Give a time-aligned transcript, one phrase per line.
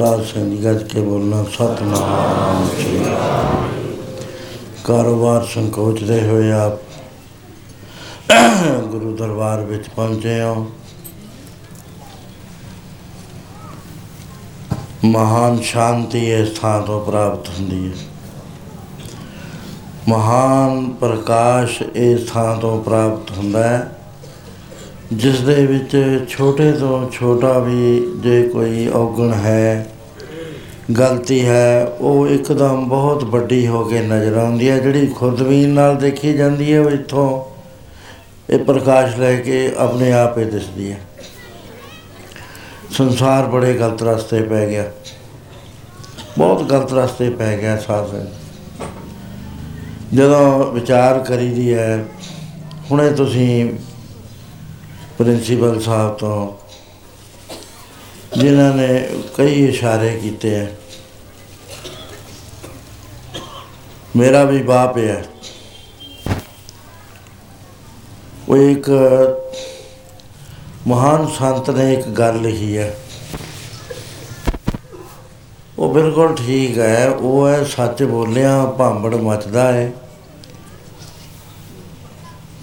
[0.00, 3.88] ਸਾਧ ਸੰਗਤ ਗੱਜ ਕੇ ਬੋਲਣਾ, ਸਤਨਾਮ ਸ੍ਰੀ ਅਕਾਲ।
[4.84, 6.72] ਕਾਰੋਬਾਰ ਸੰਕੋਚਦੇ ਹੋਏ ਆਪ
[8.84, 10.70] ਗੁਰੂ ਦਰਬਾਰ ਵਿੱਚ ਪਹੁੰਚੇ ਹੋ।
[15.04, 17.96] ਮਹਾਨ ਸ਼ਾਂਤੀ ਇਸ ਥਾਂ ਤੋਂ ਪ੍ਰਾਪਤ ਹੁੰਦੀ ਹੈ।
[20.08, 23.99] ਮਹਾਨ ਪ੍ਰਕਾਸ਼ ਇਸ ਥਾਂ ਤੋਂ ਪ੍ਰਾਪਤ ਹੁੰਦਾ ਹੈ।
[25.12, 29.86] ਜਿਸ ਦੇ ਵਿੱਚ ਛੋਟੇ ਤੋਂ ਛੋਟਾ ਵੀ ਜੇ ਕੋਈ ਔਗਣ ਹੈ,
[30.98, 36.32] ਗਲਤੀ ਹੈ, ਉਹ ਇੱਕਦਮ ਬਹੁਤ ਵੱਡੀ ਹੋ ਕੇ ਨਜ਼ਰ ਆਉਂਦੀ ਹੈ। ਜਿਹੜੀ ਖੁਦਬੀਨ ਨਾਲ ਦੇਖੀ
[36.32, 37.44] ਜਾਂਦੀ ਹੈ, ਉਹ ਇੱਥੋਂ
[38.50, 41.00] ਇਹ ਪ੍ਰਕਾਸ਼ ਲੈ ਕੇ ਆਪਣੇ ਆਪ ਹੀ ਦਿਸਦੀ ਹੈ।
[42.90, 44.84] ਸੰਸਾਰ ਬੜੇ ਗਲਤ ਰਸਤੇ ਪੈ ਗਿਆ।
[46.38, 48.08] ਬਹੁਤ ਗਲਤ ਰਸਤੇ ਪੈ ਗਿਆ ਸਾਧ
[50.14, 52.04] ਜਦੋਂ ਵਿਚਾਰ ਕਰੀਦੀ ਹੈ,
[52.90, 53.70] ਹੁਣੇ ਤੁਸੀਂ
[55.20, 56.52] ਪ੍ਰਿੰਸੀਪਲ ਸਾਹਿਬ ਤੋਂ
[58.36, 58.86] ਜਿਨ੍ਹਾਂ ਨੇ
[59.36, 60.70] ਕਈ ਇਸ਼ਾਰੇ ਕੀਤੇ ਹੈ
[64.16, 65.24] ਮੇਰਾ ਵੀ ਬਾਪ ਹੈ
[68.48, 68.88] ਉਹ ਇੱਕ
[70.86, 72.94] ਮਹਾਨ ਸੰਤ ਨੇ ਇੱਕ ਗੱਲ ਲਿਖੀ ਹੈ
[75.78, 79.92] ਉਹ ਬਿਲਕੁਲ ਠੀਕ ਹੈ ਉਹ ਹੈ ਸੱਚ ਬੋਲਿਆ ਭਾਂਬੜ ਮਚਦਾ ਹੈ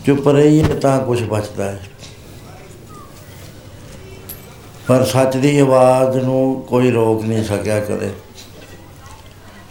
[0.06, 1.97] ਚੁੱਪ ਰਹੀਏ ਤਾਂ ਕੁਝ ਬਚਦਾ ਹੈ
[4.88, 8.13] ਪਰ ਸੱਚ ਦੀ ਆਵਾਜ਼ ਨੂੰ ਕੋਈ ਰੋਕ ਨਹੀਂ ਸਕਿਆ ਕਦੇ।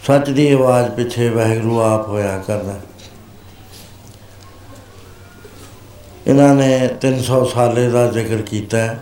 [0.07, 2.79] ਸੱਚ ਦੀ ਆਵਾਜ਼ ਪਿੱਛੇ ਵਾਹਿਗੁਰੂ ਆਪ ਹੋਇਆ ਕਰਦਾ।
[6.27, 8.99] ਇਹਨਾਂ ਨੇ 300 ਸਾਲੇ ਦਾ ਜ਼ਿਕਰ ਕੀਤਾ। ਹੈ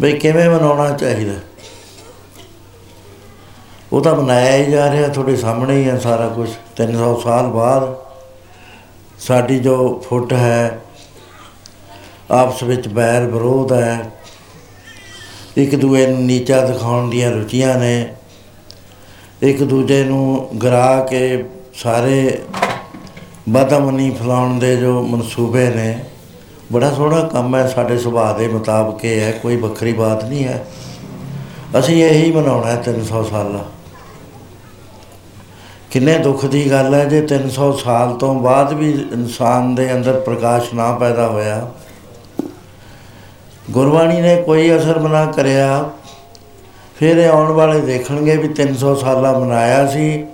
[0.00, 1.34] ਬਈ ਕਿਵੇਂ ਮਨਾਉਣਾ ਚਾਹੀਦਾ?
[3.92, 7.96] ਉਹ ਤਾਂ ਮਨਾਇਆ ਹੀ ਜਾ ਰਿਹਾ, ਤੁਹਾਡੇ ਸਾਹਮਣੇ ਹੀ ਹੈ ਸਾਰਾ ਕੁਝ 300 ਸਾਲ ਬਾਅਦ
[9.18, 10.81] ਸਾਡੀ ਜੋ ਫੁੱਟ ਹੈ
[12.32, 14.10] ਆਪਸ ਵਿੱਚ ਬੈਰ ਵਿਰੋਧ ਹੈ।
[15.56, 18.14] ਇੱਕ ਦੂਏ ਨੂੰ ਨੀਚਾ ਦਿਖਾਉਣ ਦੀਆਂ ਰੁਚੀਆਂ ਨੇ।
[19.42, 22.38] ਇੱਕ ਦੂਜੇ ਨੂੰ ਗਰਾ ਕੇ ਸਾਰੇ
[23.48, 26.04] ਬਦਮਨੀ ਫਲਾਉਣ ਦੇ ਜੋ ਮਨਸੂਬੇ ਨੇ।
[26.72, 30.66] ਬੜਾ ਸੋਹਣਾ ਕੰਮ ਹੈ। ਸਾਡੇ ਸੁਭਾਅ ਦੇ ਮੁਤਾਬਕ ਇਹ ਹੈ। ਕੋਈ ਵੱਖਰੀ ਬਾਤ ਨਹੀਂ ਹੈ।
[31.78, 33.64] ਅਸੀਂ ਇਹੀ ਮਨਾਉਣਾ ਹੈ 300 ਸਾਲਾ।
[35.90, 40.74] ਕਿੰਨੇ ਦੁੱਖ ਦੀ ਗੱਲ ਹੈ। ਜੇ 300 ਸਾਲ ਤੋਂ ਬਾਅਦ ਵੀ ਇਨਸਾਨ ਦੇ ਅੰਦਰ ਪ੍ਰਕਾਸ਼
[40.74, 41.70] ਨਾ ਪੈਦਾ ਹੋਇਆ
[43.72, 45.90] ਗੁਰਬਾਣੀ ਨੇ ਕੋਈ ਅਸਰ ਬਣਾ ਕਰਿਆ।
[46.96, 50.24] ਫਿਰ ਇਹ ਆਉਣ ਵਾਲੇ ਦੇਖਣਗੇ ਵੀ 300 ਸਾਲਾ ਮਨਾਇਆ ਸੀ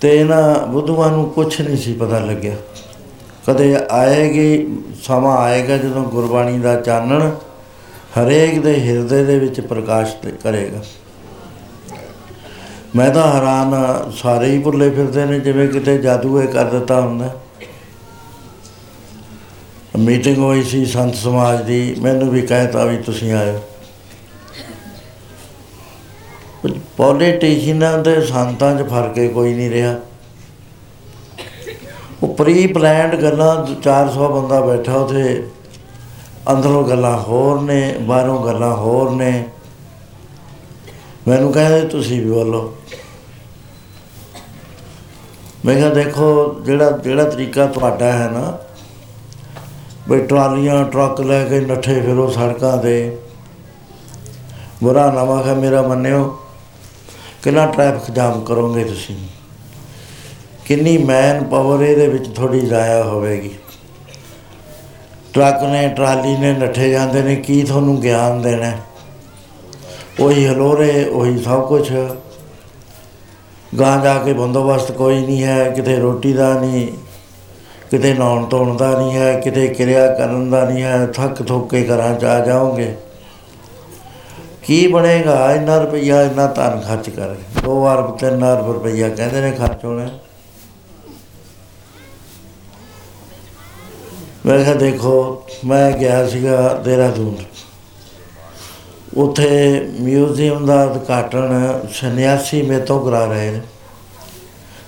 [0.00, 2.56] ਤੇ ਇਹਨਾਂ ਬੁੱਧੂਆਂ ਨੂੰ ਕੁਝ ਨਹੀਂ ਸੀ ਪਤਾ ਲੱਗਿਆ।
[3.46, 7.30] ਕਦੇ ਆਏਗੀ ਸਮਾਂ ਆਏਗਾ ਜਦੋਂ ਗੁਰਬਾਣੀ ਦਾ ਚਾਨਣ
[8.18, 10.82] ਹਰੇਕ ਦੇ ਹਿਰਦੇ ਦੇ ਵਿੱਚ ਪ੍ਰਕਾਸ਼ ਤੇ ਕਰੇਗਾ।
[12.96, 17.00] ਮੈਂ ਤਾਂ ਹੈਰਾਨ ਹਾਂ, ਸਾਰੇ ਹੀ ਭੁੱਲੇ ਫਿਰਦੇ ਨੇ ਜਿਵੇਂ ਕਿਤੇ ਜਾਦੂ ਇਹ ਕਰ ਦਿੱਤਾ
[17.00, 17.30] ਹੁੰਦਾ।
[19.98, 23.60] ਮੀਟਿੰਗ ਹੋਈ ਸੀ ਸੰਤ ਸਮਾਜ ਦੀ, ਮੈਨੂੰ ਵੀ ਕਹਿਤਾ ਵੀ ਤੁਸੀਂ ਆਇਓ।
[26.96, 29.98] ਪੋਲੀਟੀਸ਼ੀਅਨਾਂ ਦੇ ਸੰਤਾਂ 'ਚ ਫ਼ਰਕ ਹੀ ਕੋਈ ਨਹੀਂ ਰਿਹਾ।
[32.22, 35.48] ਉਹ ਪ੍ਰੀ ਪਲਾਨਡ ਗੱਲਾਂ 400 ਬੰਦਾ ਬੈਠਾ ਉਥੇ।
[36.52, 39.48] ਅੰਦਰੋਂ ਗੱਲਾਂ ਹੋਰ ਨੇ, ਬਾਹਰੋਂ ਗੱਲਾਂ ਹੋਰ ਨੇ।
[41.28, 42.76] ਮੈਨੂੰ ਕਹਿੰਦੇ, ਤੁਸੀਂ ਵੀ ਬੋਲੋ।
[45.64, 48.58] ਮੈਂ ਕਿਹਾ, ਦੇਖੋ, ਜਿਹੜਾ ਜਿਹੜਾ ਤਰੀਕਾ ਤੁਹਾਡਾ ਹੈ ਨਾ
[50.08, 53.18] ਵੀ ਟਰਾਲੀਆਂ, ਟਰੱਕ ਲੈ ਕੇ ਨੱਠੇ ਫਿਰੋ ਸੜਕਾਂ ਤੇ।
[54.82, 56.40] ਬੁਰਾ ਨਾ ਹੈ ਮੇਰਾ ਮੰਨਿਓ,
[57.42, 59.16] ਕਿੰਨਾ ਟ੍ਰੈਫਿਕ ਜਾਮ ਕਰੋਗੇ ਤੁਸੀਂ?
[60.66, 63.50] ਕਿੰਨੀ ਮੈਨ ਪਾਵਰ ਇਹਦੇ ਵਿੱਚ ਥੋੜੀ ਜ਼ਾਇਆ ਹੋਵੇਗੀ।
[65.34, 68.66] ਟਰੱਕ ਨੇ, ਟਰਾਲੀ ਨੇ ਨੱਠੇ ਜਾਂਦੇ ਨੇ, ਕੀ ਤੁਹਾਨੂੰ ਗਿਆਨ ਦੇਣਾ?
[68.66, 68.80] ਹੈ?
[70.20, 71.92] ਉਹੀ ਹਲੋਰੇ, ਉਹੀ ਸਭ ਕੁਝ
[73.78, 76.88] ਗਾਂ ਜਾ ਕੇ ਬੰਦੋਬਸਤ ਕੋਈ ਨਹੀਂ ਹੈ, ਕਿਤੇ ਰੋਟੀ ਦਾ ਨਹੀਂ।
[77.90, 81.86] ਕਿਤੇ ਨਹਾਉਣ ਧੋਣ ਦਾ ਨਹੀਂ ਹੈ, ਕਿਤੇ ਕਿਰਿਆ ਕਰਨ ਦਾ ਨਹੀਂ ਹੈ, ਥੱਕ ਥੁੱਕ ਕੇ
[81.86, 82.96] ਘਰਾਂ ਚ ਆ ਜਾਓਗੇ।
[84.62, 85.52] ਕੀ ਬਣੇਗਾ?
[85.52, 87.28] ਇੰਨਾ ਰੁਪਈਆ, ਇੰਨਾ ਧਨ ਖਰਚ ਕਰ
[87.64, 90.08] ਦੋ ਵਾਰ, ਤਿੰਨ ਅਰਬ ਰੁਪਈਆ ਕਹਿੰਦੇ ਨੇ ਖਰਚ ਹੋਣਾ।
[94.46, 97.36] ਮੈਂ ਕਿਹਾ, ਦੇਖੋ, ਮੈਂ ਗਿਆ ਸੀਗਾ ਦੇਹਰਾਦੂਨ।
[99.16, 103.60] ਉਥੇ ਮਿਊਜ਼ੀਅਮ ਦਾ ਉਦਘਾਟਨ ਸੰਨਿਆਸੀ ਮੇਤੋਂ ਕਰਾ ਰਹੇ ਨੇ।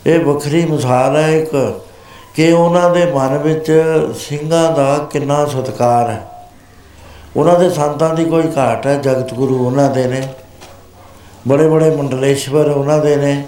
[0.07, 1.81] ਇਹ ਵੱਖਰੀ ਮਿਸਾਲ ਹੈ ਇੱਕ।
[2.37, 3.83] ਕਿ ਉਹਨਾਂ ਦੇ ਮਨ ਵਿੱਚ
[4.19, 6.27] ਸਿੰਘਾਂ ਦਾ ਕਿੰਨਾ ਸਤਿਕਾਰ ਹੈ।
[7.37, 10.29] ਉਹਨਾਂ ਦੇ ਸੰਤਾਂ ਦੀ ਕੋਈ ਘਾਟ ਹੈ, ਜਗਤ ਗੁਰੂ ਉਹਨਾਂ ਦੇ ਨੇ।
[11.49, 13.45] ਬੜੇ ਬੜੇ ਮੰਡਲੇਸ਼ਵਰ ਉਹਨਾਂ ਦੇ ਨੇ।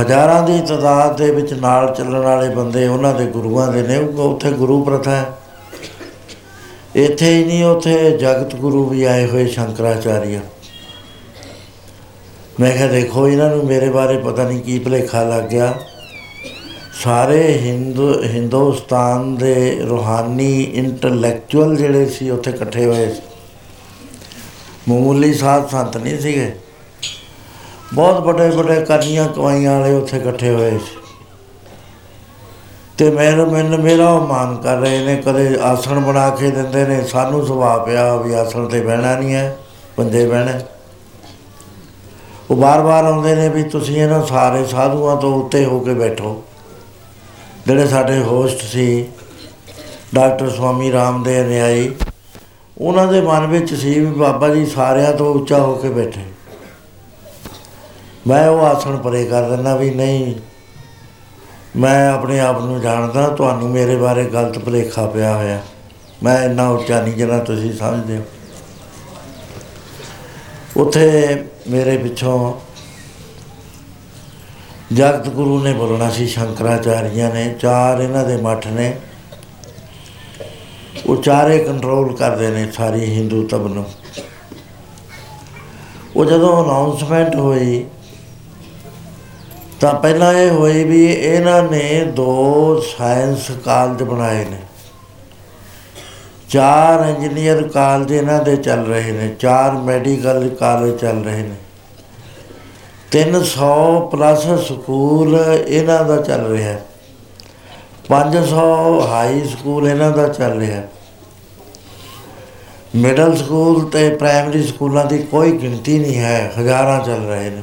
[0.00, 4.34] ਹਜ਼ਾਰਾਂ ਦੀ ਤਾਦਾਦ ਦੇ ਵਿੱਚ ਨਾਲ ਚੱਲਣ ਵਾਲੇ ਬੰਦੇ ਉਹਨਾਂ ਦੇ ਗੁਰੂਆਂ ਦੇ ਨੇ। ਉਹ
[4.34, 5.26] ਉੱਥੇ ਗੁਰੂ ਪ੍ਰਥਾ ਹੈ।
[6.94, 10.40] ਇੱਥੇ ਹੀ ਨਹੀਂ, ਉੱਥੇ ਜਗਤ ਗੁਰੂ ਵੀ ਆਏ ਹੋਏ ਸ਼ੰਕਰਾਚਾਰੀਆ।
[12.60, 15.74] ਮੈਂ ਕਿਹਾ, ਦੇਖੋ, ਇਹਨਾਂ ਨੂੰ ਮੇਰੇ ਬਾਰੇ ਪਤਾ ਨਹੀਂ ਕੀ ਭੁਲੇਖਾ ਲੱਗ ਗਿਆ।
[17.02, 23.20] ਸਾਰੇ ਹਿੰਦੂ ਹਿੰਦੁਸਤਾਨ ਦੇ ਰੂਹਾਨੀ ਇੰਟੈਲੈਕਚੁਅਲ ਜਿਹੜੇ ਸੀ, ਉੱਥੇ ਇਕੱਠੇ ਹੋਏ ਸੀ।
[24.88, 26.54] ਮਾਮੂਲੀ ਸਾਧ ਸੰਤ ਨਹੀਂ ਸੀਗੇ।
[27.94, 30.98] ਬਹੁਤ ਵੱਡੇ ਵੱਡੇ ਕਰਨੀਆਂ ਕਮਾਈਆਂ ਵਾਲੇ ਉੱਥੇ ਇਕੱਠੇ ਹੋਏ ਸੀ।
[32.98, 37.02] ਤੇ ਮੇਰਾ, ਮੈਨੂੰ, ਮੇਰਾ ਉਹ ਮਾਨ ਕਰ ਰਹੇ ਨੇ, ਕਦੇ ਆਸਣ ਬਣਾ ਕੇ ਦਿੰਦੇ ਨੇ,
[37.02, 39.56] ਸਾਨੂੰ ਸੁਭਾਅ ਪਿਆ ਵੀ ਆਸਣ ਤੇ ਬਹਿਣਾ ਨਹੀਂ ਹੈ,
[39.98, 40.52] ਬੰਦੇ ਬਹਿਣਾ
[42.50, 46.42] ਉਹ ਬਾਰ-ਬਾਰ ਆਉਂਦੇ ਨੇ ਵੀ ਤੁਸੀਂ ਇਹਨਾਂ ਸਾਰੇ ਸਾਧੂਆਂ ਤੋਂ ਉੱਤੇ ਹੋ ਕੇ ਬੈਠੋ।
[47.66, 49.06] ਜਿਹੜੇ ਸਾਡੇ ਹੋਸਟ ਸੀ,
[50.14, 51.90] ਡਾਕਟਰ ਸਵਾਮੀ ਰਾਮਦੇਵ ਨਿਆਈ
[52.78, 56.24] ਉਹਨਾਂ ਦੇ ਮਨ ਵਿੱਚ ਸੀ ਵੀ ਬਾਬਾ ਜੀ ਸਾਰਿਆਂ ਤੋਂ ਉੱਚਾ ਹੋ ਕੇ ਬੈਠੇ।
[58.26, 60.34] ਮੈਂ ਉਹ ਆਸਣ ਪਰੇ ਕਰ ਦਿੰਦਾ ਵੀ ਨਹੀਂ,
[61.76, 65.60] ਮੈਂ ਆਪਣੇ ਆਪ ਨੂੰ ਜਾਣਦਾ, ਤੁਹਾਨੂੰ ਮੇਰੇ ਬਾਰੇ ਗਲਤ ਭੁਲੇਖਾ ਪਿਆ ਹੋਇਆ।
[66.22, 68.22] ਮੈਂ ਇੰਨਾ ਉੱਚਾ ਨਹੀਂ ਜਿੰਨਾ ਤੁਸੀਂ ਸਮਝਦੇ ਹੋ।
[70.76, 72.54] ਉੱਥੇ ਮੇਰੇ ਪਿੱਛੋਂ
[74.92, 78.94] ਜਗਤ ਗੁਰੂ ਨੇ ਬੋਲਣਾ ਸੀ, ਸ਼ੰਕਰਾਚਾਰੀਆਂ ਨੇ, ਚਾਰ ਇਹਨਾਂ ਦੇ ਮੱਠ ਨੇ।
[81.06, 83.84] ਉਹ ਚਾਰੇ ਕੰਟਰੋਲ ਕਰਦੇ ਨੇ ਸਾਰੀ ਹਿੰਦੂ ਤਬ ਨੂੰ।
[86.16, 87.84] ਉਹ ਜਦੋਂ ਅਨਾਉਂਸਮੈਂਟ ਹੋਈ,
[89.80, 94.58] ਤਾਂ ਪਹਿਲਾਂ ਇਹ ਹੋਈ ਵੀ ਇਹਨਾਂ ਨੇ ਦੋ ਸਾਇੰਸ ਕਾਲਜ ਬਣਾਏ ਨੇ।
[96.48, 101.54] ਚਾਰ ਇੰਜੀਨੀਅਰ ਕਾਲਜ ਇਹਨਾਂ ਦੇ ਚੱਲ ਰਹੇ ਨੇ, ਚਾਰ ਮੈਡੀਕਲ ਕਾਲਜ ਚੱਲ ਰਹੇ ਨੇ।
[103.12, 106.84] 300 ਪਲੱਸ ਸਕੂਲ ਇਹਨਾਂ ਦਾ ਚੱਲ ਰਿਹਾ ਹੈ।
[108.08, 110.88] 500 ਹਾਈ ਸਕੂਲ ਇਹਨਾਂ ਦਾ ਚੱਲ ਰਿਹਾ ਹੈ।
[112.94, 117.62] ਮਿਡਲ ਸਕੂਲ ਤੇ ਪ੍ਰਾਇਮਰੀ ਸਕੂਲਾਂ ਦੀ ਕੋਈ ਗਿਣਤੀ ਨਹੀਂ ਹੈ। ਹਜ਼ਾਰਾਂ ਚੱਲ ਰਹੇ ਨੇ।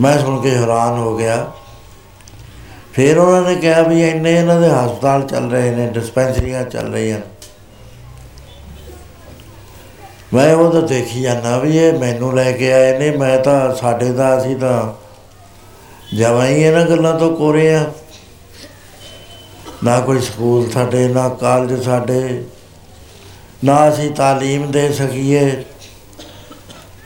[0.00, 1.52] ਮੈਂ ਸੁਣ ਕੇ ਹੈਰਾਨ ਹੋ ਗਿਆ।
[2.92, 7.20] ਫਿਰ ਉਹਨਾਂ ਨੇ ਕਿਹਾ ਵੀ ਇੰਨੇ ਇਹਨਾਂ ਦੇ ਹਸਪਤਾਲ ਚੱਲ ਰਹੇ ਨੇ, ਡਿਸਪੈਂਸਰੀਆਂ ਚੱਲ ਰਹੀਆਂ
[10.34, 14.10] ਮੈਂ ਉਹ ਤਾਂ ਦੇਖੀ ਜਾਂਦਾ ਵੀ ਇਹ ਮੈਨੂੰ ਲੈ ਕੇ ਆਏ ਨੇ, ਮੈਂ ਤਾਂ ਸਾਡੇ
[14.12, 14.92] ਦਾ ਅਸੀਂ ਤਾਂ
[16.16, 17.84] ਜਮਾਂ ਹੀ ਇਹਨਾਂ ਗੱਲਾਂ ਤੋਂ ਕੋਰੇ ਆ।
[19.84, 22.44] ਨਾ ਕੋਈ ਸਕੂਲ ਸਾਡੇ, ਨਾ ਕਾਲਜ ਸਾਡੇ,
[23.64, 25.50] ਨਾ ਅਸੀਂ ਤਾਲੀਮ ਦੇ ਸਕੀਏ।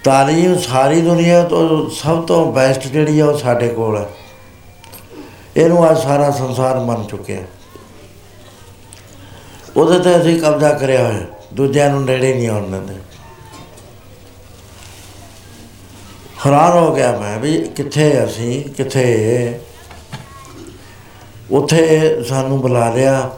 [0.04, 4.06] ਤਾਲੀਮ ਸਾਰੀ ਦੁਨੀਆ ਤੋਂ ਸਭ ਤੋਂ ਬੈਸਟ ਜਿਹੜੀ ਆ ਉਹ ਸਾਡੇ ਕੋਲ ਹੈ
[5.56, 7.42] ਇਹਨੂੰ ਅੱਜ ਸਾਰਾ ਸੰਸਾਰ ਮੰਨ ਚੁੱਕਿਆ।
[9.76, 12.94] ਉਹਦੇ ਤੇ ਅਸੀਂ ਕਬਜ਼ਾ ਕਰਿਆ ਹੋਇਆ, ਦੂਜਿਆਂ ਨੂੰ ਨੇੜੇ ਨਹੀਂ ਆਉਣ ਦਿੰਦੇ।
[16.46, 19.54] ਹੈਰਾਨ ਹੋ ਗਿਆ ਮੈਂ ਵੀ ਕਿੱਥੇ ਅਸੀਂ, ਕਿੱਥੇ ਇਹ?
[21.50, 23.30] ਉੱਥੇ ਸਾਨੂੰ ਬੁਲਾ ਲਿਆ।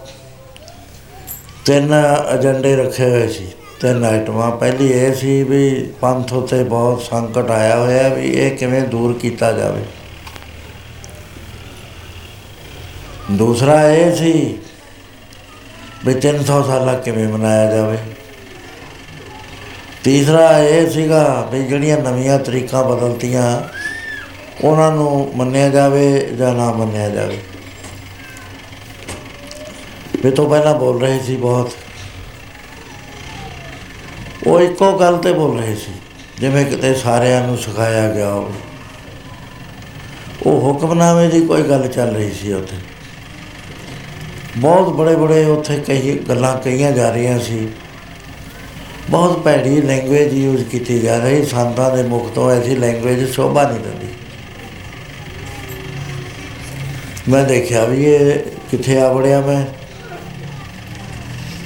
[1.64, 1.94] ਤਿੰਨ
[2.38, 3.48] ਏਜੰਡੇ ਰੱਖੇ ਹੋਏ ਸੀ।
[3.80, 8.82] ਤਿੰਨ ਆਈਟਮਾਂ। ਪਹਿਲੀ ਇਹ ਸੀ ਵੀ ਪੰਥ ਉਤੇ ਬਹੁਤ ਸੰਕਟ ਆਇਆ ਹੋਇਆ ਵੀ ਇਹ ਕਿਵੇਂ
[8.82, 9.82] ਦੂਰ ਕੀਤਾ ਜਾਵੇ।
[13.30, 14.58] ਦੂਸਰਾ ਇਹ ਸੀ
[16.06, 17.98] ਵੀ 300 ਸਾਲਾ ਕਿਵੇਂ ਮਨਾਇਆ ਜਾਵੇ।
[20.06, 23.60] ਤੀਸਰਾ ਇਹ ਸੀਗਾ ਵੀ ਜਿਹੜੀਆਂ ਨਵੀਆਂ ਤਰੀਕਾਂ ਬਦਲਤੀਆਂ,
[24.66, 27.38] ਉਹਨਾਂ ਨੂੰ ਮੰਨਿਆ ਜਾਵੇ ਜਾਂ ਨਾ ਮੰਨਿਆ ਜਾਵੇ।
[30.24, 31.72] ਵੀ ਤੋਂ ਪਹਿਲਾਂ ਬੋਲ ਰਹੇ ਸੀ ਬਹੁਤ।
[34.46, 35.92] ਉਹ ਇੱਕੋ ਗੱਲ ਤੇ ਬੋਲ ਰਹੇ ਸੀ,
[36.40, 38.54] ਜਿਵੇਂ ਕਿਤੇ ਸਾਰਿਆਂ ਨੂੰ ਸਿਖਾਇਆ ਗਿਆ ਹੋਵੇ।
[40.46, 42.76] ਉਹ ਹੁਕਮਨਾਮੇ ਦੀ ਕੋਈ ਗੱਲ ਚੱਲ ਰਹੀ ਸੀ ਉੱਥੇ।
[44.56, 47.68] ਬਹੁਤ ਬੜੇ ਬੜੇ ਉੱਥੇ ਕਈ ਗੱਲਾਂ ਕਹੀਆਂ ਜਾ ਰਹੀਆਂ ਸੀ।
[49.10, 53.80] ਬਹੁਤ ਭੈੜੀ ਲੈਂਗੁਏਜ ਯੂਜ਼ ਕੀਤੀ ਜਾ ਰਹੀ, ਸੰਤਾਂ ਦੇ ਮੁਖ ਤੋਂ ਐਸੀ ਲੈਂਗੁਏਜ ਸ਼ੋਭਾ ਨਹੀਂ
[53.80, 54.06] ਦਿੰਦੀ
[57.28, 58.38] ਮੈਂ ਦੇਖਿਆ ਵੀ ਇਹ
[58.70, 59.64] ਕਿੱਥੇ ਆ ਵੜਿਆ ਮੈਂ।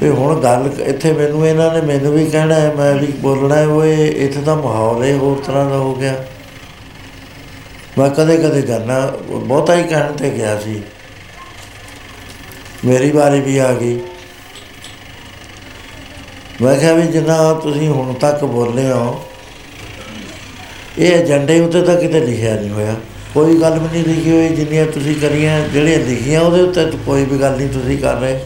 [0.03, 3.66] ਵੀ ਹੁਣ ਗੱਲ ਇੱਥੇ ਮੈਨੂੰ ਇਹਨਾਂ ਨੇ ਮੈਨੂੰ ਵੀ ਕਹਿਣਾ ਹੈ, ਮੈਂ ਵੀ ਬੋਲਣਾ ਹੈ
[3.66, 6.14] ਉਹ ਇਹ ਇੱਥੇ ਦਾ ਮਾਹੌਲ ਹੀ ਹੋਰ ਤਰ੍ਹਾਂ ਦਾ ਹੋ ਗਿਆ।
[7.98, 9.00] ਮੈਂ ਕਦੇ ਕਦੇ ਜਾਣਾ
[9.31, 10.83] ਬਹੁਤਾ ਹੀ ਕਹਿਣ ਤੇ ਗਿਆ ਸੀ।
[12.85, 14.00] ਮੇਰੀ ਵਾਰੀ ਵੀ ਆ ਗਈ।
[16.62, 19.24] ਮੈਂ ਕਿਹਾ ਵੀ ਜਿੰਨਾ ਤੁਸੀਂ ਹੁਣ ਤੱਕ ਬੋਲੇ ਹੋ,
[20.98, 22.94] ਇਹ ਏਜੰਡੇ ਉੱਤੇ ਤਾਂ ਕਿਤੇ ਲਿਖਿਆ ਨਹੀਂ ਹੋਇਆ।
[23.34, 27.24] ਕੋਈ ਗੱਲ ਵੀ ਨਹੀਂ ਲਿਖੀ ਹੋਈ, ਜਿੰਨੀਆਂ ਤੁਸੀਂ ਕਰੀਆਂ, ਜਿਹੜੀਆਂ ਲਿਖੀਆਂ, ਉਹਦੇ ਉੱਤੇ ਤਾਂ ਕੋਈ
[27.24, 28.40] ਵੀ ਗੱਲ ਨਹੀਂ ਤੁਸੀਂ ਕਰ ਰਹੇ।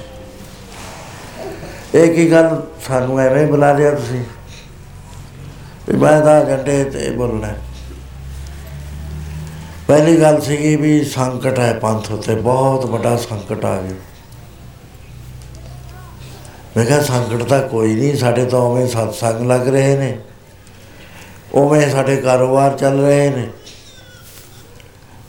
[1.94, 4.24] ਇਹ ਕੀ ਗੱਲ, ਸਾਨੂੰ ਐਵੇਂ ਬੁਲਾ ਲਿਆ ਤੁਸੀਂ।
[5.88, 7.60] ਵੀ ਮੈਂ ਤਾਂ ਏਜੰਡੇ ਤੇ ਬੋਲਣਾ। ਹੈ।
[9.88, 14.13] ਪਹਿਲੀ ਗੱਲ ਸੀਗੀ ਵੀ ਸੰਕਟ ਹੈ ਪੰਥ ਉੱਤੇ, ਬਹੁਤ ਵੱਡਾ ਸੰਕਟ ਆ ਗਿਆ।
[16.76, 20.16] ਮੈਂ ਕਿਹਾ ਸੰਕਟ ਤਾਂ ਕੋਈ ਨਹੀਂ, ਸਾਡੇ ਤਾਂ ਉਵੇਂ ਸਤਸੰਗ ਲੱਗ ਰਹੇ ਨੇ।
[21.54, 23.48] ਉਵੇਂ ਸਾਡੇ ਕਾਰੋਬਾਰ ਚੱਲ ਰਹੇ ਨੇ।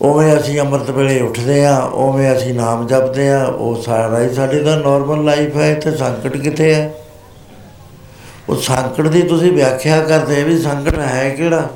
[0.01, 4.63] ਉਵੇਂ ਅਸੀਂ ਅੰਮ੍ਰਿਤ ਵੇਲੇ ਉੱਠਦੇ ਆ ਉਵੇਂ ਅਸੀਂ ਨਾਮ ਜਪਦੇ ਆ ਉਹ ਸਾਰਾ ਹੀ ਸਾਡੀ
[4.63, 6.93] ਤਾਂ ਨਾਰਮਲ ਲਾਈਫ ਹੈ, ਇੱਥੇ ਸੰਕਟ ਕਿੱਥੇ ਹੈ?
[8.49, 11.67] ਉਹ ਸੰਕਟ ਦੀ ਤੁਸੀਂ ਵਿਆਖਿਆ ਕਰਦੇ ਵੀ ਸੰਕਟ ਹੈ ਕਿਹੜਾ?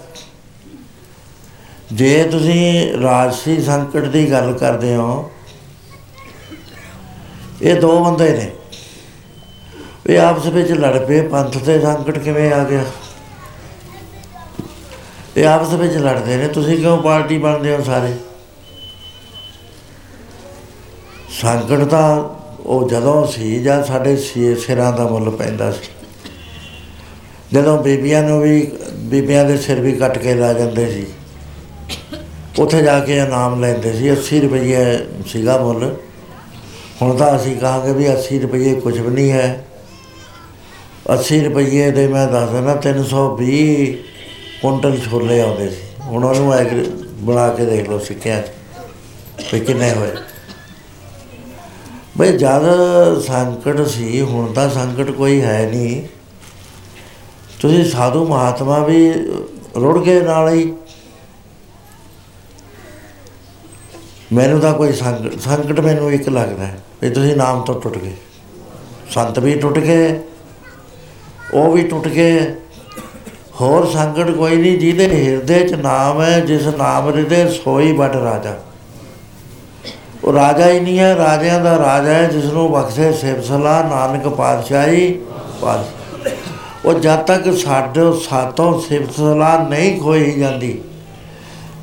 [1.94, 5.30] ਜੇ ਤੁਸੀਂ ਰਾਜਸੀ ਸੰਕਟ ਦੀ ਗੱਲ ਕਰਦੇ ਹੋ,
[7.62, 8.52] ਇਹ ਦੋ ਬੰਦੇ ਨੇ।
[10.08, 12.84] ਇਹ ਆਪਸ ਵਿੱਚ ਲੜ ਪਏ, ਪੰਥ ਤੇ ਸੰਕਟ ਕਿਵੇਂ ਆ ਗਿਆ?
[15.38, 18.14] ਇਹ ਆਪਸ ਵਿੱਚ ਲੜਦੇ ਨੇ, ਤੁਸੀਂ ਕਿਉਂ ਪਾਰਟੀ ਬਣਦੇ ਹੋ ਸਾਰੇ?
[21.30, 26.08] ਸੰਕਟ ਤਾਂ ਉਹ ਜਦੋਂ ਸੀ, ਜਦ ਸਾਡੇ ਸਿ- ਸਿਰਾਂ ਦਾ ਮੁੱਲ ਪੈਂਦਾ ਸੀ।
[27.54, 31.08] ਜਦੋਂ ਬੀਬੀਆਂ ਨੂੰ ਵੀ, ਬੀਬੀਆਂ ਦੇ ਸਿਰ ਵੀ ਕੱਟ ਕੇ ਲਾ ਜਾਂਦੇ ਸੀ।
[32.60, 35.96] ਉੱਥੇ ਜਾ ਕੇ ਇਨਾਮ ਲੈਂਦੇ ਸੀ 80 ਰੁਪਏ ਸੀਗਾ ਮੁੱਲ।
[37.02, 39.66] ਹੁਣ ਤਾਂ ਅਸੀਂ ਕਹਾਂਗੇ ਵੀ 80 ਰੁਪਏ ਕੁਝ ਵੀ ਨਹੀਂ ਹੈ।
[41.10, 43.94] 80 ਰੁਪਏ ਦੇ ਮੈਂ ਦੱਸ ਦਿੰਦਾ 320
[44.62, 46.86] ਕੁਇੰਟਲ ਛੋਲੇ ਆਉਂਦੇ ਸੀ। ਹੁਣ ਉਹਨੂੰ ਐਗਰੀ
[47.20, 50.12] ਬਣਾ ਕੇ ਦੇਖ ਲਓ ਸਿੱਕਿਆਂ 'ਚ, ਵੀ ਕਿੰਨੇ ਹੋਏ।
[52.18, 52.64] ਬਈ ਜਦ
[53.22, 56.02] ਸੰਕਟ ਸੀ, ਹੁਣ ਤਾਂ ਸੰਕਟ ਕੋਈ ਹੈ ਨਹੀਂ।
[57.62, 59.12] ਤੁਸੀਂ ਸਾਧੂ ਮਹਾਤਮਾ ਵੀ
[59.76, 60.72] ਰੁੜ ਗਏ ਨਾਲ ਹੀ।
[64.34, 68.16] ਮੈਨੂੰ ਤਾਂ ਕੋਈ ਸੰਕਟ ਸੰਕਟ ਮੈਨੂੰ ਇੱਕ ਲੱਗਦਾ ਹੈ, ਵੀ ਤੁਸੀਂ ਨਾਮ ਤੋਂ ਟੁੱਟ ਗਏ।
[69.10, 70.20] ਸੰਤ ਵੀ ਟੁੱਟ ਗਏ
[71.54, 72.40] ਉਹ ਵੀ ਟੁੱਟ ਗਏ
[73.62, 78.54] ਹੋਰ ਸੰਕਟ ਕੋਈ ਨਹੀਂ, ਜਿਹਦੇ ਹਿਰਦੇ 'ਚ ਨਾਮ ਹੈ, ਜਿਸ ਨਾਮ ਹਿਰਦੇ ਸੋਈ ਵੱਡ ਰਾਜਾ।
[80.24, 84.28] ਉਹ ਰਾਜਾ ਹੀ ਨਹੀਂ ਹੈ, ਰਾਜਿਆਂ ਦਾ ਰਾਜਾ ਹੈ, ਜਿਸ ਨੂੰ ਬਖਸ਼ੇ ਸਿਫਤ ਸਲਾਹ, ਨਾਨਕ
[84.28, 85.12] ਪਾਤਸ਼ਾਹੀ
[85.62, 85.86] ਪਾਸ
[86.86, 90.80] ਉਹ ਜਦ ਤੱਕ ਸਾਡੇ ਸਾਤੋਂ ਸਿਫਤ ਸਲਾਹ ਨਹੀਂ ਖੋਈ ਜਾਂਦੀ,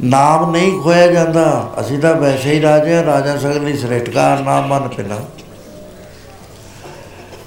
[0.02, 4.88] ਨਾਮ ਨਹੀਂ ਖੋਇਆ ਜਾਂਦਾ, ਅਸੀਂ ਤਾਂ ਵੈਸੇ ਹੀ ਰਾਜੇ ਹਾਂ, ਰਾਜਾ ਸਗਲੀ ਸ੍ਰੇਸ਼ਟਕਾਰ ਨਾਮ ਮਨ
[4.88, 5.18] ਪਿਨਾ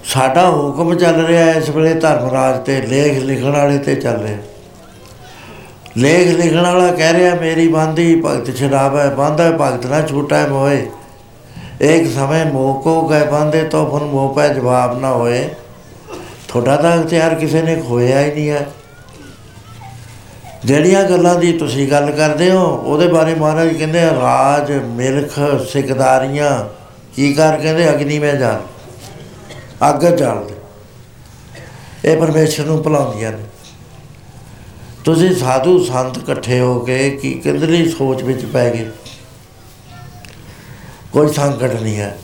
[0.10, 4.22] ਸਾਡਾ ਹੁਕਮ ਚੱਲ ਰਿਹਾ ਹੈ ਇਸ ਵੇਲੇ ਧਰਮ ਰਾਜ ਤੇ ਲੇਖ ਲਿਖਣ ਵਾਲੇ ਤੇ ਚੱਲ
[4.22, 4.38] ਰਿਹਾ
[5.98, 10.88] ਲੇਖ ਲਿਖਣ ਵਾਲਾ ਕਹਿ ਰਿਹਾ ਮੇਰੀ ਬੰਦੀ ਭਗਤ ਛਡਾਵੇ ਬੰਦਾ ਭਗਤ ਨਾ ਛੂਟੈ ਮੋਏ।
[11.82, 15.48] ਇੱਕ ਸਮੇਂ ਮੋਹ ਕੋ ਗਏ ਬੰਦੇ ਤੋਂ ਫਿਰ ਮੋਹ ਪੈ ਜਵਾਬ ਨਾ ਹੋਏ।
[16.48, 18.68] ਤੁਹਾਡਾ ਤਾਂ ਇਖਤਿਆਰ ਕਿਸੇ ਨੇ ਖੋਇਆ ਹੀ ਨਹੀਂ ਹੈ।
[20.66, 26.52] ਜਿਹੜੀਆਂ ਗੱਲਾਂ ਦੀ ਤੁਸੀਂ ਗੱਲ ਕਰਦੇ ਹੋ ਉਹਦੇ ਬਾਰੇ ਮਹਾਰਾਜ ਕਹਿੰਦੇ ਆ, ਰਾਜ ਮਿਲਖ ਸਿਕਦਾਰੀਆਂ।
[27.16, 27.90] ਕੀ ਕਰ ਕਹਿੰਦੇ?
[27.90, 28.60] ਅਗਨੀ ਮੈਂ ਜਾ
[29.82, 30.56] ਅੱਗ ਚੱਲਦੇ
[32.06, 33.44] ਇਹ ਪਰਮੇਸ਼ਰ ਨੂੰ ਭੁਲਾਉਂਦੀਆਂ ਨੇ।
[35.06, 38.90] ਤੁਸੀਂ ਸਾਧੂ ਸੰਤ ਇਕੱਠੇ ਹੋ ਕੇ ਕੀ ਕਿੰਦਲੀ ਸੋਚ ਵਿੱਚ ਪੈ ਗਏ?
[41.12, 42.18] ਕੋਈ ਸੰਕਟ ਨਹੀਂ ਹੈ।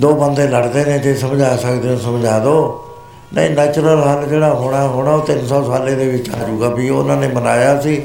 [0.00, 2.80] ਦੋ ਬੰਦੇ ਲੜਦੇ ਨੇ, ਜੇ ਸਮਝਾ ਸਕਦੇ ਹੋ ਸਮਝਾ ਦਿਓ
[3.34, 7.16] ਨਹੀਂ ਨੈਚੁਰਲ ਹੱਲ ਜਿਹੜਾ ਹੋਣਾ ਹੋਣਾ ਉਹ 300 ਸਾਲੇ ਦੇ ਵਿੱਚ ਆ ਜਾਊਗਾ ਵੀ ਉਹਨਾਂ
[7.16, 8.02] ਨੇ ਮਨਾਇਆ ਸੀ।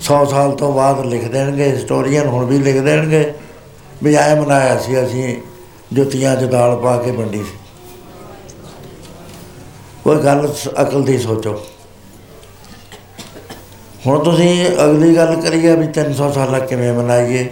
[0.00, 3.32] 100 ਸਾਲ ਤੋਂ ਬਾਅਦ ਲਿਖ ਦੇਣਗੇ ਹਿਸਟੋਰੀਅਨ ਹੁਣ ਵੀ ਲਿਖ ਦੇਣਗੇ
[4.02, 5.36] ਵੀ ਆਏ ਮਨਾਇਆ ਸੀ, ਅਸੀਂ
[5.92, 7.56] ਜੁੱਤੀਆਂ 'ਚ ਦਾਲ ਪਾ ਕੇ ਵੰਡੀ ਸੀ।
[10.04, 11.60] ਕੋਈ ਗੱਲ ਸ- ਅਕਲ ਦੀ ਸੋਚੋ।
[14.06, 17.50] ਹੁਣ ਤੁਸੀਂ ਅਗਲੀ ਗੱਲ ਕਰੀਏ ਵੀ 300 ਸਾਲਾ ਕਿਵੇਂ ਮਨਾਈਏ।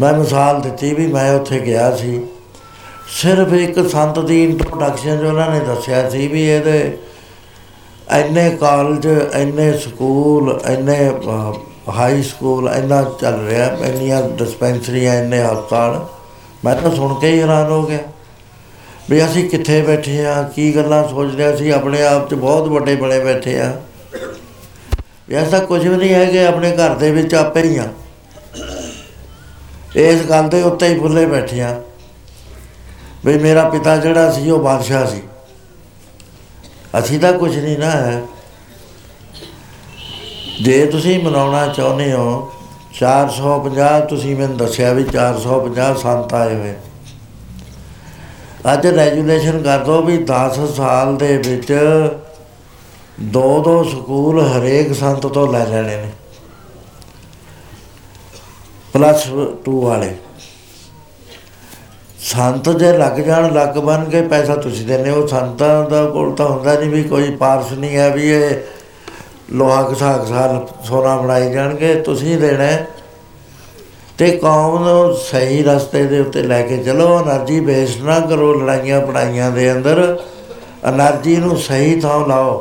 [0.00, 2.22] ਮੈਂ ਮਿਸਾਲ ਦਿੱਤੀ ਵੀ ਮੈਂ ਉੱਥੇ ਗਿਆ ਸੀ।
[3.08, 6.98] ਸਿਰਫ ਇੱਕ ਸੰਤ ਦੀ ਇੰਟਰੋਡਕਸ਼ਨ ਜੋ ਉਹਨਾਂ ਨੇ ਦੱਸਿਆ ਸੀ ਵੀ ਇਹਦੇ
[8.18, 11.12] ਇੰਨੇ ਕਾਲਜ ਇੰਨੇ ਸਕੂਲ ਇੰਨੇ
[11.88, 16.06] ਹਾਈ ਸਕੂਲ ਇੰਨਾ ਚੱਲ ਰਿਹਾ, ਇੰਨੀਆਂ ਡਿਸਪੈਂਸਰੀਆਂ ਇੰਨੇ ਹਸਪਤਾਲ।
[16.64, 17.98] ਮੈਂ ਤਾਂ ਸੁਣ ਕੇ ਹੀ ਹੈਰਾਨ ਹੋ ਗਿਆ।
[19.12, 22.96] ਵੀ ਅਸੀਂ ਕਿੱਥੇ ਬੈਠੇ ਆ, ਕੀ ਗੱਲਾਂ ਸੋਚਦੇ ਹਾਂ ਅਸੀਂ ਆਪਣੇ ਆਪ 'ਚ ਬਹੁਤ ਵੱਡੇ
[22.96, 23.80] ਬਣੇ ਬੈਠੇ ਆ।
[25.28, 27.88] ਵੀ ਐਸਾ ਕੁਝ ਵੀ ਨਹੀਂ ਹੈ ਕਿ ਆਪਣੇ ਘਰ ਦੇ ਵਿੱਚ ਆਪੇ ਹੀ ਆ।
[29.96, 31.82] ਇਸ ਗੱਲ ਦੇ ਉੱਤੇ ਹੀ ਭੁੱਲੇ ਬੈਠੇ ਆ।
[33.24, 35.22] ਵੀ ਮੇਰਾ ਪਿਤਾ ਜਿਹੜਾ ਸੀ, ਉਹ ਬਾਦਸ਼ਾਹ ਸੀ।
[36.98, 38.22] ਅਸੀਂ ਤਾਂ ਕੁਝ ਨਹੀਂ ਨਾ ਹੈ।
[40.62, 42.52] ਜੇ ਤੁਸੀਂ ਮਨਾਉਣਾ ਚਾਹੁੰਦੇ ਹੋ
[43.00, 46.74] 450 ਤੁਸੀਂ ਮੈਨੂੰ ਦੱਸਿਆ ਵੀ 450 ਸੰਤ ਆਏ ਹੋਏ।
[48.72, 51.72] ਅੱਜ ਰੈਜੂਲੇਸ਼ਨ ਕਰ ਦੋ ਵੀ 10 ਸਾਲ ਦੇ ਵਿੱਚ
[53.20, 56.10] ਦੋ ਦੋ ਸਕੂਲ ਹਰੇਕ ਸੰਤ ਤੋਂ ਲੈ ਲੈਣੇ ਨੇ।
[58.92, 59.26] ਪਲੱਸ
[59.64, 60.14] 2 ਵਾਲੇ।
[62.18, 66.46] ਸੰਤ ਜੇ ਲੱਗ ਜਾਣ, ਲੱਗ ਬਣ ਕੇ ਪੈਸਾ ਤੁਸੀਂ ਦਿੰਦੇ ਹੋ। ਸੰਤਾਂ ਦਾ ਕੋਲ ਤਾਂ
[66.46, 68.50] ਹੁੰਦਾ ਨਹੀਂ ਵੀ ਕੋਈ ਪਾਰਸ ਨਹੀਂ ਹੈ ਵੀ ਇਹ
[69.52, 72.86] ਲੋਹਾ ਘਸਾ ਘਸਾ ਸੋਨਾ ਬਣਾਈ ਜਾਣਗੇ। ਤੁਸੀਂ ਦੇਣਾ ਹੈ।
[74.22, 79.00] ਤੇ ਕੌਮ ਨੂੰ ਸਹੀ ਰਸਤੇ ਦੇ ਉੱਤੇ ਲੈ ਕੇ ਚਲੋ એનર્ਜੀ ਵੇਸਟ ਨਾ ਕਰੋ ਲੜਾਈਆਂ
[79.00, 80.00] ਪੜਾਈਆਂ ਦੇ ਅੰਦਰ।
[80.90, 82.52] એનર્ਜੀ ਨੂੰ ਸਹੀ ਥਾਂ ਲਾਓ।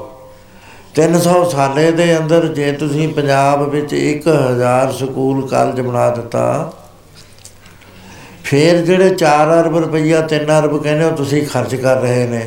[0.95, 6.71] 300 ਸਾਲੇ ਦੇ ਅੰਦਰ ਜੇ ਤੁਸੀਂ ਪੰਜਾਬ ਵਿੱਚ 1000 ਸਕੂਲ, ਕਾਲਜ ਬਣਾ ਦਿੱਤਾ,
[8.43, 12.43] ਫੇਰ ਜਿਹੜੇ 4 ਅਰਬ ਰੁਪਈਆ 3 ਅਰਬ ਕਹਿੰਦੇ ਹੋ, ਤੁਸੀਂ ਖਰਚ ਕਰ ਰਹੇ ਨੇ।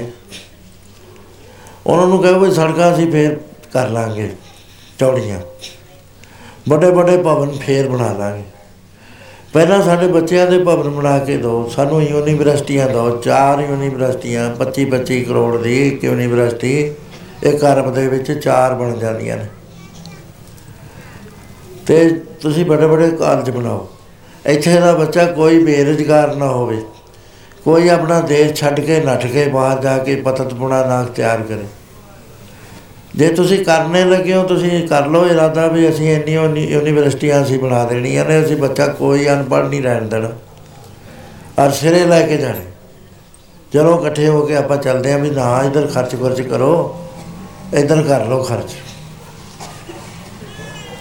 [1.87, 3.39] ਉਹਨਾਂ ਨੂੰ ਕਹੋ ਵੀ ਸੜਕਾਂ ਅਸੀਂ ਫੇਰ
[3.73, 4.29] ਕਰ ਲਾਂਗੇ,
[4.99, 5.41] ਚੌੜੀਆਂ।
[6.69, 8.54] ਵੱਡੇ ਵੱਡੇ ਭਵਨ ਫੇਰ ਬਣਾ ਲਾਂਗੇ।
[9.55, 15.25] ਪਹਿਲਾਂ ਸਾਡੇ ਬੱਚਿਆਂ ਦੇ ਭਵਨ ਬਣਾ ਕੇ ਦਿਓ, ਸਾਨੂੰ ਯੂਨੀਵਰਸਿਟੀਆਂ ਦਿਓ, ਚਾਰ ਯੂਨੀਵਰਸਿਟੀਆਂ 25 25
[15.25, 16.95] ਕਰੋੜ ਦੀ ਇੱਕ ਯੂਨੀਵਰਸਿਟੀ,
[17.43, 19.47] ਇੱਕ ਅਰਬ ਦੇ ਵਿੱਚ ਚਾਰ ਬਣ ਜਾਂਦੀਆਂ ਨੇ।
[21.87, 22.11] ਤੇ
[22.43, 23.89] ਤੁਸੀਂ ਵੱਡੇ ਵੱਡੇ ਕਾਲਜ ਬਣਾਓ।
[24.47, 26.83] ਇੱਥੇ ਦਾ ਬੱਚਾ ਕੋਈ ਬੇਰੁਜ਼ਗਾਰ ਨਾ ਹੋਵੇ।
[27.65, 31.65] ਕੋਈ ਆਪਣਾ ਦੇਸ਼ ਛੱਡ ਕੇ ਨੱਠ ਕੇ ਬਾਹਰ ਜਾ ਕੇ ਪਤਤਪੁਣਾ ਨਾ ਤਿਆਰ ਕਰੇ।
[33.17, 37.59] ਜੇ ਤੁਸੀਂ ਕਰਨੇ ਲੱਗੇ ਹੋ, ਤੁਸੀਂ ਕਰ ਲਓ ਇਰਾਦਾ ਵੀ ਅਸੀਂ ਇੰਨੀ ਯੂਨੀ- ਯੂਨੀਵਰਸਿਟੀਆਂ ਅਸੀਂ
[37.59, 40.31] ਬਣਾ ਦੇਣੀਆਂ ਨੇ, ਅਸੀਂ ਬੱਚਾ ਕੋਈ ਅਨਪੜ੍ਹ ਨਹੀਂ ਰਹਿਣ ਦੇਣਾ।
[41.59, 42.61] ਔਰ ਸਿਰੇ ਲੈ ਕੇ ਜਾਣੇ।
[43.73, 47.01] ਚਲੋ ਇਕੱਠੇ ਹੋ ਕੇ ਆਪਾਂ ਚੱਲਦੇ ਆਂ ਵੀ ਨਾ ਇਧਰ ਖਰਚ ਖਰਚ ਕਰੋ,
[47.75, 48.71] ਇਧਰ ਕਰ ਲਓ ਖਰਚ।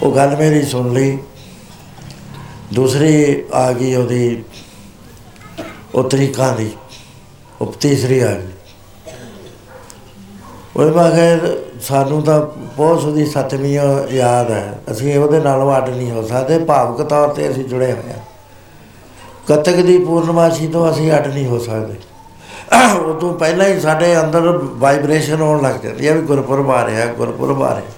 [0.02, 1.18] ਉਹ ਗੱਲ ਮੇਰੀ ਸੁਣ ਲਈ।
[2.74, 4.44] ਦੂਸਰੀ ਆ ਗਈ ਉਹਦੀ,
[5.94, 6.70] ਉਹ ਤਰੀਕਾਂ ਦੀ,
[7.60, 8.53] ਉਹ ਤੀਸਰੀ ਆ ਗਈ।
[10.76, 12.40] ਉਹ ਮੈਂ ਕਿਹਾ ਸਾਨੂੰ ਤਾਂ
[12.76, 17.50] ਬਹੁਤ ਉਹਦੀ ਸਤਵੀਂ ਯਾਦ ਹੈ। ਅਸੀਂ ਉਹਦੇ ਨਾਲ ਅੱਡ ਨਹੀਂ ਹੋ ਸਕਦੇ। ਭਾਵਕ ਤੌਰ ਤੇ
[17.50, 18.18] ਅਸੀਂ ਜੁੜੇ ਹੋਏ ਹਾਂ।
[19.48, 21.94] ਕਤਕ ਦੀ ਪੂਰਨਮਾਸ਼ੀ ਤੋਂ ਅਸੀਂ ਅੱਡ ਨਹੀਂ ਹੋ ਸਕਦੇ।
[22.98, 27.06] ਉਹ ਤੋਂ ਪਹਿਲਾਂ ਹੀ ਸਾਡੇ ਅੰਦਰ ਵਾਈਬ੍ਰੇਸ਼ਨ ਹੋਣ ਲੱਗ ਜਾਂਦੀ ਹੈ ਵੀ ਗੁਰਪੁਰਬ ਆ ਰਿਹਾ,
[27.06, 27.90] ਗੁਰਪੁਰਬ ਆ ਰਿਹਾ।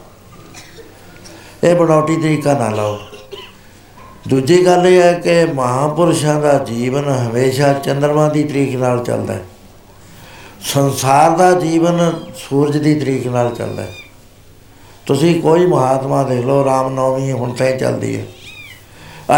[1.71, 2.99] ਇਹ ਬਣਾਉਟੀ ਤਰੀਕਾ ਨਾ ਲਾਓ।
[4.29, 9.43] ਦੂਜੀ ਗੱਲ ਇਹ ਹੈ ਕਿ ਮਹਾਪੁਰਸ਼ਾਂ ਦਾ ਜੀਵਨ ਹਮੇਸ਼ਾ ਚੰ드ਰਮਾ ਦੀ ਤਰੀਕ ਨਾਲ ਚੱਲਦਾ ਹੈ।
[10.67, 13.93] ਸੰਸਾਰ ਦਾ ਜੀਵਨ ਸੂਰਜ ਦੀ ਤਰੀਕ ਨਾਲ ਚੱਲਦਾ ਹੈ।
[15.07, 18.27] ਤੁਸੀਂ ਕੋਈ ਮਹਾਤਮਾ ਦੇਖ ਲਓ, ਰਾਮ ਨੌਮੀ ਹੁਣ ਤਾਂ ਹੀ ਚੱਲਦੀ ਹੈ।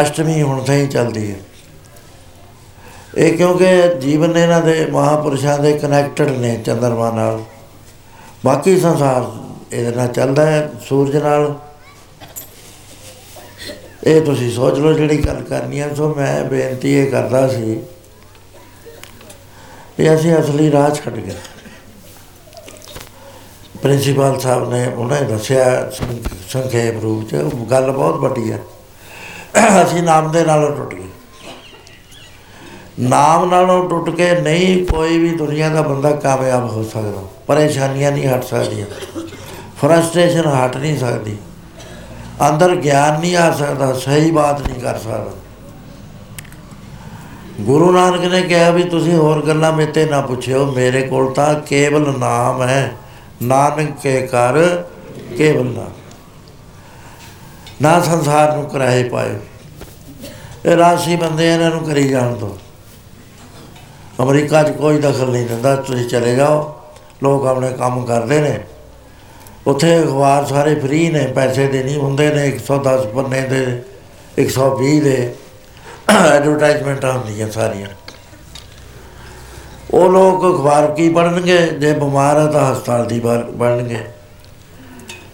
[0.02, 1.36] ਅਸ਼ਟਮੀ ਹੁਣ ਤਾਂ ਹੀ ਚੱਲਦੀ ਹੈ।
[3.16, 3.66] ਇਹ ਕਿਉਂਕਿ
[4.00, 7.42] ਜੀਵਨ ਇਹਨਾਂ ਦੇ ਮਹਾਪੁਰਸ਼ਾਂ ਦੇ ਕਨੈਕਟਡ ਨੇ ਚੰ드ਰਮਾ ਨਾਲ।
[8.44, 9.30] ਬਾਕੀ ਸੰਸਾਰ
[9.74, 11.54] ਇਹਦੇ ਨਾਲ ਚੱਲਦਾ ਹੈ, ਸੂਰਜ ਨਾਲ।
[14.04, 17.80] ਇਹ ਤੁਸੀਂ ਸੋਚ ਲਓ ਜਿਹੜੀ ਗੱਲ ਕਰਨੀ ਹੈ, ਸੋ ਮੈਂ ਬੇਨਤੀ ਇਹ ਕਰਦਾ ਸੀ
[19.98, 21.34] ਵੀ ਅਸੀਂ ਅਸਲੀ ਰਾਹ ਛੱਡ ਗਏ
[23.82, 28.58] ਪ੍ਰਿੰਸੀਪਲ ਸਾਹਿਬ ਨੇ ਉਹਨਾਂ ਨੇ ਦੱਸਿਆ ਸੰ- ਸੰਖੇਪ ਰੂਪ ਚ, ਉਹ ਗੱਲ ਬਹੁਤ ਵੱਡੀ ਹੈ
[29.82, 31.04] ਅਸੀਂ ਨਾਮ ਦੇ ਨਾਲੋਂ ਟੁੱਟ ਗਏ।
[33.00, 38.28] ਨਾਮ ਨਾਲੋਂ ਟੁੱਟ ਕੇ ਨਹੀਂ ਕੋਈ ਵੀ ਦੁਨੀਆ ਦਾ ਬੰਦਾ ਕਾਮਯਾਬ ਹੋ ਸਕਦਾ। ਪਰੇਸ਼ਾਨੀਆਂ ਨਹੀਂ
[38.28, 38.86] ਹਟ ਸਕਦੀਆਂ।
[39.82, 41.36] ਫਰਸਟ੍ਰੇਸ਼ਨ ਹਟ ਨਹੀਂ ਸਕਦੀ।
[42.48, 45.30] ਅੰਦਰ ਗਿਆਨ ਨਹੀਂ ਆ ਸਕਦਾ, ਸਹੀ ਬਾਤ ਨਹੀਂ ਕਰ ਸਕਦਾ।
[47.60, 52.18] ਗੁਰੂ ਨਾਨਕ ਨੇ ਕਿਹਾ ਵੀ ਤੁਸੀਂ ਹੋਰ ਗੱਲਾਂ ਮੇਤੇ ਨਾ ਪੁੱਛਿਓ, ਮੇਰੇ ਕੋਲ ਤਾਂ ਕੇਵਲ
[52.18, 52.92] ਨਾਮ ਹੈ।
[53.42, 54.82] ਨਾਨਕ ਕੇ ਕਰ
[55.36, 55.92] ਕੇਵਲ ਨਾਮ।
[57.82, 59.34] ਨਾ ਸੰਸਾਰ ਨੂੰ ਕਰਾਏ ਪਾਏ
[60.66, 62.58] ਇਹ ਰਾਸ਼ੀ ਬੰਦੇ ਇਹਨਾਂ ਨੂੰ ਕਰੀ ਜਾਣ ਦੋ।
[64.22, 66.74] ਅਮਰੀਕਾ 'ਚ ਕੋਈ ਦਖਲ ਨਹੀਂ ਦਿੰਦਾ, ਤੁਸੀਂ ਚਲੇ ਜਾਓ।
[67.22, 68.60] ਲੋਕ ਆਪਣੇ ਕੰਮ ਕਰਦੇ ਨੇ।
[69.66, 73.82] ਉੱਥੇ ਅਖਬਾਰ ਸਾਰੇ ਫ੍ਰੀ ਨੇ, ਪੈਸੇ ਦੇ ਨਹੀਂ ਹੁੰਦੇ ਨੇ 110 ਪੰਨੇ ਦੇ
[74.38, 75.34] 120 ਦੇ।
[76.08, 77.86] ਐਡਵਰਟਾਈਜ਼ਮੈਂਟਾਂ ਹੁੰਦੀਆਂ ਸਾਰੀਆਂ।
[79.90, 81.66] ਉਹ ਲੋਕ ਅਖਬਾਰ ਕੀ ਪੜ੍ਹਨਗੇ?
[81.66, 83.20] ਜੇ ਬਿਮਾਰ ਆ ਤਾਂ ਹਸਪਤਾਲ ਦੀ
[83.58, 83.98] ਪੜ੍ਹਨਗੇ।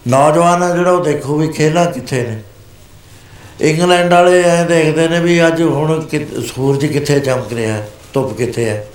[0.07, 2.41] ਨੌਜਵਾਨ ਆ ਜਿਹੜਾ ਉਹ ਦੇਖੋ ਵੀ ਖੇਲਾਂ ਕਿੱਥੇ ਨੇ।
[3.61, 8.37] ਇੰਗਲੈਂਡ ਵਾਲੇ ਐ ਦੇਖਦੇ ਨੇ ਵੀ ਅੱਜ ਹੁਣ ਕਿ- ਸੂਰਜ ਕਿੱਥੇ ਚਮਕ ਰਿਹਾ ਹੈ, ਧੁੱਪ
[8.37, 8.87] ਕਿੱਥੇ ਹੈ।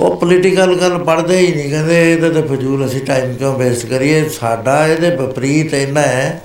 [0.00, 4.28] ਉਹ ਪੋਲੀਟੀਕਲ ਗੱਲ ਪੜ੍ਹਦੇ ਹੀ ਨਹੀਂ ਕਹਿੰਦੇ ਇਹਦੇ ਤੇ ਫਜ਼ੂਲ ਅਸੀਂ ਟਾਈਮ ਕਿਉਂ ਵੇਸਟ ਕਰੀਏ?
[4.28, 6.42] ਸਾਡਾ ਇਹਦੇ ਵਿਪਰੀਤ ਇੰਨਾ ਹੈ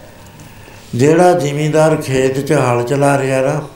[0.96, 3.68] ਜਿਹੜਾ ਜ਼ਿਮੀਂਦਾਰ ਖੇਤ 'ਚ ਹਲ ਚਲਾ ਰਿਹਾ ਨਾ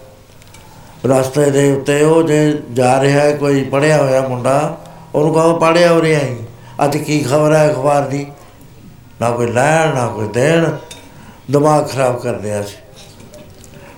[1.06, 4.78] ਰਸਤੇ ਦੇ ਉੱਤੇ ਉਹ ਜੇ ਜਾ ਰਿਹਾ ਹੈ, ਕੋਈ ਪੜਿਆ ਹੋਇਆ ਮੁੰਡਾ,
[5.16, 6.36] ਉਹਨੂੰ ਕਹੋ ਪੜਿਆ ਹੋ ਰਿਹਾ ਹੀ
[6.86, 8.28] ਅੱਜ ਕੀ ਖਬਰ ਹੈ ਅਖਬਾਰ ਦੀ?
[9.22, 10.66] ਨਾ ਕੋਈ ਲੈਣ, ਨਾ ਕੋਈ ਦੇਣ।
[11.52, 12.76] ਦਿਮਾਗ ਖਰਾਬ ਕਰਦੇ ਆ ਸੀ।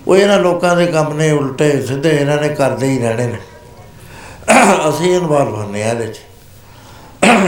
[0.08, 3.38] ਉਹ ਇਹਨਾਂ ਲੋਕਾਂ ਦੇ ਕੰਮ ਨੇ ਉਲਟੇ ਸਿੱਧੇ ਇਹਨਾਂ ਨੇ ਕਰਦੇ ਹੀ ਰਹਿਣੇ ਨੇ।
[4.90, 6.20] ਅਸੀਂ ਇਨਵੋਲਵ ਹੁੰਦੇ ਆ ਇਹਦੇ 'ਚ।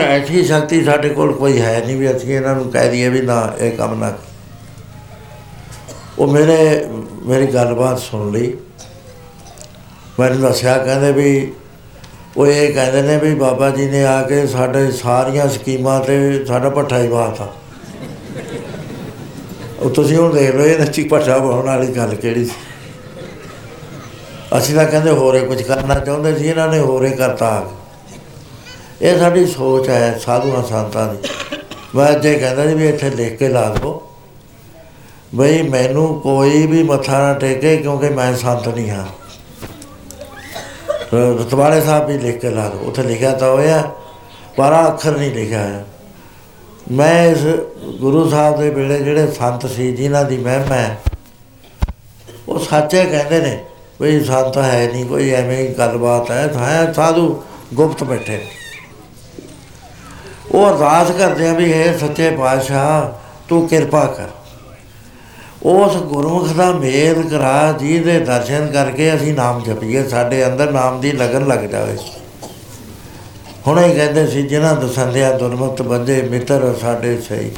[0.02, 3.54] ਐਸੀ ਸ਼ਕਤੀ ਸਾਡੇ ਕੋਲ ਕੋਈ ਹੈ ਨਹੀਂ ਵੀ ਅਸੀਂ ਇਹਨਾਂ ਨੂੰ ਕਹਿ ਦਈਏ ਵੀ ਨਾ,
[3.60, 4.28] ਇਹ ਕੰਮ ਨਾ ਕਰੋ।
[6.20, 6.88] ਉਹ ਮੇਰੇ,
[7.26, 8.58] ਮੇਰੀ ਗੱਲਬਾਤ ਸੁਣ ਲਈ।
[10.22, 11.52] ਮੈਨੂੰ ਦੱਸਿਆ ਕਹਿੰਦੇ ਵੀ,
[12.38, 16.70] ਉਹ ਇਹ ਕਹਿੰਦੇ ਨੇ ਵੀ ਬਾਬਾ ਜੀ ਨੇ ਆ ਕੇ ਸਾਡੇ ਸਾਰੀਆਂ ਸਕੀਮਾਂ ਤੇ ਸਾਡਾ
[16.70, 17.54] ਪੱਠਾ ਹੀ ਬਾਤਾ
[19.80, 22.52] ਉਹ ਤੁਸੀਂ ਹੁਣ ਦੇਖ ਲਓ ਇਹ ਨੱਚੀ ਪੱਠਾ ਪਾਉਣ ਵਾਲੀ ਗੱਲ ਕਿਹੜੀ ਸੀ।
[24.58, 29.20] ਅਸੀਂ ਤਾਂ ਕਹਿੰਦੇ ਹੋਰੇ ਕੁਝ ਕਰਨਾ ਚਾਹੁੰਦੇ ਸੀ, ਇਹਨਾਂ ਨੇ ਹੋਰੇ ਕਰਤਾ ਆ ਕੇ। ਇਹ
[29.20, 31.30] ਸਾਡੀ ਸੋਚ ਹੈ, ਸਾਧੂਆਂ ਸੰਤਾਂ ਦੀ।
[31.96, 34.02] ਮੈਂ ਜੇ ਕਹਿੰਦਾ ਜੀ ਵੀ ਇੱਥੇ ਲਿਖ ਕੇ ਲਾ ਦਿਓ।
[35.36, 39.08] ਬਈ ਮੈਨੂੰ ਕੋਈ ਵੀ ਮੱਥਾ ਨਾ ਟੇਕੇ ਕਿਉਂਕਿ ਮੈਂ ਸੰਤ ਨਹੀਂ ਹਾਂ।
[41.14, 43.82] ਰਤਵਾੜੇ ਸਾਹਿਬ ਵੀ ਲਿਖ ਕੇ ਲਾ ਦਿਓ ਉੱਥੇ ਲਿਖਿਆ ਤਾਂ ਹੋਇਆ,
[44.56, 45.84] ਪਰ ਆਹ ਅੱਖਰ ਨਹੀਂ ਲਿਖਿਆ ਹੋਇਆ।
[46.92, 47.44] ਮੈਂ ਇਸ
[48.00, 50.98] ਗੁਰੂ ਸਾਹਿਬ ਦੇ ਵੇਲੇ ਜਿਹੜੇ ਸੰਤ ਸੀ, ਜਿਨ੍ਹਾਂ ਦੀ ਮਹਿਮਾ ਹੈ,
[52.48, 53.64] ਉਹ ਸੱਚੇ ਕਹਿੰਦੇ ਨੇ
[53.98, 57.44] ਕੋਈ ਸੰਤ ਹੈ ਨਹੀਂ, ਕੋਈ ਐਵੇਂ ਹੀ ਗੱਲਬਾਤ ਹੈ ਹੈ ਸਾਧੂ
[57.74, 58.48] ਗੁਪਤ ਬੈਠੇ। ਨੇ।
[60.52, 63.10] ਉਹ ਅਰਦਾਸ ਕਰਦੇ ਆ ਵੀ ਇਹ ਸੱਚੇ ਪਾਤਸ਼ਾਹ,
[63.50, 64.28] ਤੂੰ ਕਿਰਪਾ ਕਰ।
[65.64, 71.12] ਉਸ ਗੁਰਮੁਖ ਦਾ ਮੇਲ ਕਰਾ ਜਿਹਦੇ ਦਰਸ਼ਨ ਕਰਕੇ ਅਸੀਂ ਨਾਮ ਜਪੀਏ, ਸਾਡੇ ਅੰਦਰ ਨਾਮ ਦੀ
[71.12, 71.98] ਲਗਨ ਲੱਗ ਜਾਵੇ।
[73.68, 77.52] ਹੁਣੇ ਹੀ ਕਹਿੰਦੇ ਸੀ, ਜਿਨ੍ਹਾਂ ਦਸੰਦਿਆ ਦੁਰਮਤ ਬੰਦੇ, ਮਿੱਤਰ ਸਾਡੇ ਸਹੀ।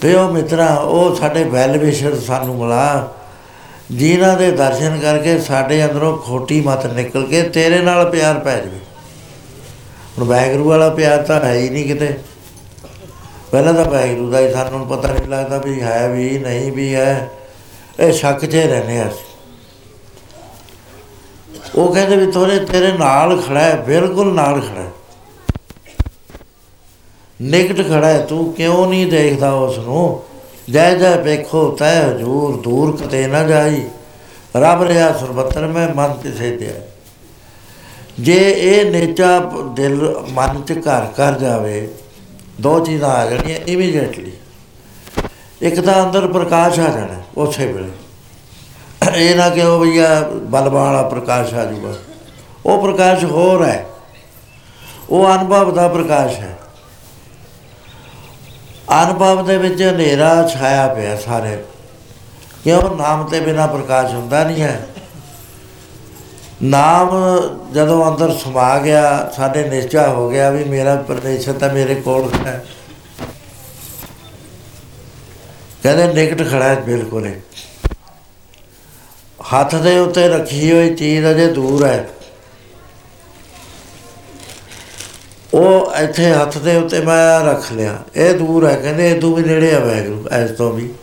[0.00, 3.14] ਤੇ ਉਹ ਮਿੱਤਰਾ, ਉਹ ਸਾਡੇ ਵੈਲ ਵਿਸ਼ਰ ਸਾਨੂੰ ਮਿਲਾ।
[3.90, 8.78] ਜਿਨ੍ਹਾਂ ਦੇ ਦਰਸ਼ਨ ਕਰਕੇ ਸਾਡੇ ਅੰਦਰੋਂ ਖੋਟੀ ਮਤ ਨਿਕਲ ਕੇ ਤੇਰੇ ਨਾਲ ਪਿਆਰ ਪੈ ਜਾਵੇ।
[10.18, 12.16] ਹੁਣ ਵੈਗਰੂ ਵਾਲਾ ਪਿਆਰ ਤਾਂ ਹੈ ਹੀ ਨਹੀਂ ਕਿਤੇ।
[13.52, 17.30] ਪਹਿਲਾਂ ਤਾਂ ਵੈਗਰੂ ਦਾ ਹੀ ਸਾਨੂੰ ਪਤਾ ਨਹੀਂ ਲੱਗਦਾ ਵੀ ਹੈ ਵੀ ਨਹੀਂ ਵੀ ਹੈ।
[18.00, 19.32] ਇਹ ਸ਼ੱਕ 'ਚ ਹੀ ਰਹਿੰਦੇ ਹਾਂ ਅਸੀਂ।
[21.74, 24.90] ਉਹ ਕਹਿੰਦੇ ਵੀ ਤੋਰੇ, ਤੇਰੇ ਨਾਲ ਖੜਾ ਹੈ, ਬਿਲਕੁਲ ਨਾਲ ਖੜਾ ਹੈ।
[27.42, 30.22] ਨਿਕਟ ਖੜਾ ਹੈ, ਤੂੰ ਕਿਉਂ ਨਹੀਂ ਦੇਖਦਾ ਉਸ ਨੂੰ
[30.70, 33.82] ਜੈ ਜੈ ਵੇਖੋ, ਤੈ ਹਜੂਰ, ਦੂਰ ਕਤੇ ਨਾ ਜਾਈ।
[34.56, 36.72] ਰੱਬ ਰਿਆ ਸਰਬੱਤਰ, ਮੈਂ ਮਨ ਤੇ ਸੇਧਿਆ।
[38.20, 39.38] ਜੇ ਇਹ ਨੇਚਾ
[39.74, 41.90] ਦਿਲ ਮਨ ਚ ਘਰ ਕਰ ਜਾਵੇ
[42.62, 44.32] ਦੋ ਚੀਜ਼ਾਂ ਆ ਜਾਣੀਆਂ ਇਮੀਡੀਏਟਲੀ
[45.62, 47.88] ਇੱਕ ਤਾਂ ਅੰਦਰ ਪ੍ਰਕਾਸ਼ ਆ ਜਾਣਾ ਉਸੇ ਵੇਲੇ
[49.16, 51.94] ਇਹ ਨਾ ਕਿ ਉਹ ਭਈਆ ਬਲਬਾਂ ਵਾਲਾ ਪ੍ਰਕਾਸ਼ ਆ ਜੂਗਾ।
[52.66, 53.86] ਉਹ ਪ੍ਰਕਾਸ਼ ਹੋਰ ਹੈ।
[55.10, 56.58] ਉਹ ਅਨੁਭਵ ਦਾ ਪ੍ਰਕਾਸ਼ ਹੈ।
[59.02, 61.64] ਅਨੁਭਵ ਦੇ ਵਿੱਚ ਹਨੇਰਾ ਛਾਇਆ ਪਿਆ ਸਾਰੇ।
[62.64, 62.96] ਕਿਉਂ?
[62.96, 64.86] ਨਾਮ ਤੇ ਬਿਨਾ ਪ੍ਰਕਾਸ਼ ਹੁੰਦਾ ਨਹੀਂ ਹੈ।
[66.64, 67.10] ਨਾਮ
[67.74, 72.64] ਜਦੋਂ ਅੰਦਰ ਸਮਾ ਗਿਆ, ਸਾਡੇ ਨਿਸ਼ਚਾ ਹੋ ਗਿਆ ਵੀ ਮੇਰਾ ਪਰਮੇਸ਼ਰ ਤਾਂ ਮੇਰੇ ਕੋਲ ਹੈ।
[75.82, 77.34] ਕਹਿੰਦੇ ਨਿਕਟ ਖੜਾ ਹੈ ਬਿਲਕੁਲ ਹੀ।
[79.54, 82.08] ਹੱਥ ਦੇ ਉੱਤੇ ਰੱਖੀ ਹੋਈ ਚੀਜ਼ ਅਜੇ ਦੂਰ ਹੈ।
[85.54, 89.42] ਉਹ ਇੱਥੇ ਹੱਥ ਦੇ ਉੱਤੇ ਮੈਂ ਰੱਖ ਲਿਆ। ਇਹ ਦੂਰ ਹੈ, ਕਹਿੰਦੇ ਇਹ ਤੋਂ ਵੀ
[89.42, 90.94] ਨੇੜੇ ਆ ਵੈਗਰੂ ਐਸ ਤੋਂ ਵੀ।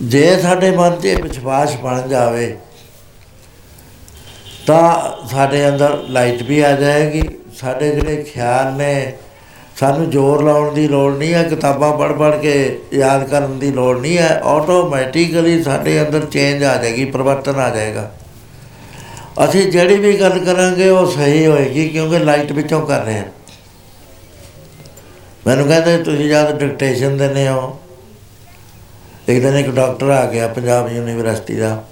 [0.00, 2.58] ਜੇ ਸਾਡੇ ਮਨ 'ਚ ਇਹ ਵਿਸ਼ਵਾਸ ਬਣ ਜਾਵੇ
[4.66, 7.22] ਤਾਂ ਸਾਡੇ ਅੰਦਰ ਲਾਈਟ ਵੀ ਆ ਜਾਏਗੀ।
[7.60, 9.12] ਸਾਡੇ ਜਿਹੜੇ ਖਿਆਲ ਨੇ,
[9.76, 14.00] ਸਾਨੂੰ ਜ਼ੋਰ ਲਾਉਣ ਦੀ ਲੋੜ ਨਹੀਂ ਹੈ, ਕਿਤਾਬਾਂ ਪੜ੍ਹ ਪੜ੍ਹ ਕੇ ਯਾਦ ਕਰਨ ਦੀ ਲੋੜ
[14.00, 18.10] ਨਹੀਂ ਹੈ। ਆਟੋਮੈਟਿਕਲੀ ਸਾਡੇ ਅੰਦਰ ਚੇਂਜ ਆ ਜਾਏਗੀ, ਪਰਿਵਰਤਨ ਆ ਜਾਏਗਾ।
[19.44, 23.24] ਅਸੀਂ ਜਿਹੜੀ ਵੀ ਗੱਲ ਕਰਾਂਗੇ, ਉਹ ਸਹੀ ਹੋਏਗੀ, ਕਿਉਂਕਿ ਲਾਈਟ ਵਿੱਚੋਂ ਕਰ ਰਹੇ ਹਾਂ।
[25.46, 27.80] ਮੈਨੂੰ ਕਹਿੰਦੇ, ਤੁਸੀਂ ਜਦ ਡਿਕਟੇਸ਼ਨ ਦਿੰਦੇ ਹੋ।
[29.28, 31.84] ਇੱਕ ਦਿਨ ਇੱਕ ਡਾਕਟਰ ਆ ਗਿਆ, ਪੰਜਾਬ ਯੂਨੀਵਰਸਿਟੀ ਦਾ।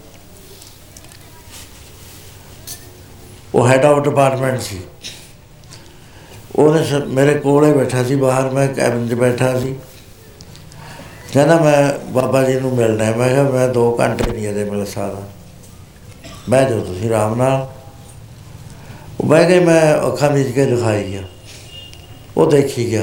[3.55, 4.81] ਉਹ ਹੈਡ ਆਫ ਡਿਪਾਰਟਮੈਂਟ ਸੀ।
[6.57, 9.77] ਉਹਨੇ ਸ- ਮੇਰੇ ਕੋਲੇ ਬੈਠਾ ਸੀ ਬਾਹਰ, ਮੈਂ ਕੈਬਨ 'ਚ ਬੈਠਾ ਸੀ।
[11.33, 14.87] ਕਹਿੰਦਾ ਮੈਂ ਬਾਬਾ ਜੀ ਨੂੰ ਮਿਲਣਾ ਹੈ। ਮੈਂ ਕਿਹਾ ਮੈਂ 2 ਘੰਟੇ ਨਹੀਂ ਅਜੇ ਮਿਲ
[14.87, 15.23] ਸਕਦਾ।
[16.51, 17.73] ਬਹਿ ਜਾਓ ਤੁਸੀਂ ਆਰਾਮ ਨਾਲ।
[19.21, 21.23] ਉਹ ਬਹਿ ਗਏ ਮੈਂ ਅੱਖਾਂ ਮੀਚ ਕੇ ਲਿਖਾਈ ਗਿਆ।
[22.37, 23.03] ਉਹ ਦੇਖੀ ਗਿਆ।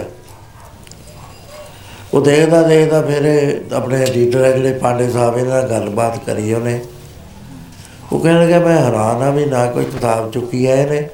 [2.13, 6.53] ਉਹ ਦੇਖਦਾ ਦੇਖਦਾ ਫਿਰ ਇਹ ਆਪਣੇ ਐਡੀਟਰ ਹੈ ਜਿਹੜੇ ਪਾਂਡੇ ਸਾਹਿਬ, ਇਹਨਾਂ ਨਾਲ ਗੱਲਬਾਤ ਕਰੀ
[6.53, 6.81] ਉਹਨੇ।
[8.11, 11.09] ਉਹ ਕਹਿਣ ਲੱਗਾ, ਮੈਂ ਹੈਰਾਨ ਆ ਵੀ ਨਾ ਕੋਈ ਕਿਤਾਬ ਚੁੱਕੀ ਹੈ ਇਹਨੇ,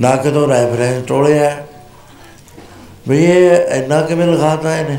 [0.00, 1.66] ਨਾ ਕਿਤੋਂ ਰੈਫਰੈਂਸ ਟੋਲਿਆ।
[3.08, 4.98] ਵੀ ਇਹ ਇੰਨਾ ਕਿਵੇਂ ਲਿਖਾਤਾ ਇਹਨੇ?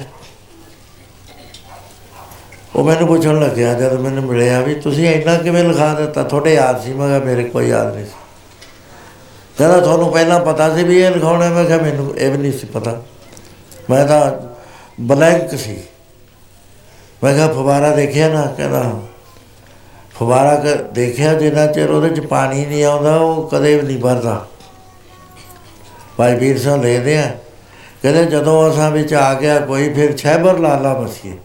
[2.75, 6.23] ਉਹ ਮੈਨੂੰ ਪੁੱਛਣ ਲੱਗਿਆ, ਜਦ ਮੈਨੂੰ ਮਿਲਿਆ ਵੀ ਤੁਸੀਂ ਇੰਨਾ ਕਿਵੇਂ ਲਿਖਾ ਦਿੱਤਾ?
[6.23, 6.93] ਤੁਹਾਡੇ ਯਾਦ ਸੀ?
[6.93, 8.11] ਮੈਂ ਕਿਹਾ, ਮੇਰੇ ਕੋਈ ਯਾਦ ਨਹੀਂ ਸੀ।
[9.57, 11.49] ਕਹਿੰਦਾ, ਤੁਹਾਨੂੰ ਪਹਿਲਾਂ ਪਤਾ ਸੀ ਵੀ ਇਹ ਲਿਖਾਉਣਾ?
[11.49, 13.01] ਮੈਂ ਕਿਹਾ, ਮੈਨੂੰ ਇਹ ਵੀ ਨਹੀਂ ਸੀ ਪਤਾ।
[13.89, 14.31] ਮੈਂ ਤਾਂ
[15.01, 15.83] ਬਲੈਂਕ ਸੀ।
[17.23, 18.45] ਮੈਂ ਕਿਹਾ ਫਵਾਰਾ ਦੇਖਿਆ ਨਾ?
[18.57, 19.01] ਕਹਿੰਦਾ
[20.21, 24.47] ਫਵਾਰਾ ਕ ਦੇਖਿਆ ਜਿੰਨਾ ਚਿਰ ਉਹਦੇ ਚ ਪਾਣੀ ਨਹੀਂ ਆਉਂਦਾ, ਉਹ ਕਦੇ ਵੀ ਨਹੀਂ ਭਰਦਾ।
[26.17, 27.37] ਭਾਈ ਵੀਰ ਸਿੰਘ ਲੈਦੇ ਆ।
[28.01, 31.37] ਕਹਿੰਦੇ ਜਦੋਂ ਅਸਾਂ ਵਿੱਚ ਆ ਗਿਆ, ਕੋਈ ਫਿਰ ਛੈਬਰ ਲਾਲਾ ਬਸੀਏ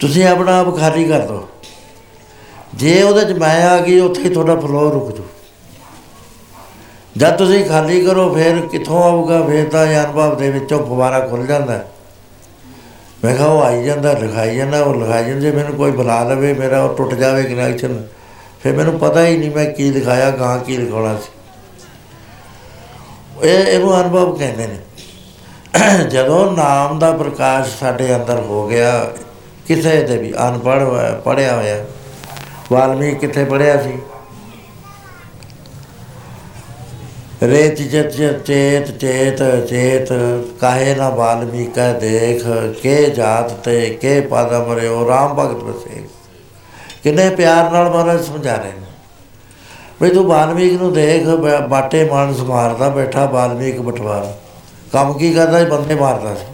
[0.00, 1.48] ਤੁਸੀਂ ਆਪਣਾ ਆਪ ਖਾਲੀ ਕਰ ਦਿਓ।
[2.74, 5.22] ਜੇ ਉਹਦੇ ਚ ਮੈਂ ਆ ਗਈ, ਉੱਥੇ ਹੀ ਤੁਹਾਡਾ ਫਲੋ ਰੁਕ ਜੂ।
[7.16, 9.42] ਜਦ ਤੁਸੀਂ ਖਾਲੀ ਕਰੋ, ਫਿਰ ਕਿੱਥੋਂ ਆਊਗਾ?
[9.42, 11.88] ਫਿਰ ਤਾਂ ਇਹ ਅਨੁਭਵ ਦੇ ਵਿੱਚੋਂ ਫਵਾਰਾ ਖੁੱਲ ਜਾਂਦਾ। ਹੈ।
[13.24, 16.52] ਮੈਂ ਕਿਹਾ ਉਹ ਆਈ ਜਾਂਦਾ, ਲਿਖਾਈ ਜਾਂਦਾ, ਉਹ ਲਿਖਾਈ ਜਾਂਦਾ, ਜੇ ਮੈਨੂੰ ਕੋਈ ਬੁਲਾ ਲਵੇ,
[16.54, 18.06] ਮੇਰਾ ਉਹ ਟੁੱਟ ਜਾਵੇ ਕਨੈਕਸ਼ਨ
[18.62, 21.28] ਫਿਰ ਮੈਨੂੰ ਪਤਾ ਹੀ ਨਹੀਂ ਮੈਂ ਕੀ ਲਿਖਾਇਆ ਗਾਂ ਕੀ ਲਿਖਾਉਣਾ ਸੀ।
[23.48, 24.78] ਇਹ, ਇਹਨੂੰ ਅਨੁਭਵ ਕਹਿੰਦੇ ਨੇ।
[26.08, 29.12] ਜਦੋਂ ਨਾਮ ਦਾ ਪ੍ਰਕਾਸ਼ ਸਾਡੇ ਅੰਦਰ ਹੋ ਗਿਆ,
[29.68, 31.84] ਕਿਸੇ ਦੇ ਵੀ ਅਨਪੜ੍ਹ ਹੋਇਆ ਪੜਿਆ ਹੋਇਆ,
[32.72, 33.98] ਵਾਲਮੀਕ ਕਿੱਥੇ ਪੜਿਆ ਸੀ?
[37.42, 40.08] ਰੇਤ ਚੇਤ ਚੇਤ ਚੇਤ ਚੇਤ,
[40.60, 42.44] ਕਾਹੇ ਨਾ ਵਾਲਮੀਕਾ ਦੇਖ,
[42.82, 46.02] ਕੇ ਜਾਤ ਤੇ ਕੇ ਪਦ ਮਰਿਓ ਰਾਮ ਭਗਤ ਬਸੇ
[47.02, 48.86] ਕਿੰਨੇ ਪਿਆਰ ਨਾਲ ਮਹਾਰਾਜ ਸਮਝਾ ਰਹੇ ਨੇ।
[50.02, 54.38] ਵੀ ਤੂੰ ਵਾਲਮੀਕ ਨੂੰ ਦੇਖ, ਬ- ਬਾਟੇ ਮਾਨਸ ਮਾਰਦਾ ਬੈਠਾ ਵਾਲਮੀਕ ਬਟਵਾਰਾ।
[54.92, 55.70] ਕੰਮ ਕੀ ਕਰਦਾ ਸੀ?
[55.70, 56.46] ਬੰਦੇ ਮਾਰਦਾ ਸੀ,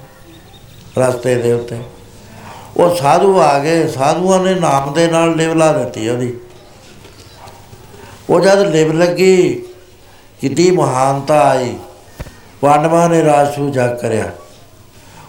[0.99, 1.77] ਰਸਤੇ ਦੇ ਉੱਤੇ।
[2.77, 6.37] ਉਹ ਸਾਧੂ ਆ ਗਏ, ਸਾਧੂਆਂ ਨੇ ਨਾਮ ਦੇ ਨਾਲ ਲਿਵ ਲਾ ਦਿੱਤੀ ਉਹਦੀ।
[8.31, 9.63] ਉਹ ਜਦ ਲਿਵ ਲੱਗੀ
[10.41, 11.77] ਕਿੰਨੀ ਮਹਾਨਤਾ ਆਈ
[12.61, 14.33] ਪਾਂਡਵਾਂ ਨੇ ਰਾਜਸੂ ਜਗ ਕਰਿਆ।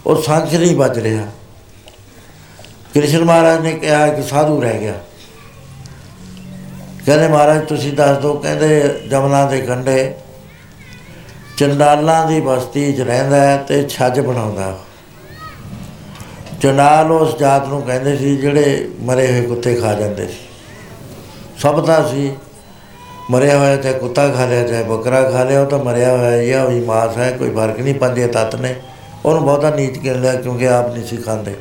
[0.06, 1.26] ਉਹ ਸੰਖ ਨਹੀਂ ਬਚ ਰਿਹਾ।
[2.94, 4.94] ਕ੍ਰਿਸ਼ਨ ਮਹਾਰਾਜ ਨੇ ਕਿਹਾ ਕਿ ਸਾਧੂ ਰਹਿ ਗਿਆ।
[7.06, 10.14] ਕਹਿੰਦੇ ਮਹਾਰਾਜ, ਤੁਸੀਂ ਦੱਸ ਦਿਓ, ਕਹਿੰਦੇ ਜਮਨਾ ਦੇ ਕੰਢੇ
[11.56, 14.78] ਚੰਡਾਲਾਂ ਦੀ ਬਸਤੀ 'ਚ ਰਹਿੰਦਾ ਹੈ ਤੇ ਛੱਜ ਬਣਾਉਂਦਾ।
[16.62, 20.38] ਚੰਡਾਲ ਉਸ ਜਾਤ ਨੂੰ ਕਹਿੰਦੇ ਸੀ, ਜਿਹੜੇ ਮਰੇ ਹੋਏ ਕੁੱਤੇ ਖਾ ਜਾਂਦੇ ਸੀ।
[21.58, 22.32] ਸਭ ਦਾ ਸੀ।
[23.30, 26.50] ਮਰਿਆ ਹੋਇਆ ਚਾਹੇ ਕੁੱਤਾ ਖਾ ਲਿਆ, ਚਾਹੇ ਬੱਕਰਾ ਖਾ ਲਿਆ, ਉਹ ਤਾਂ ਮਰਿਆ ਹੋਇਆ ਹੀ
[26.50, 28.74] ਆ ਉਹੀ ਮਾਸ ਹੈ, ਕੋਈ ਫ਼ਰਕ ਨਹੀਂ ਪੰਜੇ ਤੱਤ ਨੇ।
[29.24, 31.54] ਉਹਨੂੰ ਬਹੁਤਾ ਨੀਚ ਗਿਣ ਲਿਆ ਕਿਉਂਕਿ ਆਪ ਨਹੀਂ ਸੀ ਖਾਂਦੇ।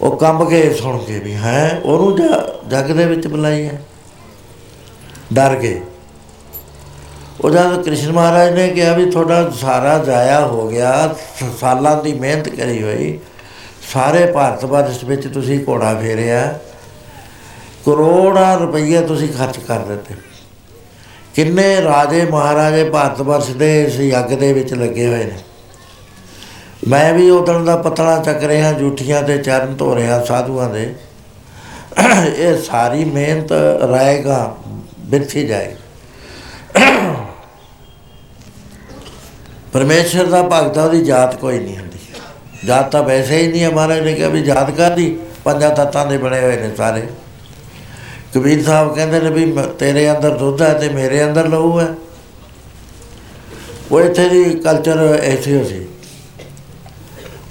[0.00, 3.82] ਉਹ ਕੰਬ ਕੇ ਸੁਣ ਕੇ ਵੀ ਹੈ, ਉਹਨੂੰ ਜ- ਜੱਗ ਦੇ ਵਿੱਚ ਬੁਲਾਈ ਹੈ।
[5.32, 5.80] ਡਰ ਗਏ
[7.40, 12.12] ਉਹ ਜਦ ਕ੍ਰਿਸ਼ਨ ਮਹਾਰਾਜ ਨੇ ਕਿਹਾ ਵੀ ਤੁਹਾਡਾ ਸਾਰਾ ਜ਼ਾਇਆ ਹੋ ਗਿਆ, ਸ- ਸਾਲਾਂ ਦੀ
[12.12, 13.18] ਮਿਹਨਤ ਕਰੀ ਹੋਈ,
[13.92, 16.58] ਸਾਰੇ ਭਾਰਤ ਵਰਸ਼ ਵਿੱਚ ਤੁਸੀਂ ਘੋੜਾ ਫੇਰਿਆ।
[17.86, 20.14] ਕਰੋੜਾਂ ਰੁਪਈਏ ਤੁਸੀਂ ਖਰਚ ਕਰ ਦਿੱਤੇ।
[21.34, 25.38] ਕਿੰਨੇ ਰਾਜੇ ਮਹਾਰਾਜੇ ਭਾਰਤ ਵਰਸ਼ ਦੇ ਇਸ ਯੱਗ ਦੇ ਵਿੱਚ ਲੱਗੇ ਹੋਏ ਨੇ।
[26.88, 30.94] ਮੈਂ ਵੀ ਉਦੋਂ ਦਾ ਪਤਲਾ ਚੱਕ ਰਿਹਾ, ਜੂਠੀਆਂ ਤੇ ਚਰਨ ਧੋ ਰਿਹਾ, ਸਾਧੂਆਂ ਦੇ।
[32.28, 33.52] ਇਹ ਸਾਰੀ ਮਿਹਨਤ
[33.90, 34.56] ਰਾਏਗਾ,
[35.00, 35.74] ਬਿਰਥੀ ਜਾਏ
[39.72, 41.98] ਪਰਮੇਸ਼ਰ ਦਾ ਭਗਤਾ ਉਹਦੀ ਜਾਤ ਕੋਈ ਨਹੀਂ ਹੁੰਦੀ।
[42.66, 46.18] ਜਾਤ ਤਾਂ ਵੈਸੇ ਹੀ ਨਹੀਂ ਹੈ ਮਹਾਰਾਜ ਨੇ ਕਿਹਾ ਵੀ ਜਾਤ ਕਾਹਦੀ ਪੰਜਾਂ ਤੱਤਾਂ ਦੇ
[46.18, 47.02] ਬਣੇ ਹੋਏ ਨੇ ਸਾਰੇ।
[48.34, 51.86] ਕਬੀਰ ਸਾਹਿਬ ਕਹਿੰਦੇ ਨੇ ਵੀ ਮ- ਤੇਰੇ ਅੰਦਰ ਦੁੱਧ ਹੈ ਤੇ ਮੇਰੇ ਅੰਦਰ ਲਹੂ ਹੈ।
[53.92, 55.86] ਉਹ ਇੱਥੇ ਦੀ ਕਲਚਰ ਐਸੀ ਹੋ ਸੀ।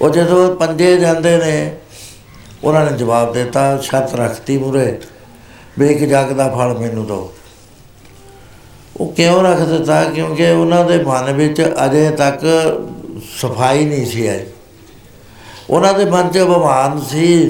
[0.00, 1.76] ਉਹ ਜਦੋਂ ਪੰਜੇ ਜਾਂਦੇ ਨੇ,
[2.64, 4.98] ਉਹਨਾਂ ਨੇ ਜਵਾਬ ਦਿੱਤਾ ਸ਼ਰਤ ਰੱਖਤੀ ਮੂਰੇ
[5.78, 7.34] ਵੀ ਇੱਕ ਜੱਗ ਦਾ ਫਲ ਮੈਨੂੰ ਦਿਓ।
[8.96, 10.04] ਉਹ ਕਿਉਂ ਰੱਖ ਦਿੱਤਾ?
[10.04, 12.40] ਕਿਉਂਕਿ ਉਹਨਾਂ ਦੇ ਮਨ ਵਿੱਚ ਅਜੇ ਤੱਕ
[13.38, 14.46] ਸਫ਼ਾਈ ਨਹੀਂ ਸੀ ਆਈ।
[15.70, 17.48] ਉਹਨਾਂ ਦੇ ਮਨ 'ਚ ਅਭਿਮਾਨ ਸੀ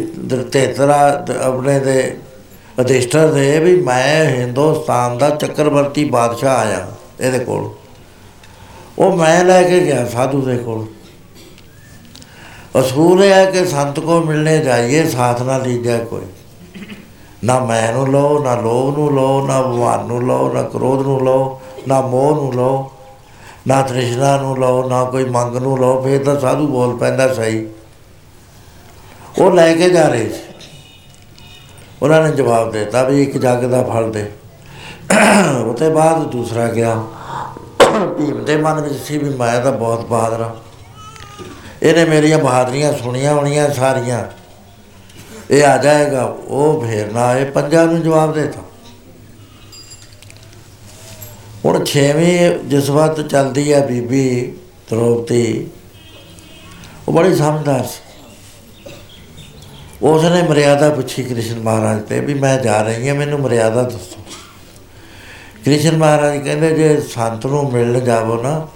[0.53, 2.16] ਤੇਤਰਾ ਆਪਣੇ ਦੇ
[2.81, 6.87] ਅਧਿਸ਼ਟਰ ਦੇ ਵੀ ਮੈਂ ਹਿੰਦੁਸਤਾਨ ਦਾ ਚੱਕਰਵਰਤੀ ਬਾਦਸ਼ਾਹ ਆਇਆ,
[7.20, 7.70] ਇਹਦੇ ਕੋਲ।
[8.99, 10.87] ਉਹ ਮੈਂ ਲੈ ਕੇ ਗਿਆ ਸਾਧੂ ਦੇ ਕੋਲ।
[12.81, 16.23] ਅਸੂਲ ਇਹ ਹੈ ਕਿ ਸੰਤ ਕੋ ਮਿਲਣੇ ਜਾਈਏ, ਸਾਥ ਨਾ ਲੀਜੈ ਕੋਈ।
[17.45, 21.25] ਨਾ ਮੈਂ ਨੂੰ ਲਓ, ਨਾ ਲੋਭ ਨੂੰ ਲਓ, ਨਾ ਅਭਿਮਾਨ ਨੂੰ ਲਓ, ਨਾ ਕ੍ਰੋਧ ਨੂੰ
[21.25, 22.91] ਲਓ, ਨਾ ਮੋਹ ਨੂੰ ਲਓ,
[23.66, 27.66] ਨਾ ਤ੍ਰਿਸ਼ਨਾ ਨੂੰ ਲਓ, ਨਾ ਕੋਈ ਮੰਗ ਨੂੰ ਲਓ, ਫੇਰ ਤਾਂ ਸਾਧੂ ਬੋਲ ਪੈਂਦਾ ਸਹੀ।
[29.39, 30.51] ਉਹ ਲੈ ਕੇ ਜਾ ਰਹੇ ਸੀ।
[32.03, 34.24] ਉਹਨਾਂ ਨੇ ਜਵਾਬ ਦਿੱਤਾ ਵੀ ਇੱਕ ਜੱਗ ਦਾ ਫਲ ਦੇ।
[35.59, 36.94] ਉਹ ਤੋਂ ਬਾਅਦ ਦੂਸਰਾ ਗਿਆ,
[38.18, 40.55] ਭੀਮ ਦੇ ਮਨ ਵਿੱਚ ਸੀ ਵੀ ਮੈਂ ਤਾਂ ਬਹੁਤ ਬਹਾਦਰ ਹਾਂ।
[41.82, 44.24] ਇਹਨੇ ਮੇਰੀਆਂ ਬਹਾਦਰੀਆਂ ਸੁਣੀਆਂ ਹੋਣੀਆਂ ਸਾਰੀਆਂ।
[45.50, 48.62] ਇਹ ਆ ਜਾਏਗਾ, ਉਹ ਫੇਰ ਨਾ ਆਏ, ਪੰਜਾਂ ਨੂੰ ਜਵਾਬ ਦੇਤਾ।
[51.64, 54.53] ਹੁਣ ਛੇਵੀਂ ਜਿਸ ਵਕਤ ਚੱਲਦੀ ਹੈ ਬੀਬੀ
[54.90, 55.66] ਦ੍ਰੋਪਦੀ,
[57.09, 58.01] ਉਹ ਬੜੀ ਸਮਝਦਾਰ ਸੀ।
[60.03, 64.20] ਉਸ ਨੇ ਮਰਿਆਦਾ ਪੁੱਛੀ ਕ੍ਰਿਸ਼ਨ ਮਹਾਰਾਜ ਤੇ ਵੀ ਮੈਂ ਜਾ ਰਹੀ ਹਾਂ, ਮੈਨੂੰ ਮਰਿਆਦਾ ਦੱਸੋ।
[65.64, 68.68] ਕ੍ਰਿਸ਼ਨ ਮਹਾਰਾਜ ਕਹਿੰਦੇ, ਜੇ ਸੰਤ ਨੂੰ ਮਿਲਣ ਜਾਵੋ ਨਾ,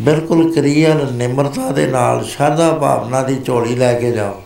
[0.00, 4.42] ਬਿਲਕੁਲ ਕਰੀਅਲ ਨਿਮਰਤਾ ਦੇ ਨਾਲ ਸ਼ਰਧਾ ਭਾਵਨਾ ਦੀ ਝੋਲੀ ਲੈ ਕੇ ਜਾਓ।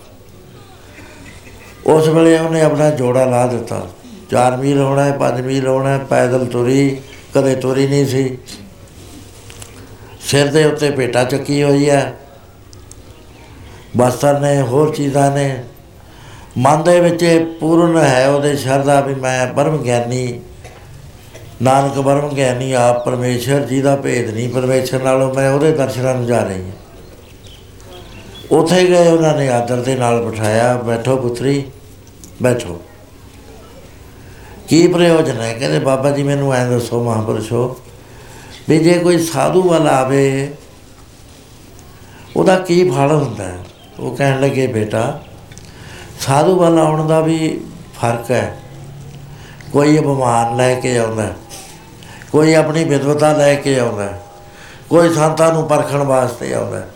[1.87, 3.87] ਉਸ ਵੇਲੇ ਉਹਨੇ ਆਪਣਾ ਜੋੜਾ ਲਾ ਦਿੱਤਾ।
[4.31, 7.01] 4 ਮੀਲ ਹੋਣਾ ਹੈ 5 ਮੀਲ ਹੋਣਾ ਹੈ, ਪੈਦਲ ਤੁਰੀ,
[7.35, 8.39] ਕਦੇ ਤੁਰੀ ਨਹੀਂ ਸੀ।
[10.21, 12.19] ਸਿਰ ਦੇ ਉੱਤੇ ਪੇਟਾ ਚੱਕੀ ਹੋਈ ਹੈ।
[13.97, 15.65] ਬਸਤਰ ਨੇ ਹੋਰ ਚੀਜ਼ਾਂ ਨੇ
[16.59, 20.41] ਮਨ ਦੇ ਵਿੱਚ ਇਹ ਪੂਰਨ ਹੈ, ਉਹਦੇ ਸ਼ਰਧਾ ਵੀ ਮੈਂ ਬਰਮ ਗਿਆਨੀ,
[21.63, 26.27] ਨਾਨਕ ਬਰਮ ਗਿਆਨੀ, ਆਪ ਪਰਮੇਸ਼ਰ ਜੀ ਦਾ ਭੇਦ ਨਹੀਂ ਪਰਮੇਸ਼ਰ ਨਾਲੋਂ ਮੈਂ ਉਹਦੇ ਦਰਸ਼ਨਾਂ ਨੂੰ
[26.27, 26.73] ਜਾ ਰਹੀ ਹਾਂ।
[28.51, 31.65] ਉੱਥੇ ਗਏ, ਉਹਨਾਂ ਨੇ ਆਦਰ ਦੇ ਨਾਲ ਬਿਠਾਇਆ, ਬੈਠੋ ਪੁੱਤਰੀ,
[32.43, 32.81] ਬੈਠੋ।
[34.69, 35.53] ਕੀ ਪ੍ਰਯੋਜਨ ਹੈ?
[35.53, 37.81] ਕਹਿੰਦੇ, ਬਾਬਾ ਜੀ ਮੈਨੂੰ ਐਂ ਦੱਸੋ ਮਹਾਂਪੁਰਸ਼ੋ,
[38.69, 40.53] ਵੀ ਜੇ ਕੋਈ ਸਾਧੂ ਵਾਲਾ ਆਵੇ,
[42.37, 43.45] ਉਹਦਾ ਕੀ ਫਲ ਹੁੰਦਾ?
[43.45, 43.59] ਹੈ
[44.01, 45.21] ਉਹ ਕਹਿਣ ਲੱਗੇ, ਬੇਟਾ
[46.21, 47.61] ਸਾਧੂ ਵਾਲਾ ਆਉਣ ਦਾ ਵੀ
[48.01, 48.57] ਫ਼ਰਕ ਹੈ।
[49.73, 51.35] ਕੋਈ ਅਪਮਾਨ ਲੈ ਕੇ ਆਉਂਦਾ ਹੈ,
[52.33, 54.21] ਕੋਈ ਆਪਣੀ ਵਿਦਵਤਾ ਲੈ ਕੇ ਆਉਂਦਾ ਹੈ,
[54.91, 56.87] ਕੋਈ ਸੰਤਾਂ ਨੂੰ ਪਰਖਣ ਵਾਸਤੇ ਆਉਂਦਾ ਹੈ,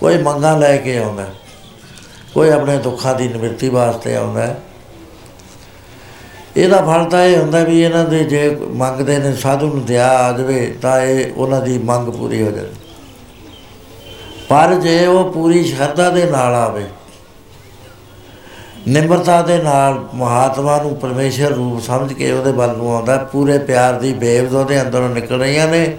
[0.00, 1.32] ਕੋਈ ਮੰਗਾਂ ਲੈ ਕੇ ਆਉਂਦਾ ਹੈ,
[2.34, 4.56] ਕੋਈ ਆਪਣੇ ਦੁੱਖਾਂ ਦੀ ਨਿਵਰਤੀ ਵਾਸਤੇ ਆਉਂਦਾ ਹੈ।
[6.56, 10.32] ਇਹਦਾ ਫਲ ਤਾਂ ਇਹ ਹੁੰਦਾ ਵੀ ਇਹਨਾਂ ਦੇ ਜੇ ਮੰਗਦੇ ਨੇ ਸਾਧੂ ਨੂੰ ਦਿਆ ਆ
[10.32, 12.70] ਜਾਵੇ ਤਾਂ ਇਹ ਉਹਨਾਂ ਦੀ ਮੰਗ ਪੂਰੀ ਹੋ ਜਾਵੇ
[14.48, 16.84] ਪਰ ਜੇ ਉਹ ਪੂਰੀ ਸ਼ਰਧਾ ਦੇ ਨਾਲ ਆਵੇ
[18.88, 23.94] ਨਿਮਰਤਾ ਦੇ ਨਾਲ ਮਹਾਤਮਾ ਨੂੰ ਪਰਮੇਸ਼ਰ ਰੂਪ ਸਮਝ ਕੇ ਉਹਦੇ ਵੱਲ ਨੂੰ ਆਉਂਦਾ, ਪੂਰੇ ਪਿਆਰ
[23.94, 25.98] ਦੀ ਬੇਵਜ਼ ਉਹਦੇ ਅੰਦਰੋਂ ਨਿਕਲ ਰਹੀਆਂ ਨੇ।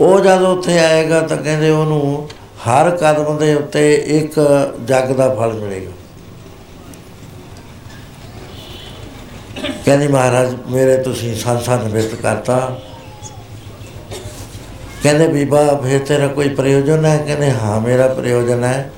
[0.00, 2.28] ਉਹ ਜਦ ਉੱਥੇ ਆਏਗਾ ਤਾਂ ਕਹਿੰਦੇ ਉਹਨੂੰ
[2.68, 4.40] ਹਰ ਕਦਮ ਦੇ ਉੱਤੇ ਇੱਕ
[4.84, 5.90] ਜੱਗ ਦਾ ਫਲ ਮਿਲੇਗਾ।
[9.84, 12.80] ਕਹਿੰਦੀ ਮਹਾਰਾਜ, ਮੇਰੇ ਤੁਸੀਂ ਸੰਸਾਰ ਨਿਵਰਤ ਕਰਤਾ।
[15.02, 17.18] ਕਹਿੰਦੇ ਬੀਬਾ, ਫਿਰ ਤੇਰਾ ਕੋਈ ਪ੍ਰਯੋਜਨ ਹੈ?
[17.18, 18.92] ਕਹਿੰਦੇ, ਹਾਂ, ਮੇਰਾ ਪ੍ਰਯੋਜਨ ਹੈ।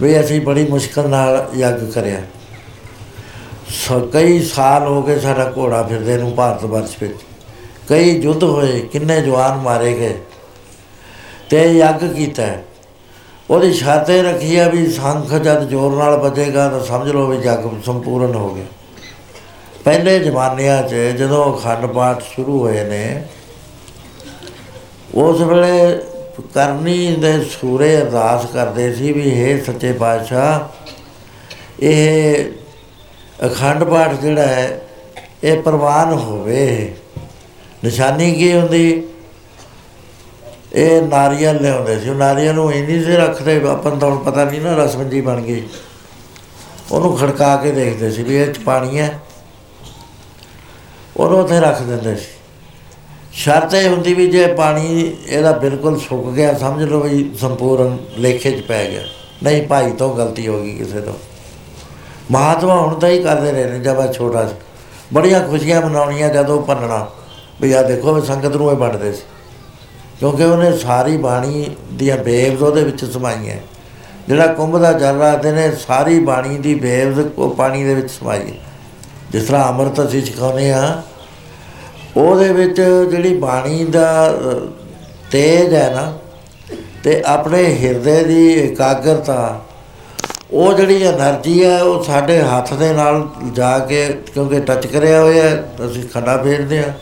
[0.00, 2.22] ਵੀ ਅਸੀਂ ਬੜੀ ਮੁਸ਼ਕਲ ਨਾਲ ਯੱਗ ਕਰਿਆ।
[3.68, 7.14] ਸੋ, ਕਈ ਸਾਲ ਹੋ ਗਏ ਸਾਡਾ ਘੋੜਾ ਫਿਰਦੇ ਨੂੰ ਭਾਰਤ ਵਰਸ਼ ਵਿੱਚ।
[7.88, 10.20] ਕਈ ਯੁੱਧ ਹੋਏ, ਕਿੰਨੇ ਜਵਾਨ ਮਾਰੇ ਗਏ।
[11.50, 12.64] ਤੇ ਯੱਗ ਕੀਤਾ। ਹੈ।
[13.50, 17.58] ਉਹਦੀ ਸ਼ਰਤੇ ਰੱਖੀ ਆ ਵੀ ਸੰਖ ਜਦ ਜ਼ੋਰ ਨਾਲ ਵੱਜੇਗਾ ਤਾਂ ਸਮਝ ਲਓ ਵੀ ਜੱਗ
[17.86, 18.64] ਸੰਪੂਰਨ ਹੋ ਗਿਆ।
[19.84, 23.26] ਪਹਿਲੇ ਜ਼ਮਾਨਿਆਂ 'ਚ ਜਦੋਂ ਅਖੰਡ ਪਾਠ ਸ਼ੁਰੂ ਹੋਏ ਨੇ,
[25.14, 25.98] ਉਸ ਵੇਲੇ
[26.40, 30.60] ਕਰਨੀ ਦੇ ਸੂਰੇ ਅਰਦਾਸ ਕਰਦੇ ਸੀ ਵੀ हे ਸੱਚੇ ਪਾਤਸ਼ਾਹ,
[31.80, 32.44] ਇਹ
[33.46, 34.80] ਅਖੰਡ ਪਾਠ ਜਿਹੜਾ ਹੈ,
[35.44, 36.94] ਇਹ ਪ੍ਰਵਾਨ ਹੋਵੇ।
[37.84, 39.04] ਨਿਸ਼ਾਨੀ ਕੀ ਹੁੰਦੀ?
[40.72, 44.44] ਇਹ ਨਾਰੀਅਲ ਲਿਆਉਂਦੇ ਸੀ। ਉਹ ਨਾਰੀਅਲ ਨੂੰ ਇੰਨੀ ਸੇ ਰੱਖਦੇ, ਆਪਾਂ ਨੂੰ ਤਾਂ ਹੁਣ ਪਤਾ
[44.44, 45.68] ਨਹੀਂ ਨਾ ਰਸਮ ਜੀ ਬਣ ਗਈ।
[46.92, 49.20] ਉਹਨੂੰ ਖੜਕਾ ਕੇ ਦੇਖਦੇ ਸੀ ਵੀ ਇਹ ਚ ਪਾਣੀ ਹੈ।
[51.16, 52.39] ਉਹਨੂੰ ਉੱਥੇ ਰੱਖ ਦਿੰਦੇ ਸੀ।
[53.40, 58.50] ਸ਼ਰਤ ਇਹ ਹੁੰਦੀ ਵੀ ਜੇ ਪਾਣੀ ਇਹਦਾ ਬਿਲਕੁਲ ਸੁੱਕ ਗਿਆ, ਸਮਝ ਲਓ ਵੀ ਸੰਪੂਰਨ ਲੇਖੇ
[58.50, 59.02] 'ਚ ਪੈ ਗਿਆ।
[59.42, 61.12] ਨਹੀਂ, ਭਾਈ ਤੋਂ ਗਲਤੀ ਹੋ ਗਈ ਕਿਸੇ ਤੋਂ।
[62.30, 64.54] ਮਹਾਤਮਾ ਹੁਣ ਤਾਂ ਹੀ ਕਰਦੇ ਰਹੇ ਨੇ, ਜਦ ਮੈਂ ਛੋਟਾ ਸੀ।
[65.14, 67.10] ਬੜੀਆਂ ਖੁਸ਼ੀਆਂ ਮਨਾਉਣੀਆਂ ਜਦੋਂ ਭੰਨਣਾ।
[67.60, 69.22] ਵੀ ਆ ਦੇਖੋ ਵੀ ਸੰਗਤ ਨੂੰ ਇਹ ਵੰਡਦੇ ਸੀ।
[70.18, 73.56] ਕਿਉਂਕਿ ਉਹਨੇ ਸਾਰੀ ਬਾਣੀ ਦੀਆਂ ਬੇਵਜ਼ ਉਹਦੇ ਵਿੱਚ ਸਮਾਈਆਂ।
[74.28, 78.40] ਜਿਹੜਾ ਕੁੰਭ ਦਾ ਜਲ ਰਾਤੇ ਨੇ ਸਾਰੀ ਬਾਣੀ ਦੀ ਬੇਵਜ਼ ਉਹ ਪਾਣੀ ਦੇ ਵਿੱਚ ਸਮਾਈ
[78.40, 78.56] ਹੈ।
[79.30, 81.02] ਜਿਸ ਤਰ੍ਹਾਂ ਅੰਮ੍ਰਿਤ ਅਸੀਂ ਛਕਾਉਂਦੇ ਆ
[82.16, 82.80] ਉਹਦੇ ਵਿੱਚ
[83.10, 84.32] ਜਿਹੜੀ ਬਾਣੀ ਦਾ
[85.30, 86.12] ਤੇਜ ਹੈ ਨਾ,
[87.04, 89.60] ਤੇ ਆਪਣੇ ਹਿਰਦੇ ਦੀ ਇਕਾਗਰਤਾ,
[90.52, 95.50] ਉਹ ਜਿਹੜੀ એનર્ਜੀ ਹੈ, ਉਹ ਸਾਡੇ ਹੱਥ ਦੇ ਨਾਲ ਜਾ ਕੇ, ਕਿਉਂਕਿ ਟੱਚ ਕਰਿਆ ਹੋਇਆ
[95.86, 96.92] ਅਸੀਂ ਖੱਡਾ ਫੇਰਦੇ ਆ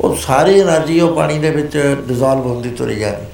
[0.00, 1.76] ਉਹ ਸਾਰੀ એનર્ਜੀ ਉਹ ਪਾਣੀ ਦੇ ਵਿੱਚ
[2.08, 3.26] ਡਿਸੋਲਵ ਹੁੰਦੀ ਤੁਰ ਜਾਂਦੀ।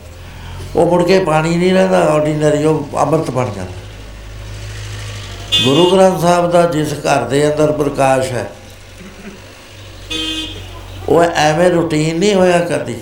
[0.77, 3.85] ਉਹ ਮੁੜ ਕੇ ਪਾਣੀ ਨਹੀਂ ਰਹਿੰਦਾ ਆਰਡੀਨਰੀ ਉਹ ਅੰਮ੍ਰਿਤ ਬਣ ਜਾਂਦਾ।
[5.64, 8.51] ਗੁਰੂ ਗ੍ਰੰਥ ਸਾਹਿਬ ਦਾ ਜਿਸ ਘਰ ਦੇ ਅੰਦਰ ਪ੍ਰਕਾਸ਼ ਹੈ
[11.09, 12.96] ਉਹ ਐਵੇਂ ਰੂਟੀਨ ਨਹੀਂ ਹੋਇਆ ਕਰਦੀ।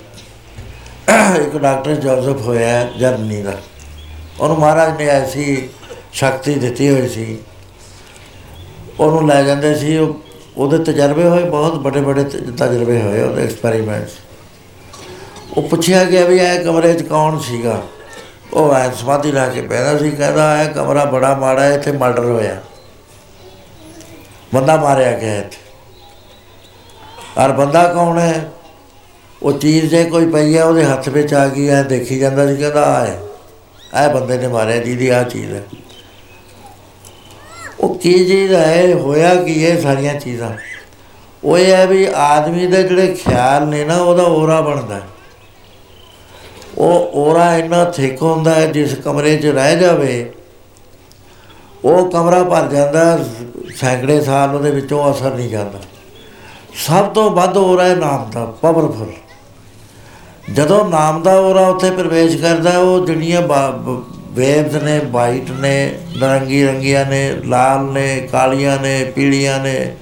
[1.40, 3.52] ਇੱਕ ਡਾਕਟਰ ਜੋਜ਼ਫ ਹੋਇਆ ਜਰਮਨੀ ਦਾ।
[4.40, 5.68] ਉਹਨੂੰ ਮਹਾਰਾਜ ਨੇ ਐਸੀ
[6.12, 7.38] ਸ਼ਕਤੀ ਦਿੱਤੀ ਹੋਈ ਸੀ।
[9.00, 10.20] ਉਹਨੂੰ ਲੈ ਜਾਂਦੇ ਸੀ। ਉਹ,
[10.57, 14.12] ਉਹਦੇ ਤਜਰਬੇ ਹੋਏ, ਬਹੁਤ ਵੱਡੇ ਵੱਡੇ ਤ- ਤਜਰਬੇ ਹੋਏ ਉਹਦੇ ਐਕਸਪੈਰੀਮੈਂਟਸ
[15.57, 17.82] ਉਹ ਪੁੱਛਿਆ ਗਿਆ ਵੀ ਇਹ ਕਮਰੇ 'ਚ ਕੌਣ ਸੀਗਾ?
[18.52, 22.24] ਉਹ ਐ ਸਮਾਧੀ ਲਾ ਕੇ ਬਹਿਦਾ ਸੀ, ਕਹਿੰਦਾ ਇਹ ਕਮਰਾ ਬੜਾ ਮਾੜਾ ਹੈ, ਇੱਥੇ ਮਰਡਰ
[22.24, 22.62] ਹੋਇਆ।
[24.55, 25.63] ਬੰਦਾ ਮਾਰਿਆ ਗਿਆ ਇੱਥੇ।
[27.39, 28.51] ਔਰ ਬੰਦਾ ਕੌਣ ਹੈ?
[29.43, 32.57] ਉਹ ਚੀਜ਼ ਜੇ ਕੋਈ ਪਈ ਹੈ, ਉਹਦੇ ਹੱਥ ਵਿੱਚ ਆ ਗਈ ਐ ਦੇਖੀ ਜਾਂਦਾ ਸੀ,
[32.57, 33.20] ਕਹਿੰਦਾ ਆ ਹੈ।
[34.05, 35.62] ਇਹ ਬੰਦੇ ਨੇ ਮਾਰਿਆ ਜਿਹਦੀ ਆ ਚੀਜ਼ ਹੈ।
[37.80, 38.95] ਉਹ ਕੀ ਚੀਜ਼ ਹੈ?
[38.95, 40.51] ਹੋਇਆ ਕੀ ਇਹ ਸਾਰੀਆਂ ਚੀਜ਼ਾਂ?
[41.45, 45.03] ਉਹ ਇਹ ਹੈ ਵੀ ਆਦਮੀ ਦੇ ਜਿਹੜੇ ਖਿਆਲ ਨੇ ਨਾ, ਉਹਦਾ ਔਰਾ ਬਣਦਾ ਹੈ।
[46.78, 50.32] ਉਹ ਔਰਾ ਇੰਨਾ ਥਿਕ ਹੁੰਦਾ ਹੈ, ਜਿਸ ਕਮਰੇ 'ਚ ਰਹਿ ਜਾਵੇ,
[51.85, 53.24] ਉਹ ਕਮਰਾ ਭਰ ਜਾਂਦਾ,
[53.76, 55.78] ਸੈਂਕੜੇ ਸਾਲ ਉਹਦੇ ਵਿੱਚੋਂ ਅਸਰ ਨਹੀਂ ਜਾਂਦਾ।
[56.75, 59.12] ਸਭ ਤੋਂ ਵੱਧ ਔਰਾ ਹੈ ਨਾਮ ਦਾ ਪਾਵਰਫੁਲ
[60.55, 63.43] ਜਦੋਂ ਨਾਮ ਦਾ ਔਰਾ ਉੱਥੇ ਪ੍ਰਵੇਸ਼ ਕਰਦਾ ਉਹ ਜਿਹੜੀਆਂ
[64.33, 69.95] ਵੇਵਸ ਨੇ, ਵਾਈਟ ਨੇ ਨਰੰਗੀ ਰੰਗੀਆਂ ਨੇ, ਲਾਲ ਨੇ, ਕਾਲੀਆਂ ਨੇ, ਪੀਲੀਆਂ ਨੇ,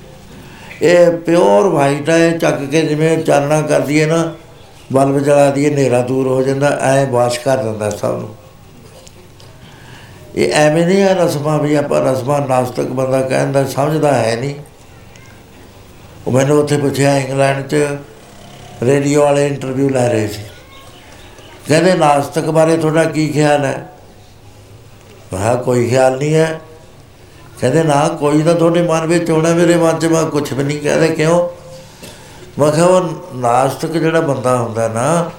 [0.82, 4.32] ਇਹ ਪਿਓਰ ਵਾਈਟ ਹੈ ਇਹ ਚੱਕ ਕੇ ਜਿਵੇਂ ਚਾਨਣਾ ਕਰਦੀ ਹੈ ਨਾ,
[4.92, 8.34] ਬਲਬ ਜਲਾ ਦੀਏ ਹਨੇਰਾ ਦੂਰ ਹੋ ਜਾਂਦਾ, ਐ ਵਾਸ਼ ਕਰ ਦਿੰਦਾ ਸਭ ਨੂੰ।
[10.36, 14.54] ਇਹ ਐਵੇਂ ਨਹੀਂ ਹੈ ਰਸਮਾਂ ਵੀ ਆਪਾਂ ਰਸਮਾਂ ਨਾਸਤਕ ਬੰਦਾ ਕਹਿੰਦਾ, ਸਮਝਦਾ ਹੈ ਨਹੀਂ।
[16.26, 17.76] ਉਹ ਮੈਨੂੰ ਉੱਥੇ ਪੁੱਛਿਆ, ਇੰਗਲੈਂਡ 'ਚ
[18.82, 20.42] ਰੇਡੀਓ ਵਾਲੇ ਇੰਟਰਵਿਊ ਲੈ ਰਹੇ ਸੀ।
[21.68, 23.92] ਕਹਿੰਦੇ, ਨਾਸਤਕ ਬਾਰੇ ਤੁਹਾਡਾ ਕੀ ਖਿਆਲ ਹੈ?
[25.32, 26.60] ਮੈਂ ਕਿਹਾ, ਕੋਈ ਖਿਆਲ ਨਹੀਂ ਹੈ।
[27.60, 30.80] ਕਹਿੰਦੇ, ਨਾ, ਕੋਈ ਤਾਂ ਤੁਹਾਡੇ ਮਨ ਵਿੱਚ ਹੋਣਾ ਮੇਰੇ ਮਨ 'ਚ। ਮੈਂ ਕੁਝ ਵੀ ਨਹੀਂ
[30.80, 31.48] ਕਹਿੰਦੇ ਕਿਉਂ?
[32.58, 35.30] ਮੈਂ ਕਿਹਾ, ਉਹ ਨਾਸਤਕ ਜਿਹੜਾ ਬੰਦਾ ਹੁੰਦਾ ਨਾ,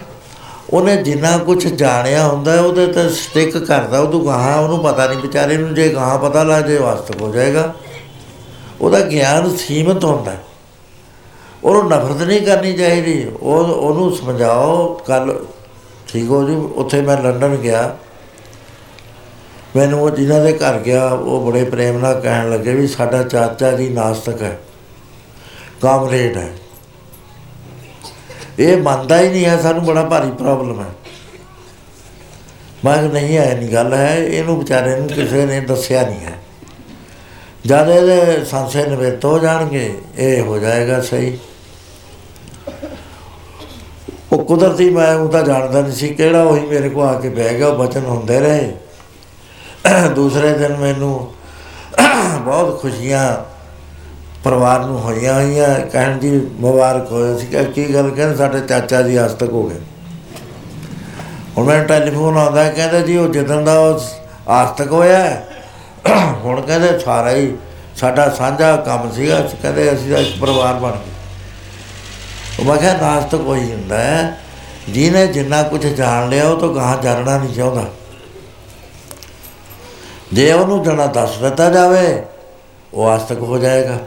[0.70, 5.58] ਉਹਨੇ ਜਿੰਨਾ ਕੁਝ ਜਾਣਿਆ ਹੁੰਦਾ, ਉਹਦੇ ਤੇ ਸਟਿਕ ਕਰਦਾ ਉਹ ਗਾਹਾਂ ਉਹਨੂੰ ਪਤਾ ਨਹੀਂ, ਵਿਚਾਰੇ
[5.58, 7.74] ਨੂੰ ਜੇ ਗਾਹਾਂ ਪਤਾ ਲੱਗ ਜੇ ਵਾਸਤਵ ਹੋ ਜਾਏਗਾ।
[8.82, 10.36] ਉਹਦਾ ਗਿਆਨ ਸੀਮਤ ਹੁੰਦਾ।
[11.64, 15.36] ਉਹਨੂੰ ਨਫ਼ਰਤ ਨਹੀਂ ਕਰਨੀ ਚਾਹੀਦੀ। ਉਹ ਉਹਨੂੰ ਸਮਝਾਓ ਕੱਲ
[16.08, 17.96] ਠੀਕ ਹੋ ਜੀ, ਉੱਥੇ ਮੈਂ ਲੰਡਨ ਗਿਆ।
[19.76, 23.72] ਮੈਨੂੰ ਉਹ ਜਿਨ੍ਹਾਂ ਦੇ ਘਰ ਗਿਆ, ਉਹ ਬੜੇ ਪ੍ਰੇਮ ਨਾਲ ਕਹਿਣ ਲੱਗੇ ਵੀ ਸਾਡਾ ਚਾਚਾ
[23.72, 24.58] ਜੀ ਨਾਸਤਕ ਹੈ,
[25.82, 26.50] ਕਾਮਰੇਡ ਹੈ।
[28.60, 30.90] ਇਹ ਮੰਨਦਾ ਹੀ ਨਹੀਂ ਹੈ, ਸਾਨੂੰ ਬੜਾ ਭਾਰੀ ਪ੍ਰੋਬਲਮ ਹੈ।
[32.86, 36.38] ਮੈਂ ਕਿਹਾ, ਨਹੀਂ ਆਇਆ ਨਹੀਂ ਗੱਲ ਹੈ, ਇਹਨੂੰ ਵਿਚਾਰੇ ਨੂੰ ਕਿਸੇ ਨੇ ਦੱਸਿਆ ਨਹੀਂ ਹੈ।
[37.66, 41.38] ਜਦ ਇਹਦੇ ਸੰਸ਼ੇ ਨਿਵਰਤ ਹੋ ਜਾਣਗੇ, ਇਹ ਹੋ ਜਾਏਗਾ ਸਹੀ।
[44.34, 47.58] ਉਹ ਕੁਦਰਤੀ ਮੈਂ ਉਹ ਤਾਂ ਜਾਣਦਾ ਨਹੀਂ ਸੀ ਕਿਹੜਾ ਉਹੀ ਮੇਰੇ ਕੋ ਆ ਕੇ ਬਹਿ
[47.58, 48.74] ਗਿਆ ਉਹ ਬਚਨ ਹੁੰਦੇ ਰਹੇ।
[50.16, 51.12] ਦੂਸਰੇ ਦਿਨ ਮੈਨੂੰ
[52.46, 53.26] ਬਹੁਤ ਖੁਸ਼ੀਆਂ
[54.44, 59.02] ਪਰਿਵਾਰ ਨੂੰ ਹੋਈਆਂ ਹੋਈਆਂ ਕਹਿਣ ਦੀ ਮੁਬਾਰਕ ਹੋਇਆ ਸੀ ਕਿ ਕੀ ਗੱਲ ਕਹਿੰਦੇ ਸਾਡੇ ਚਾਚਾ
[59.02, 59.80] ਜੀ ਹਸਤਕ ਹੋ ਗਏ।
[61.58, 64.00] ਹੁਣ ਮੈਨੂੰ ਟੈਲੀਫੋਨ ਆਉਂਦਾ ਕਹਿੰਦਾ ਜੀ ਉਹ ਜਦੋਂ ਦਾ ਉਹ
[64.52, 65.48] ਆਸਤਕ ਹੋਇਆ ਹੈ,
[66.44, 67.56] ਹੁਣ ਕਹਿੰਦੇ ਸਾਰਾ ਹੀ
[67.96, 71.13] ਸਾਡਾ ਸਾਂਝਾ ਕੰਮ ਸੀਗਾ ਕਹਿੰਦੇ ਅਸੀਂ ਤਾਂ ਇੱਕ ਪਰਿਵਾਰ ਬਣ ਗਏ।
[72.60, 74.40] ਉਹ ਮੈਂ ਕਿਹਾ ਨਾਸਤਕ ਕੋਈ ਹੁੰਦਾ ਹੈ।
[74.90, 77.86] ਜਿਹਨੇ ਜਿੰਨਾ ਕੁਝ ਜਾਣ ਲਿਆ, ਉਹ ਤੋਂ ਗਾਹਾਂ ਜਾਣਨਾ ਨਹੀਂ ਚਾਹੁੰਦਾ।
[80.34, 82.24] ਜੇ ਉਹਨੂੰ ਜਣਾ ਦੱਸ ਦਿੱਤਾ ਜਾਵੇ,
[82.94, 84.00] ਉਹ ਆਸਤਕ ਹੋ ਜਾਏਗਾ।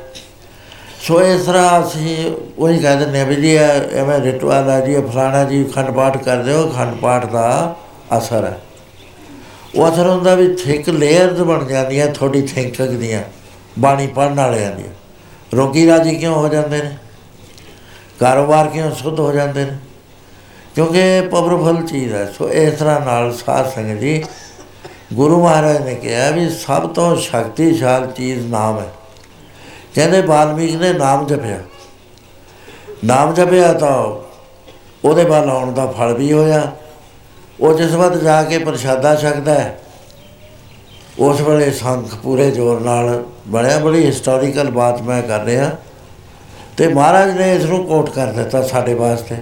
[1.01, 4.93] ਸੋ ਇਸ ਤਰ੍ਹਾਂ ਅਸੀਂ ਉਹੀ ਕਹਿ ਦਿੰਦੇ ਹਾਂ ਵੀ ਜੀ, ਇਹ ਐਵੇਂ ਰਿਟਵਾਲ ਹੈ ਜੀ,
[4.93, 7.77] ਇਹ ਫਲਾਣਾ ਜੀ, ਖੰਡ ਪਾਠ ਕਰਦੇ ਹੋ, ਖੰਡ ਪਾਠ ਦਾ
[8.19, 8.61] ਅਸਰ ਹੈ।
[9.75, 13.23] ਉਹ ਅਸਰ ਹੁੰਦਾ ਵੀ ਥਿਕ ਲੇਅਰਸ ਬਣ ਜਾਂਦੀਆਂ ਥੋੜੀ ਥਿੰਕਿੰਗ ਦੀਆਂ
[13.79, 14.89] ਬਾਣੀ ਪੜਨ ਵਾਲਿਆਂ ਦੀਆਂ।
[15.57, 16.97] ਰੋਗੀ ਰਾਜੀ ਕਿਉਂ ਹੋ ਜਾਂਦੇ ਨੇ?
[18.21, 19.77] ਕਾਰੋਬਾਰ ਕਿਉਂ ਸੁੱਧ ਹੋ ਜਾਂਦੇ ਨੇ?
[20.75, 24.25] ਕਿਉਂਕਿ ਪਵਰਫੁਲ ਚੀਜ਼ ਹੈ। ਸੋ ਇਸ ਤਰ੍ਹਾਂ ਨਾਲ ਸਾਧ ਸੰਗਤ ਜੀ,
[25.15, 28.93] ਗੁਰੂ ਮਹਾਰਾਜ ਨੇ ਕਿਹਾ ਵੀ ਸਭ ਤੋਂ ਸ਼ਕਤੀਸ਼ਾਲ ਚੀਜ਼ ਨਾਮ ਹੈ।
[29.95, 31.59] ਕਹਿੰਦੇ ਬਾਲਮੀਕ ਨੇ ਨਾਮ ਜਪਿਆ।
[33.05, 34.05] ਨਾਮ ਜਪਿਆ ਤਾਂ
[35.09, 36.73] ਉਹਦੇ ਵੱਲ ਆਉਣ ਦਾ ਫਲ ਵੀ ਹੋਇਆ।
[37.61, 39.79] ਉਹ ਜਿਸ ਵਕਤ ਜਾ ਕੇ ਪ੍ਰਸ਼ਾਦਾ ਛਕਦਾ ਹੈ,
[41.19, 45.71] ਉਸ ਵੇਲੇ ਸੰਖ ਪੂਰੇ ਜ਼ੋਰ ਨਾਲ ਬਣਿਆ। ਬੜੀ ਹਿਸਟੋਰੀਕਲ ਬਾਤ ਮੈਂ ਕਰ ਰਿਹਾ।
[46.77, 49.37] ਤੇ ਮਹਾਰਾਜ ਨੇ ਇਸ ਨੂੰ ਕੋਟ ਕਰ ਦਿੱਤਾ ਸਾਡੇ ਵਾਸਤੇ।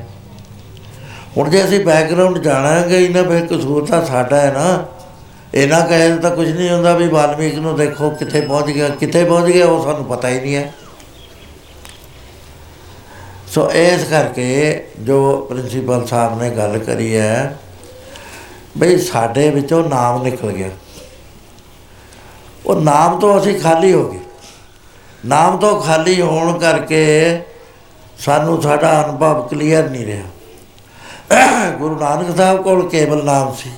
[1.36, 4.84] ਹੁਣ ਜੇ ਅਸੀਂ ਬੈਕਗ੍ਰਾਉਂਡ ਜਾਣਾਂਗੇ ਇਹਨਾਂ ਫਿਰ ਕਸੂਰ ਤਾਂ ਸਾਡਾ ਹੈ ਨਾ।
[5.54, 9.52] ਇਹਨਾਂ ਕਹੇ ਤਾਂ ਕੁਝ ਨਹੀਂ ਹੁੰਦਾ ਵੀ ਵਾਲਮੀਕ ਨੂੰ ਦੇਖੋ ਕਿੱਥੇ ਪਹੁੰਚ ਗਿਆ, ਕਿੱਥੇ ਪਹੁੰਚ
[9.52, 10.72] ਗਿਆ, ਉਹ ਸਾਨੂੰ ਪਤਾ ਹੀ ਨਹੀਂ ਹੈ।
[13.48, 17.58] ਸੋ ਇਸ ਕਰਕੇ ਜੋ ਪ੍ਰਿੰਸੀਪਲ ਸਾਹਿਬ ਨੇ ਗੱਲ ਕਰੀ ਹੈ,
[18.78, 20.70] ਬਈ ਸਾਡੇ ਵਿੱਚੋਂ ਨਾਮ ਨਿਕਲ ਗਿਆ।
[22.66, 24.18] ਉਹ ਨਾਮ ਤੋਂ ਅਸੀਂ ਖਾਲੀ ਹੋ ਗਏ।
[25.24, 27.42] ਨਾਮ ਤੋਂ ਖਾਲੀ ਹੋਣ ਕਰਕੇ
[28.18, 30.24] ਸਾਨੂੰ ਸਾਡਾ ਅਨੁਭਵ ਕਲੀਅਰ ਨਹੀਂ ਰਿਹਾ।
[31.70, 33.70] ਗੁਰੂ ਨਾਨਕ ਸਾਹਿਬ ਕੋਲ ਕੇਵਲ ਨਾਮ ਸੀ।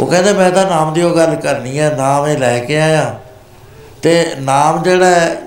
[0.00, 3.20] ਉਹ ਕਹਿੰਦੇ ਮੈਂ ਤਾਂ ਨਾਮ ਦੀ ਉਹ ਗੱਲ ਕਰਨੀ ਹੈ ਨਾਮ ਇਹ ਲੈ ਕੇ ਆਇਆ।
[4.02, 5.42] ਤੇ ਨਾਮ ਜਿਹੜਾ ਹੈ,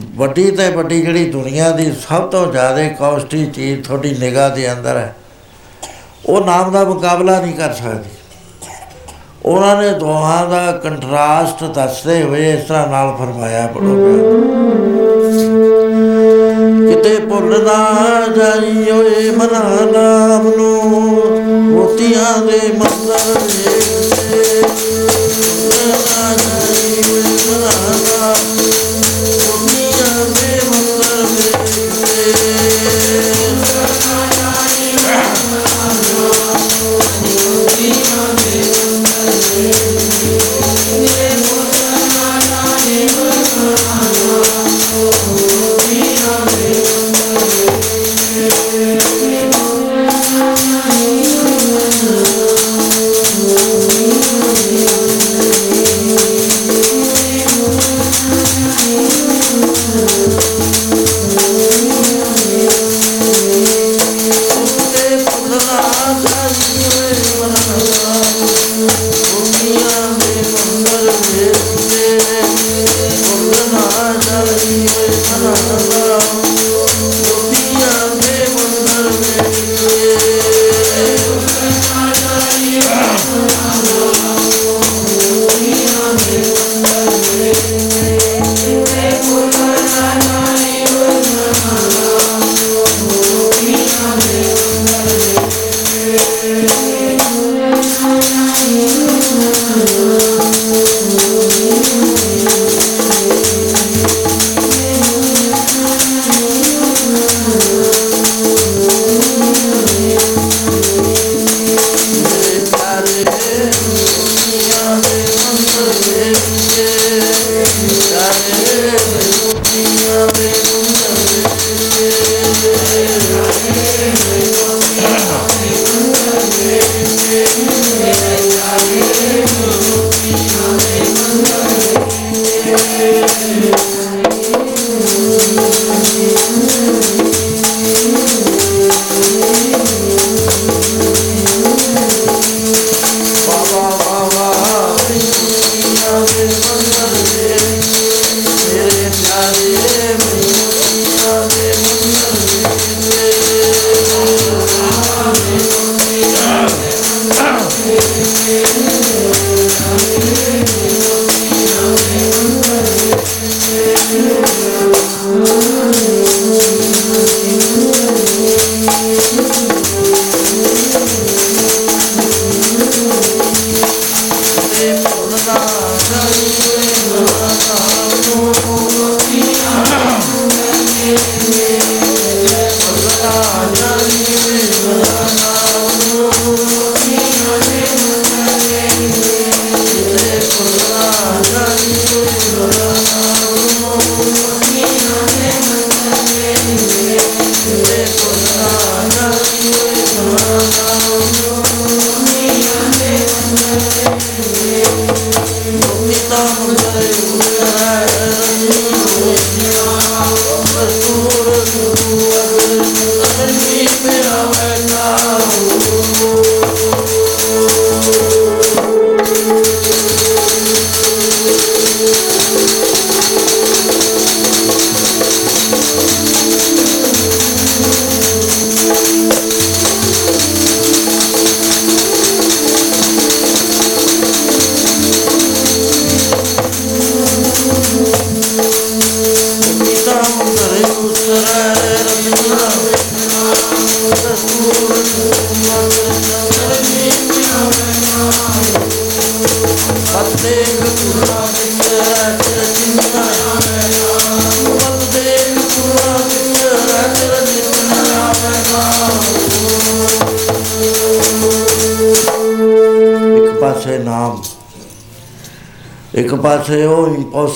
[0.00, 4.96] ਵੱਡੀ ਤੇ ਵੱਡੀ ਜਿਹੜੀ ਦੁਨੀਆ ਦੀ ਸਭ ਤੋਂ ਜ਼ਿਆਦਾ ਕਾਸਟਲੀ ਚੀਜ਼ ਤੁਹਾਡੀ ਨਿਗਾਹ ਦੇ ਅੰਦਰ
[4.96, 5.14] ਹੈ
[6.26, 8.15] ਉਹ ਨਾਮ ਦਾ ਮੁਕਾਬਲਾ ਨਹੀਂ ਕਰ ਸਕਦੀ।
[9.46, 13.94] ਉਹਨਾਂ ਨੇ ਦੋਹਾਂ ਦਾ ਕੰਟਰਾਸਟ ਦੱਸਦੇ ਹੋਏ ਇਸ ਤਰ੍ਹਾਂ ਨਾਲ ਫਰਮਾਇਆ ਪੜੋ
[16.86, 20.82] ਕਿਤੇ ਭੁੱਲ ਨਾ ਜਾਈ ਓਏ ਮਨਾ ਨਾਮ ਨੂੰ,
[21.70, 23.75] ਮੋਤੀਆਂ ਦੇ ਮੰਦਰ ਵੇਖਦੇ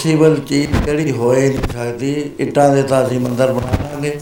[0.00, 4.20] ਉਹ ਇੰਪੋਸੀਬਲ ਚੀਜ਼ ਜਿਹੜੀ ਹੋਏ ਨਹੀਂ ਸਕਦੀ, ਇੱਟਾਂ ਦੇ ਤਾਂ ਅਸੀਂ ਮੰਦਰ ਬਣਾ ਲਾਂਗੇ।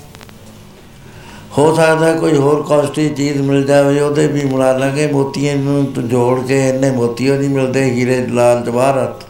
[1.58, 5.98] ਹੋ ਸਕਦਾ ਕੋਈ ਹੋਰ ਕਾਸਟਲੀ ਚੀਜ਼ ਮਿਲ ਜਾਵੇ, ਉਹਦੇ ਵੀ ਬਣਾ ਲਾਂਗੇ। ਮੋਤੀਆਂ ਨੂੰ ਤ-
[5.98, 9.24] ਜੋੜ ਕੇ ਇੰਨੇ ਮੋਤੀ ਉਹ ਨਹੀਂ ਮਿਲਦੇ, ਹੀਰੇ ਲਾਲ ਜਵਾਹਰਤ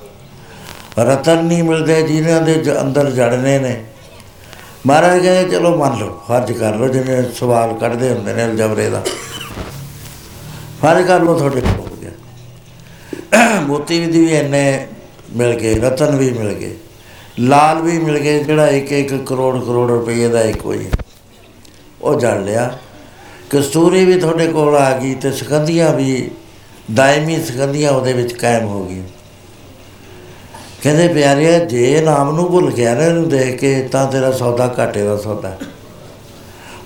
[0.98, 3.84] ਰਤਨ ਨਹੀਂ ਮਿਲਦੇ, ਜਿਨ੍ਹਾਂ ਦੇ ਜ- ਅੰਦਰ ਜੜਨੇ ਨੇ।
[4.86, 9.02] ਮਹਾਰਾਜ ਕਹਿੰਦੇ, ਚਲੋ ਮੰਨ ਲਓ, ਫਰਜ਼ ਕਰ ਲਓ, ਜਿਵੇਂ ਸਵਾਲ ਕੱਢਦੇ ਹੁੰਦੇ ਨੇ ਅਲਜਬਰੇ ਦਾ।
[10.82, 12.10] ਫਰਜ਼ ਕਰ ਲਓ, ਤੁਹਾਡੇ ਕੋਲ ਹੋ ਗਿਆ।
[13.60, 14.86] ਮੋਤੀ ਵੀ ਵੀ ਇੰਨੇ
[15.36, 16.76] ਮਿਲ ਗਏ, ਰਤਨ ਵੀ ਮਿਲ ਗਏ।
[17.40, 20.86] ਲਾਲ ਵੀ ਮਿਲ ਗਏ, ਜਿਹੜਾ ਇੱਕ ਇੱਕ ਕਰੋੜ ਕਰੋੜ ਰੁਪਏ ਦਾ ਇੱਕ ਹੋਈ
[22.02, 22.78] ਉਹ ਜੜ ਲਿਆ।
[23.50, 26.30] ਕਸਤੂਰੀ ਵੀ ਤੁਹਾਡੇ ਕੋਲ ਆ ਗਈ ਤੇ ਸਕੰਦੀਆਂ ਵੀ,
[26.94, 29.04] ਦਾਇਮੀ ਸਕੰਦੀਆਂ ਉਹਦੇ ਵਿੱਚ ਕਾਇਮ ਹੋ ਗਈਆਂ।
[30.82, 35.02] ਕਹਿੰਦੇ, ਪਿਆਰਿਆ, ਜੇ ਨਾਮ ਨੂੰ ਭੁੱਲ ਗਿਆ ਨਾ ਇਹਨੂੰ ਦੇਖ ਕੇ, ਤਾਂ ਤੇਰਾ ਸੌਦਾ ਘਾਟੇ
[35.02, 35.58] ਦਾ ਸੌਦਾ। ਹੈ।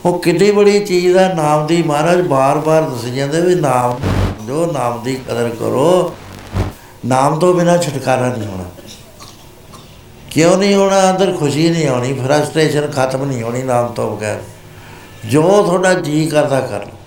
[0.04, 4.00] ਉਹ ਕਿੰਨੀ ਬੜੀ ਚੀਜ਼ ਆ, ਨਾਮ ਦੀ ਮਹਾਰਾਜ ਬਾਰ-ਬਾਰ ਦੱਸ ਜਾਂਦੇ ਵੀ ਨਾਮ
[4.46, 6.14] ਜੋ ਨਾਮ ਦੀ ਕਦਰ ਕਰੋ
[7.06, 8.64] ਨਾਮ ਤੋਂ ਬਿਨਾ ਛੁਟਕਾਰਾ ਨਹੀਂ ਹੋਣਾ।
[10.30, 11.10] ਕਿਉਂ ਨਹੀਂ ਹੋਣਾ?
[11.10, 14.42] ਅੰਦਰ ਖੁਸ਼ੀ ਨਹੀਂ ਆਉਣੀ ਫਰਸਟ੍ਰੇਸ਼ਨ ਖਤਮ ਨਹੀਂ ਹੋਣੀ ਨਾਮ ਤੋਂ ਬਗੈਰ।
[15.26, 16.98] ਜੋ ਤੁਹਾਡਾ ਜੀ ਕਰਦਾ ਕਰ ਲਓ।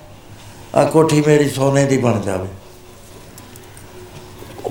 [0.76, 2.48] ਆ ਕੋਠੀ ਮੇਰੀ ਸੋਨੇ ਦੀ ਬਣ ਜਾਵੇ।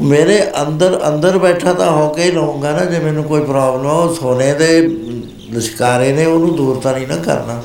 [0.00, 3.92] ਮੇਰੇ ਅੰਦਰ ਅੰਦਰ ਬੈਠਾ ਤਾਂ ਹੋ ਕੇ ਹੀ ਲਊਂਗਾ ਨਾ, ਜੇ ਮੈਨੂੰ ਕੋਈ ਪ੍ਰੋਬਲਮ ਆ,
[3.92, 4.80] ਉਹ ਸੋਨੇ ਦੇ
[5.50, 7.62] ਲਿਸ਼ਕਾਰੇ ਨੇ, ਉਹਨੂੰ ਦੂਰ ਤਾਂ ਨਹੀਂ ਨਾ ਕਰਨਾ।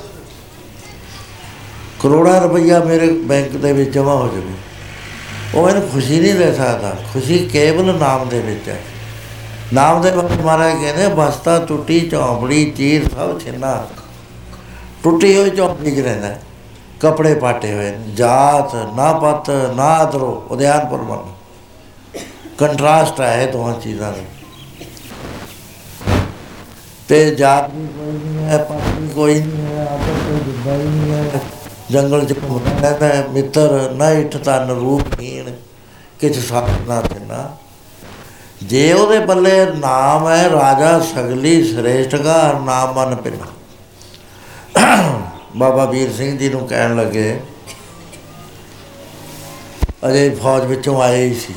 [1.99, 4.68] ਕਰੋੜਾਂ ਰੁਪਈਆ ਮੇਰੇ ਬੈਂਕ ਦੇ ਵਿੱਚ ਜਮ੍ਹਾਂ ਹੋ ਜਾਵੇ।
[5.55, 8.81] ਉਹ ਮੈਨੂੰ ਖੁਸ਼ੀ ਨਹੀਂ ਦੇ ਸਕਦਾ। ਖੁਸ਼ੀ ਕੇਵਲ ਨਾਮ ਦੇ ਵਿੱਚ ਹੈ।
[9.73, 13.87] ਨਾਮ ਦੇ ਬਾਰੇ ਮਹਾਰਾਜ ਕਹਿੰਦੇ ਬਸਤਾ, ਟੁੱਟੀ, ਝੌਂਪੜੀ, ਚੀਰ, ਸਭ ਛਿੰਨਾ
[15.03, 16.41] ਟੁੱਟੀ ਹੋਈ ਝੌਂਪੜੀ 'ਚ ਰਹਿੰਦਾ ਹੈ।
[16.99, 21.33] ਕੱਪੜੇ ਪਾਟੇ ਹੋਏ ਨੇ। ਜਾਤ, ਨਾ ਪਤ, ਨਾ ਅਦਰੋ ਉਦਿਆਨ ਪਰਮਨ
[22.57, 24.17] ਕੰਟਰਾਸਟ ਹੈ ਇਹ ਦੋਹਾਂ ਚੀਜ਼ਾਂ ਦਾ।
[27.07, 30.89] ਤੇ ਜਾਤ ਵੀ ਕੋਈ ਨਹੀਂ ਹੈ, ਪਤ ਵੀ ਕੋਈ ਨਹੀਂ ਹੈ ਆਦਰ ਕੋਈ ਦਿੰਦਾ ਹੀ
[30.89, 31.41] ਨਹੀਂ ਹੈ।
[31.91, 35.51] ਜੰਗਲ ਚ ਘੁੰਮਦਾ ਰਹਿੰਦਾ ਹੈ, ਮਿੱਤਰ, ਨਾ ਇਠ ਤਨ ਰੂਪਹੀਣ
[36.19, 37.57] ਕਿਛ ਸਾਥ ਨਾ ਥਿਨਾ
[38.63, 43.45] ਜੇ ਉਹਦੇ ਪੱਲੇ ਨਾਮ ਹੈ, ਰਾਜਾ ਸਗਲੀ ਸ੍ਰੇਸ਼ਟਕਾਰ ਨਾਮ ਮਨ ਪਿਨਾ।
[45.57, 47.39] ਬਾਬਾ ਵੀਰ ਸਿੰਘ ਜੀ ਨੂੰ ਕਹਿਣ ਲੱਗੇ,
[50.07, 51.53] ਅਜੇ ਫੌਜ ਵਿੱਚੋਂ ਆਏ ਹੀ ਸੀ।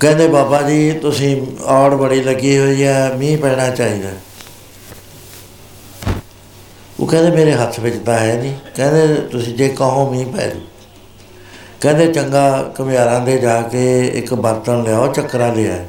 [0.00, 4.08] ਕਹਿੰਦੇ, ਬਾਬਾ ਜੀ, ਤੁਸੀਂ ਔੜ ਬੜੀ ਲੱਗੀ ਹੋਈ ਹੈ, ਮੀਂਹ ਪੈਣਾ ਚਾਹੀਦਾ
[7.00, 10.60] ਉਹ ਕਹਿੰਦੇ ਮੇਰੇ ਹੱਥ ਵਿੱਚ ਤਾਂ ਹੈ ਨਹੀਂ। ਕਹਿੰਦੇ ਤੁਸੀਂ ਜੇ ਕਹੋ ਮੀਂਹ ਪੈ ਜੂ।
[11.80, 15.84] ਕਹਿੰਦੇ ਚੰਗਾ ਘੁਮਿਆਰਾਂ ਦੇ ਜਾ ਕੇ ਇੱਕ ਬਰਤਨ ਲਿਆਓ ਚੱਕਰਾ ਲਿਆ।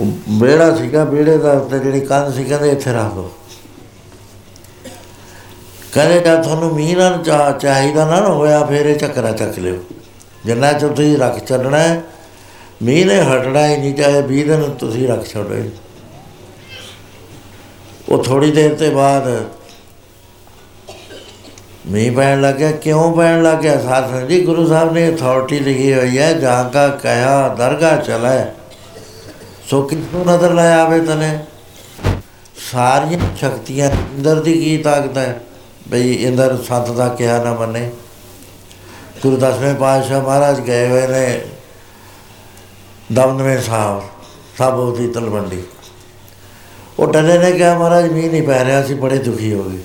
[0.00, 0.06] ਉਹ
[0.40, 3.32] ਵਿਹੜਾ ਸੀਗਾ ਵਿਹੜੇ ਦਾ ਉੱਤੇ ਜਿਹੜੀ ਕੰਧ ਸੀ ਕਹਿੰਦੇ ਇੱਥੇ ਰੱਖ ਦੋ।
[5.92, 9.76] ਕਹਿੰਦੇ ਜਦ ਤੁਹਾਨੂੰ ਮੀਂਹ ਨਾਲ ਚਾ ਚਾਹੀਦਾ ਨਾ ਨਾ ਹੋਇਆ ਫਿਰ ਇਹ ਚੱਕਰਾ ਚੱਕ ਲਿਓ।
[10.44, 12.02] ਜਿੰਨਾ ਚਿਰ ਤੁਸੀਂ ਰੱਖ ਛੱਡਣਾ ਹੈ,
[12.82, 15.83] ਮੀਂਹ ਨੇ ਹਟਣਾ ਹੀ ਨਹੀਂ ਚਾਹੇ 20 ਦਿਨ ਤੁਸੀਂ ਰੱਖ ਛੱਡੋ ਇਹਨੂੰ।
[18.14, 19.44] ਉਹ ਥੋੜੀ ਦੇਰ ਤੇ ਬਾਅਦ
[21.86, 23.80] ਮੀਂਹ ਪੈਣ ਲੱਗਿਆ। ਕਿਉਂ ਪੈਣ ਲੱਗਿਆ?
[23.82, 28.52] ਸਾਧ ਸੰਗਤ ਜੀ, ਗੁਰੂ ਸਾਹਿਬ ਨੇ ਅਥਾਰਟੀ ਲਿਖੀ ਹੋਈ ਹੈ ਜਾਂ ਕਾ ਕਹਿਆ ਦਰਗਾਹ ਚਲੇ
[29.70, 31.38] ਸੋ ਕਿਤੋਂ ਨਜ਼ਰ ਲੈ ਆਵੇ ਤਨੇ?
[32.72, 35.40] ਸਾਰੀਆਂ ਸ਼ਕਤੀਆਂ ਇੰਦਰ ਦੀ ਕੀ ਤਾਕਤ ਹੈ?
[35.88, 37.90] ਬਈ ਇੰਦਰ ਸੰਤ ਦਾ ਕਿਹਾ ਨਾ ਮੰਨੇ।
[39.22, 41.40] ਗੁਰੂ ਦਸਵੇਂ ਪਾਤਸ਼ਾਹ ਮਹਾਰਾਜ ਗਏ ਹੋਏ ਨੇ
[43.12, 44.02] ਦਮਦਮੇ ਸਾਹਿਬ,
[44.58, 45.62] ਸਾਬੋ ਦੀ ਤਲਵੰਡੀ।
[46.98, 49.78] ਉਹ ਡਲੇ ਨੇ ਕਿਹਾ, ਮਹਾਰਾਜ, ਮੀਂਹ ਨਹੀਂ ਪੈ ਰਿਹਾ ਸੀ ਬੜੇ ਦੁਖੀ ਹੋ ਗਏ।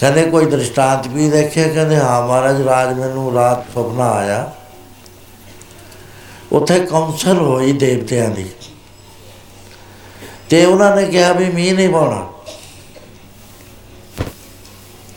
[0.00, 1.68] ਕਹਿੰਦੇ, ਕੋਈ ਦ੍ਰਿਸ਼ਟਾਂਤ ਵੀ ਦੇਖਿਆ?
[1.68, 4.52] ਕਹਿੰਦੇ, ਹਾਂ ਮਹਾਰਾਜ, ਰਾਜ ਮੈਨੂੰ ਰਾਤ ਸੁਪਨਾ ਆਇਆ।
[6.52, 8.46] ਉੱਥੇ ਕੌਂਸਲ ਹੋਈ ਦੇਵਤਿਆਂ ਦੀ।
[10.50, 12.28] ਤੇ ਉਹਨਾਂ ਨੇ ਕਿਹਾ ਵੀ ਮੀਂਹ ਨਹੀਂ ਪਾਉਣਾ।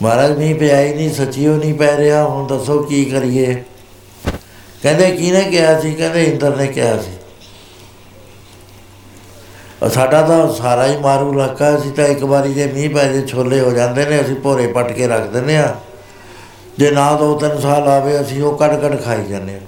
[0.02, 3.64] ਮਹਾਰਾਜ, ਮੀਂਹ ਪਿਆ ਹੀ ਨਹੀਂ, ਸੱਚੀਓ ਨਹੀਂ ਪੈ ਰਿਹਾ, ਹੁਣ ਦੱਸੋ ਕੀ ਕਰੀਏ?
[4.84, 5.94] ਕਹਿੰਦੇ, ਕਿਹਨੇ ਕਿਹਾ ਸੀ?
[5.94, 7.19] ਕਹਿੰਦੇ, ਇੰਦਰ ਨੇ ਕਿਹਾ ਸੀ। ਔਰ
[9.88, 13.60] ਸਾਡਾ ਤਾਂ ਸਾਰਾ ਹੀ ਮਾਰੂ ਇਲਾਕਾ ਸੀ ਤਾਂ ਇੱਕ ਵਾਰੀ ਜੇ ਮੀਂਹ ਪੈ ਜੇ ਛੋਲੇ
[13.60, 15.76] ਹੋ ਜਾਂਦੇ ਨੇ ਅਸੀਂ ਭੋਰੇ ਪੱਟ ਕੇ ਰੱਖ ਦਿੰਦੇ ਆ
[16.78, 19.60] ਜੇ ਨਾ ਦੋ ਤਿੰਨ ਸਾਲ ਆਵੇ ਅਸੀਂ ਉਹ ਕੱਢ ਕੱਢ ਖਾਈ ਜਾਂਦੇ ਆ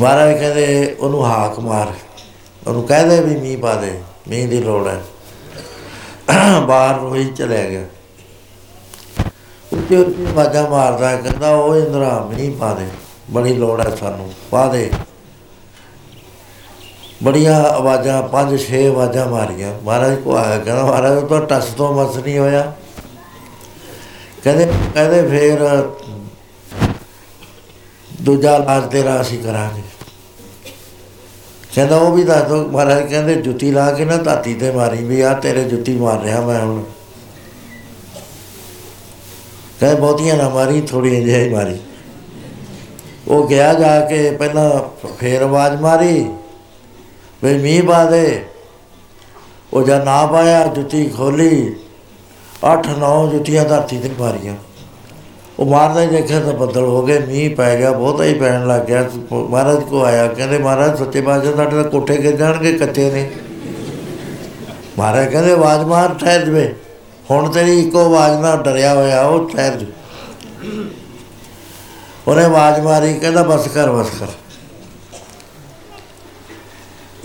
[0.00, 1.92] ਮਹਾਰਾਜ ਕਹਿੰਦੇ ਉਹਨੂੰ ਹਾਕ ਮਾਰ।
[2.66, 5.00] ਉਹਨੂੰ ਕਹਦੇ ਵੀ ਮੀਂਹ ਪਾ ਦੇ ਮੀਂਹ ਦੀ ਲੋੜ ਹੈ।
[6.60, 7.84] ਬਾਹਰ ਰੋਈ ਚਲਿਆ ਗਿਆ।
[9.72, 12.86] ਉੱਤੇ ਉੱਤੇ ਆਵਾਜ਼ਾਂ ਮਾਰਦਾ ਹੈ, ਕਹਿੰਦਾ ਉਹ ਇੰਦਰਾ ਮੀਂਹ ਪਾ ਦੇ।
[13.30, 14.90] ਬੜੀ ਲੋੜ ਹੈ ਸਾਨੂੰ ਪਾ ਦੇ।
[17.22, 21.94] ਬੜੀਆਂ ਆਵਾਜ਼ਾਂ, ਪੰਜ ਛੇ ਆਵਾਜ਼ਾਂ ਮਾਰੀਆਂ। ਮਹਾਰਾਜ ਕੋ ਆਇਆ, ਕਹਿੰਦਾ, ਮਹਾਰਾਜ, ਉਹ ਤਾਂ ਟਸ ਤੋਂ
[21.94, 22.72] ਮਸ ਨਹੀਂ ਹੋਇਆ।
[24.44, 25.88] ਕਹਿੰਦੇ ਕਹਿੰਦੇ ਫੇਰ
[28.22, 29.82] ਦੂਜਾ ਇਲਾਜ ਤੇਰਾ ਅਸੀਂ ਕਰਾਂਗੇ।
[31.74, 35.20] ਕਹਿੰਦਾ, ਉਹ ਵੀ ਦੱਸ ਦੋ। ਮਹਾਰਾਜ ਕਹਿੰਦੇ, ਜੁੱਤੀ ਲਾ ਕੇ ਨਾ ਧਾਤੀ ਤੇ ਮਾਰੀ ਵੀ
[35.20, 36.82] ਆ ਤੇਰੇ ਜੁੱਤੀ ਮਾਰ ਰਿਹਾ ਮੈਂ ਹੁਣ।
[39.80, 41.80] ਕਹਿੰਦੇ, ਬਹੁਤੀਆਂ ਨਾ ਮਾਰੀ ਥੋੜੀਆਂ ਜਿਹਾ ਹੀ ਮਾਰੀ।
[43.28, 46.30] ਉਹ ਗਿਆ ਜਾ ਕੇ, ਪਹਿਲਾਂ ਫੇਰ ਆਵਾਜ਼ ਮਾਰੀ।
[47.44, 48.44] ਵੀ ਮੀਂਹ ਪਾ ਦੇ।
[49.72, 51.76] ਉਹ ਜਦ ਨਾ ਪਾਇਆ, ਜੁੱਤੀ ਖੋਲੀ,
[52.72, 54.54] ਅੱਠ ਨੌ ਜੁੱਤੀਆਂ ਧਰਤੀ ਤੇ ਮਾਰੀਆਂ।
[55.58, 58.82] ਉਹ ਮਾਰਦਾ ਹੀ ਦੇਖਿਆ ਤਾਂ ਬੱਦਲ ਹੋ ਗਏ, ਮੀਂਹ ਪੈ ਗਿਆ, ਬਹੁਤਾ ਹੀ ਪੈਣ ਲੱਗ
[58.82, 63.30] ਗਿਆ। ਮਹਾਰਾਜ ਕੋ ਆਇਆ, ਕਹਿੰਦੇ, ਮਹਾਰਾਜ, ਸੱਚੇ ਪਾਤਸ਼ਾਹ ਤੁਹਾਡੇ ਤਾਂ ਕੋਠੇ ਗਿਰ ਜਾਣਗੇ, ਕੱਚੇ ਨੇ।
[64.98, 66.74] ਮਹਾਰਾਜ ਕਹਿੰਦੇ, ਆਵਾਜ਼ ਮਾਰ, ਠਹਿਰ ਜਵੇ।
[67.30, 69.86] ਹੁਣ ਤੇਰੀ ਇੱਕੋ ਆਵਾਜ਼ ਨਾਲ ਡਰਿਆ ਹੋਇਆ, ਉਹ ਠਹਿਰ ਜੂ।
[72.28, 74.26] ਉਹਨੇ ਆਵਾਜ਼ ਮਾਰੀ, ਕਹਿੰਦਾ, ਬਸ ਕਰ ਬਸ ਕਰ।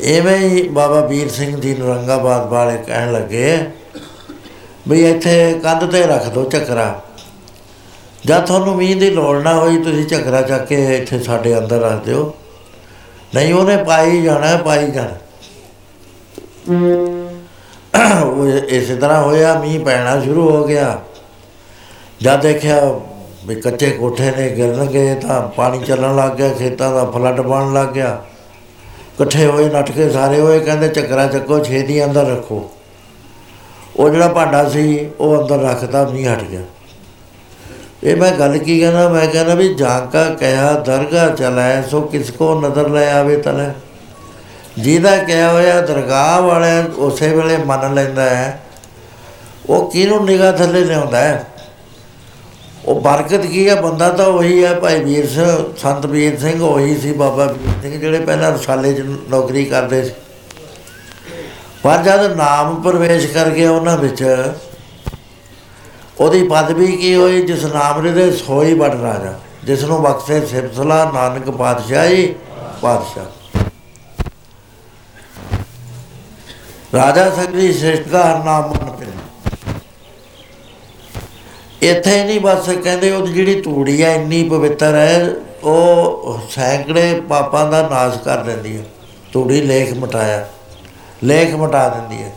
[0.06, 3.58] ਐਵੇਂ ਹੀ ਬਾਬਾ ਵੀਰ ਸਿੰਘ ਜੀ ਨਰੰਗਾਬਾਦ ਵਾਲੇ ਕਹਿਣ ਲੱਗੇ
[4.88, 7.02] ਵੀ ਇੱਥੇ ਕੰਧ ਤੇ ਰੱਖ ਦੋ ਚੱਕਰਾ।
[8.26, 12.04] ਜਦ ਤੁਹਾਨੂੰ ਮੀਂਹ ਦੀ ਲੋੜ ਨਾ ਹੋਈ ਤੁਸੀਂ ਝਗੜਾ ਚੱਕ ਕੇ ਇੱਥੇ ਸਾਡੇ ਅੰਦਰ ਰੱਖ
[12.06, 12.34] ਦਿਓ।
[13.36, 15.16] ਨਹੀਂ ਉਹਨੇ ਪਾਈ ਜਾਣਾ ਹੈ, ਪਾਈ ਜਾਣਾ।
[18.22, 21.00] ਉਹ ਇਸੇ ਤਰ੍ਹਾਂ ਹੋਇਆ ਮੀਂਹ ਪੈਣਾ ਸ਼ੁਰੂ ਹੋ ਗਿਆ।
[22.22, 22.80] ਜਦ ਦੇਖਿਆ
[23.46, 27.88] ਵੀ ਕੱਚੇ ਕੋਠੇ ਨੇ ਗਿਰਨਗੇ ਤਾਂ ਪਾਣੀ ਚੱਲਣ ਲੱਗ ਗਿਆ ਖੇਤਾਂ ਦਾ ਫਲੱਡ ਬਣਨ ਲੱਗ
[27.88, 28.22] ਗਿਆ।
[29.16, 32.72] ਇਕੱਠੇ ਹੋਏ, ਨੱਠ ਕੇ ਸਾਰੇ ਹੋਏ, ਕਹਿੰਦੇ ਚੱਕਰਾ ਚੱਕੋ, ਛੇਤੀ ਅੰਦਰ ਰੱਖੋ।
[33.96, 36.62] ਉਹ ਜਿਹੜਾ ਭਾਂਡਾ ਸੀ, ਉਹ ਅੰਦਰ ਰੱਖਦਾ ਮੀਂਹ ਹਟ ਗਿਆ।
[38.04, 42.60] ਇਹ ਮੈਂ ਗੱਲ ਕੀ ਕਹਿੰਦਾ, ਮੈਂ ਕਹਿੰਦਾ ਵੀ ਜਾਂਕਾ ਕਹਿਆ ਦਰਗਾਹ ਚਲਾਏ ਸੋ ਕਿਸ ਕੋ
[42.62, 43.72] ਨਜ਼ਰ ਲੈ ਆਵੇ ਤਲੇ
[44.80, 48.60] ਜਿਹਦਾ ਕਿਹਾ ਹੋਇਆ ਦਰਗਾਹ ਵਾਲੇ ਉਸੇ ਵੇਲੇ ਮੰਨ ਲੈਂਦਾ ਹੈ,
[49.70, 51.46] ਉਹ ਕਿਹਨੂੰ ਨਿਗਾਹ ਥੱਲੇ ਲਿਆਉਂਦਾ ਹੈ?
[52.86, 56.98] ਉਹ ਬਰਕਤ ਕੀ ਹੈ ਬੰਦਾ ਤਾਂ ਉਹੀ ਹੈ ਭਾਈ ਵੀਰ ਸਿੰਘ ਸੰਤ ਵੀਰ ਸਿੰਘ ਉਹੀ
[56.98, 60.12] ਸੀ ਬਾਬਾ ਵੀਰ ਸਿੰਘ ਜਿਹੜੇ ਪਹਿਲਾਂ ਰਸਾਲੇ 'ਚ ਨੌਕਰੀ ਕਰਦੇ ਸੀ।
[61.84, 64.24] ਪਰ ਜਦ ਨਾਮ ਪ੍ਰਵੇਸ਼ ਕਰ ਗਿਆ ਉਹਨਾਂ ਵਿੱਚ,
[66.20, 67.42] ਉਹਦੀ ਪਦਵੀ ਕੀ ਹੋਈ?
[67.42, 69.34] ਜਿਸ ਨਾਮ ਦੇ ਸੋਈ ਬੜ ਰਾਜਾ,
[69.64, 72.34] ਜਿਸ ਨੂੰ ਬਖਸ਼ੇ ਸਿਫਤਲਾ ਨਾਨਕ ਪਾਤਸ਼ਾਹੀ
[72.82, 73.26] ਪਾਤਸ਼ਾਹ।
[76.96, 79.15] ਰਾਜਾ ਸਗਰੀ ਸ੍ਰਿਸ਼ਟ ਦਾ ਹਰ ਨਾਮ ਮਨ ਪਿਆ।
[81.86, 85.30] ਇੱਥੇ ਨਹੀਂ, ਬਸ ਕਹਿੰਦੇ ਉਹ ਜਿਹੜੀ ਤੂੜੀ ਹੈ ਇੰਨੀ ਪਵਿੱਤਰ ਹੈ,
[85.64, 88.84] ਉਹ ਸੈਂਕੜੇ ਪਾਪਾਂ ਦਾ ਨਾਸ਼ ਕਰ ਦਿੰਦੀ ਹੈ।
[89.34, 90.48] ਤੂੜੀ ਲੇਖ ਮਟਾਇਆ,
[91.24, 92.34] ਲੇਖ ਮਟਾ ਦਿੰਦੀ ਹੈ।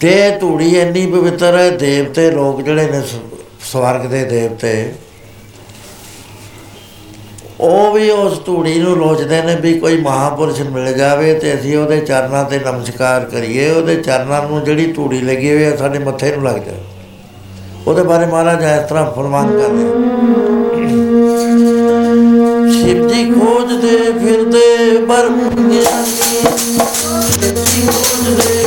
[0.00, 4.92] ਤੇ ਇਹ ਧੂੜੀ ਇੰਨੀ ਪਵਿੱਤਰ ਹੈ, ਦੇਵਤੇ ਲੋਕ ਜਿਹੜੇ ਨੇ ਸ- ਸਵਰਗ ਦੇ ਦੇਵਤੇ,
[7.60, 12.00] ਉਹ ਵੀ ਉਸ ਧੂੜੀ ਨੂੰ ਲੋਚਦੇ ਨੇ ਵੀ ਕੋਈ ਮਹਾਪੁਰਸ਼ ਮਿਲ ਜਾਵੇ ਤੇ ਅਸੀਂ ਉਹਦੇ
[12.00, 16.44] ਚਰਨਾਂ ਤੇ ਨਮਸਕਾਰ ਕਰੀਏ, ਉਹਦੇ ਚਰਨਾਂ ਨੂੰ ਜਿਹੜੀ ਧੂੜੀ ਲੱਗੀ ਹੋਈ ਹੈ ਸਾਡੇ ਮੱਥੇ ਨੂੰ
[16.44, 16.78] ਲੱਗ ਜਾਏ
[17.88, 19.84] ਉਹਦੇ ਬਾਰੇ ਮਹਾਰਾਜ ਇਸ ਤਰ੍ਹਾਂ ਫਰਮਾਨ ਕਰਦੇ
[22.72, 26.12] ਸ਼ਿਵ ਜੀ ਖੋਜਦੇ ਫਿਰਦੇ ਬਰਮ ਗਿਆਨੀ
[27.32, 28.57] ਸ਼ਿਵ ਜੀ ਖੋਜਦੇ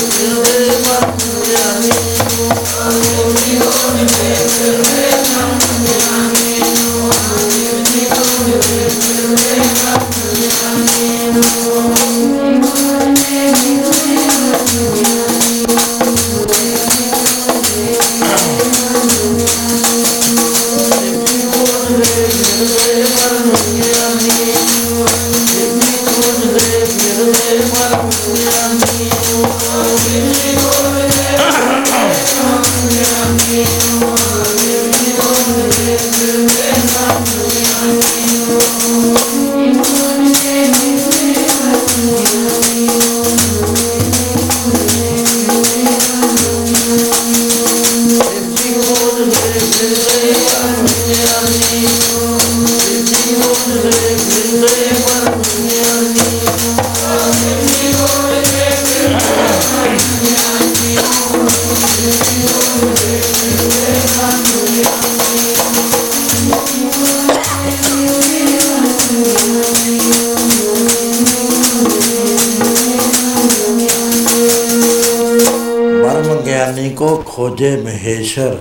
[77.41, 78.57] ਖੋਜੇ ਮਹੇਸ਼ਰ।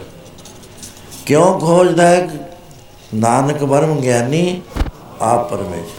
[1.27, 2.29] ਕਿਉਂ ਖੋਜਦਾ ਹੈ?
[3.15, 4.61] ਨਾਨਕ ਬਰਮ ਗਿਆਨੀ,
[5.21, 5.99] ਆਪ ਪਰਮੇਸ਼ਰ।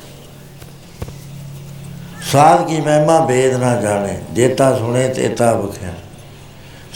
[2.31, 5.93] ਸਾਧ ਕੀ ਮਹਿਮਾ ਭੇਦ ਨਾ ਜਾਣੇ ਦੇਤਾ ਸੁਣੇ ਤੇਤਾ ਬਖਿਆ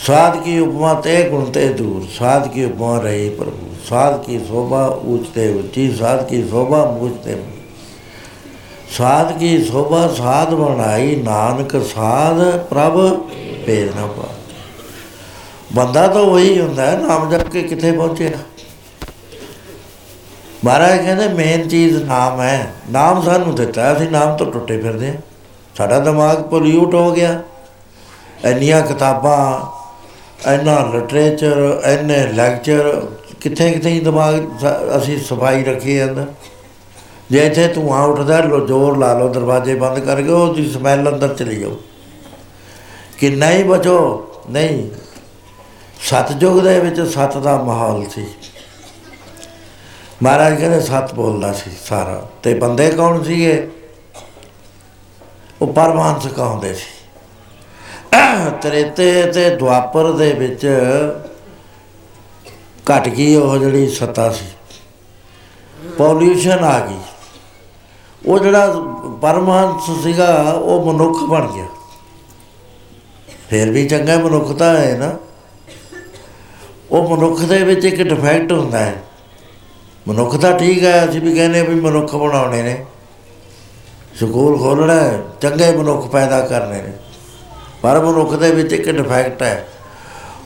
[0.06, 4.84] ਸਾਧ ਕੀ ਉਪਮਾ ਤੇ ਗੁਣ ਤੇ ਦੂਰ, ਸਾਧ ਕੀ ਉਪਮਾ ਰਹੀ ਪ੍ਰਭੂ। ਸਾਧ ਕੀ ਸ਼ੋਭਾ
[4.86, 7.36] ਉੱਚਤੇ ਉੱਚੀ, ਸਾਧ ਕੀ ਸ਼ੋਭਾ ਮੂਚਤੇ
[8.96, 12.98] ਸਾਧ ਕੀ ਸ਼ੋਭਾ ਸਾਧ ਬਣਾਈ, ਨਾਨਕ ਸਾਧ ਪ੍ਰਭ
[13.66, 14.28] ਭੇਦ ਨਾ ਪਾ
[15.72, 18.38] ਬੰਦਾ ਤਾਂ ਉਹੀ ਹੁੰਦਾ ਹੈ, ਨਾਮ ਜਪ ਕੇ ਕਿੱਥੇ ਪਹੁੰਚੇਗਾ
[20.64, 25.16] ਮਹਾਰਾਜ ਕਹਿੰਦੇ ਮੇਨ ਚੀਜ਼ ਨਾਮ ਹੈ। ਨਾਮ ਸਾਨੂੰ ਦਿੱਤਾ ਅਸੀਂ ਨਾਮ ਤੋਂ ਟੁੱਟੇ ਫਿਰਦੇ ਹਾਂ।
[25.76, 27.42] ਸਾਡਾ ਦਿਮਾਗ ਪੋਲਿਊਟ ਹੋ ਗਿਆ।
[28.44, 29.66] ਇੰਨੀਆਂ ਕਿਤਾਬਾਂ
[30.52, 33.06] ਇੰਨਾ ਲਿਟਰੇਚਰ ਇੰਨੇ ਲੈਕਚਰ
[33.40, 36.26] ਕਿੱਥੇ ਕਿੱਥੇ ਹੀ ਦਿਮਾਗ ਸ- ਅਸੀਂ ਸਫ਼ਾਈ ਰੱਖੀ ਅੰਦਰ।
[37.30, 41.56] ਜੇ ਇੱਥੇ ਧੂੰਆਂ ਉੱਠਦਾ ਲੋ ਜ਼ੋਰ ਲਾ ਲਓ ਦਰਵਾਜ਼ੇ ਬੰਦ ਕਰਕੇ ਉਹਦੀ ਸਮੈਲ ਅੰਦਰ ਚਲੀ
[41.56, 41.76] ਜਾਓ
[43.18, 44.88] ਕਿ ਨਹੀਂ ਬਚੋ ਨਹੀਂ।
[46.00, 48.26] ਸਤਜੁਗ ਦੇ ਵਿੱਚ ਸਤ ਦਾ ਮਾਹੌਲ ਸੀ।
[50.22, 53.70] ਮਹਾਰਾਜ ਕਹਿੰਦੇ ਸਤ ਬੋਲਦਾ ਸੀ ਸਾਰਾ। ਤੇ ਬੰਦੇ ਕੌਣ ਸੀਗੇ?
[55.62, 56.96] ਉਹ ਪਰਮਾਨਸ ਕਹਾਉਂਦੇ ਸੀ।
[58.62, 60.70] ਤ੍ਰੇਤੇ ਤੇ ਦੁਆਪਰ ਦੇ ਵਿੱਚ
[62.90, 64.46] ਘਟ ਗਈ ਉਹ ਜਿਹੜੀ ਸੱਤਾ ਸੀ।
[65.98, 66.98] ਪੋਲਿਊਸ਼ਨ ਆ ਗਈ।
[68.26, 68.74] ਉਹ ਜਿਹੜਾ
[69.22, 71.66] ਪਰਮਹੰਸ ਸੀਗਾ, ਉਹ ਮਨੁੱਖ ਬਣ ਗਿਆ।
[73.50, 75.25] ਫਿਰ ਵੀ ਚੰਗਾ ਮਨੁੱਖਤਾ ਹੈ ਨਾ।
[76.90, 78.94] ਉਹ ਮਨੁੱਖ ਦੇ ਵਿੱਚ ਇੱਕ ਡਿਫੈਕਟ ਹੁੰਦਾ ਹੈ।
[80.08, 82.86] ਮਨੁੱਖ ਤਾਂ ਠੀਕ ਹੈ, ਅਸੀਂ ਵੀ ਕਹਿੰਦੇ ਵੀ ਮਨੁੱਖ ਬਣਾਉਣੇ ਨੇ।
[84.20, 86.92] ਸਕੂਲ ਖੋਲ੍ਹਣਾ ਹੈ, ਚੰਗੇ ਮਨੁੱਖ ਪੈਦਾ ਕਰਨੇ ਨੇ।
[87.82, 89.68] ਪਰ ਮਨੁੱਖ ਦੇ ਵਿੱਚ ਇੱਕ ਡਿਫੈਕਟ ਹੈ।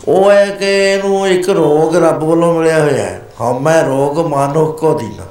[0.08, 4.98] ਉਹ ਹੈ ਕਿ ਇਹਨੂੰ ਇੱਕ ਰੋਗ ਰੱਬ ਵੱਲੋਂ ਮਿਲਿਆ ਹੋਇਆ ਹੈ। ਹਉਮੈ ਰੋਗ ਮਾਨੁਖ ਕੋ
[4.98, 5.26] ਦੀਨਾ।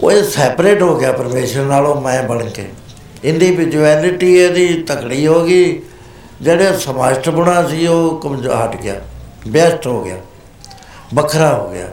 [0.00, 2.68] ਉਹ ਇਹ ਸੈਪਰੇਟ ਹੋ ਗਿਆ ਪਰਮੇਸ਼ਰ ਨਾਲੋਂ ਮੈਂ ਬਣ ਕੇ।
[3.24, 5.82] ਇੰਡੀਵਿਜੂਅਲਿਟੀ ਇਹਦੀ ਤਕੜੀ ਹੋ ਗਈ।
[6.44, 9.00] ਜਿਹੜੇ ਸਮਾਜਟ ਬਣਾ ਸੀ, ਉਹ ਕਮਜ਼ੋਰ ਹਟ ਗਿਆ
[9.48, 10.16] ਬੈਸਟ ਹੋ ਗਿਆ,
[11.14, 11.86] ਵੱਖਰਾ ਹੋ ਗਿਆ।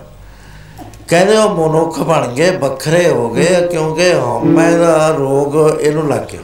[1.10, 6.42] ਕਹਿੰਦੇ ਉਹ ਮਨੁੱਖ ਬਣ ਗਏ, ਵੱਖਰੇ ਹੋ ਗਏ, ਕਿਉਂਕਿ ਹਉਮੈ ਦਾ ਰੋਗ ਇਹਨੂੰ ਲੱਗ ਗਿਆ।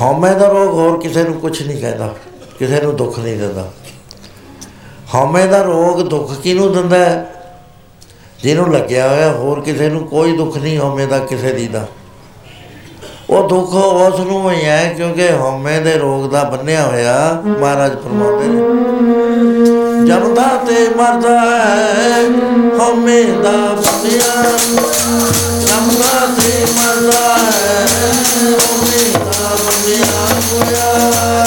[0.00, 2.14] ਹਉਮੈ ਦਾ ਰੋਗ ਹੋਰ ਕਿਸੇ ਨੂੰ ਕੁਝ ਨਹੀਂ ਕਹਿੰਦਾ,
[2.58, 3.68] ਕਿਸੇ ਨੂੰ ਦੁੱਖ ਨਹੀਂ ਦਿੰਦਾ।
[5.14, 6.98] ਹਉਮੈ ਦਾ ਰੋਗ ਦੁੱਖ ਕਿਹਨੂੰ ਦਿੰਦਾ?
[6.98, 7.30] ਹੈ
[8.42, 11.86] ਜਿਹਨੂੰ ਲੱਗਿਆ ਹੋਇਆ ਹੋਰ ਕਿਸੇ ਨੂੰ ਕੋਈ ਦੁੱਖ ਨਹੀਂ, ਹਉਮੈ ਦਾ ਕਿਸੇ ਦੀ ਦਾ।
[13.30, 18.46] ਉਹ ਦੁੱਖ ਉਸ ਨੂੰ ਹੀ ਹੈ ਕਿਉਂਕਿ ਹਉਮੈ ਦੇ ਰੋਗ ਦਾ ਬੰਨਿਆ ਹੋਇਆ ਮਹਾਰਾਜ ਫਰਮਾਉਂਦੇ
[18.46, 18.60] ਨੇ।
[20.06, 22.22] ਜਮਦਾ ਤੇ ਮਰਦਾ ਹੈ,
[22.78, 24.42] ਹਉਮੈ ਦਾ ਬੰਨਿਆ।
[25.60, 27.86] ਜਮਦਾ ਤੇ ਮਰਦਾ ਹੈ,
[28.42, 31.43] ਹਉਮੈ ਦਾ ਬੰਨਿਆ ਹੋਇਆ।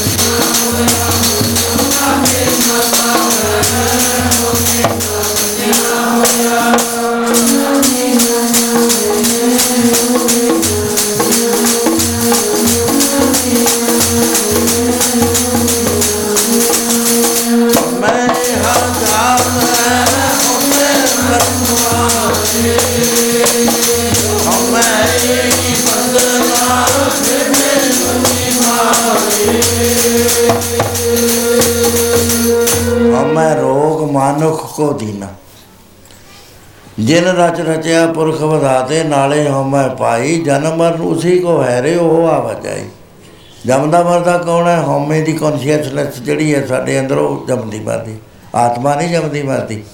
[0.00, 0.05] you.
[37.06, 42.28] ਜਿਨ ਰਚ ਰਚਿਆ ਪੁਰਖ ਵਧਾਤੇ, ਨਾਲੇ ਹਉਮੈ ਪਾਈ, ਜਨਮ ਮਰਨ ਉਸੇ ਕੋ ਹੈ ਰੇ ਉਹ
[42.28, 42.84] ਆਵਾਜਾਈ
[43.66, 44.82] ਜਮਦਾ ਮਰਦਾ ਕੌਣ ਹੈ?
[44.82, 48.16] ਹਉਮੈ ਦੀ ਕੌਨਸ਼ੀਅਸਨੈਸ ਜਿਹੜੀ ਹੈ ਸਾਡੇ ਅੰਦਰ ਉਹ ਜਮਦੀ ਮਰਦੀ।
[48.54, 49.84] ਆਤਮਾ ਨਹੀਂ ਜਮਦੀ ਮਰਦੀ।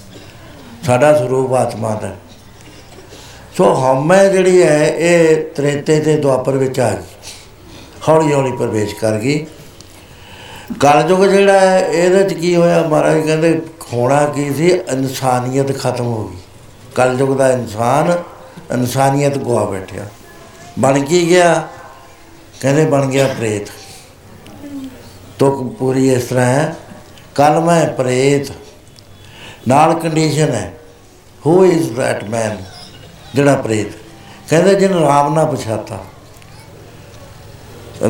[0.87, 2.11] ਸਾਡਾ ਸਰੂਪ ਆਤਮਾ ਦਾ।
[3.57, 7.31] ਸੋ ਹਉਮੈ ਜਿਹੜੀ ਹੈ, ਇਹ ਤ੍ਰੇਤੇ ਤੇ ਦੁਆਪਰ ਵਿੱਚ ਆ ਗਈ।
[8.09, 9.47] ਹੌਲੀ ਹੌਲੀ ਪ੍ਰਵੇਸ਼ ਕਰ ਗਈ।
[10.81, 12.83] ਕਲਯੁਗ ਜਿਹੜਾ ਹੈ, ਇਹਦੇ ਚ ਕੀ ਹੋਇਆ?
[12.83, 14.69] ਮਹਾਰਾਜ ਕਹਿੰਦੇ ਹੋਣਾ ਕੀ ਸੀ?
[14.69, 16.42] ਇਨਸਾਨੀਅਤ ਖਤਮ ਹੋ ਗਈ।
[16.95, 18.11] ਕਲਯੁਗ ਦਾ ਇਨਸਾਨ
[18.75, 20.07] ਇਨਸਾਨੀਅਤ ਗਵਾ ਬੈਠਿਆ।
[20.79, 21.69] ਬਣ ਕੀ ਗਿਆ?
[22.61, 23.69] ਕਹਿੰਦੇ ਬਣ ਗਿਆ ਪ੍ਰੇਤ।
[25.39, 26.77] ਤੁਕ ਪੂਰੀ ਇਸ ਤਰ੍ਹਾਂ ਹੈ
[27.35, 28.53] ਕੱਲ ਮੈਂ ਪ੍ਰੇਤ।
[29.69, 30.73] ਨਾਲ ਕੰਡੀਸ਼ਨ ਹੈ
[31.47, 32.57] ਹੂ ਇਜ਼ ਦੈਟ ਮੈਨ
[33.35, 33.93] ਜਿਹੜਾ ਪ੍ਰੇਤ।
[34.51, 35.99] ਕਹਿੰਦੇ ਜਿਹਨੂੰ ਰਾਮ ਨਾ ਪਛਾਤਾ।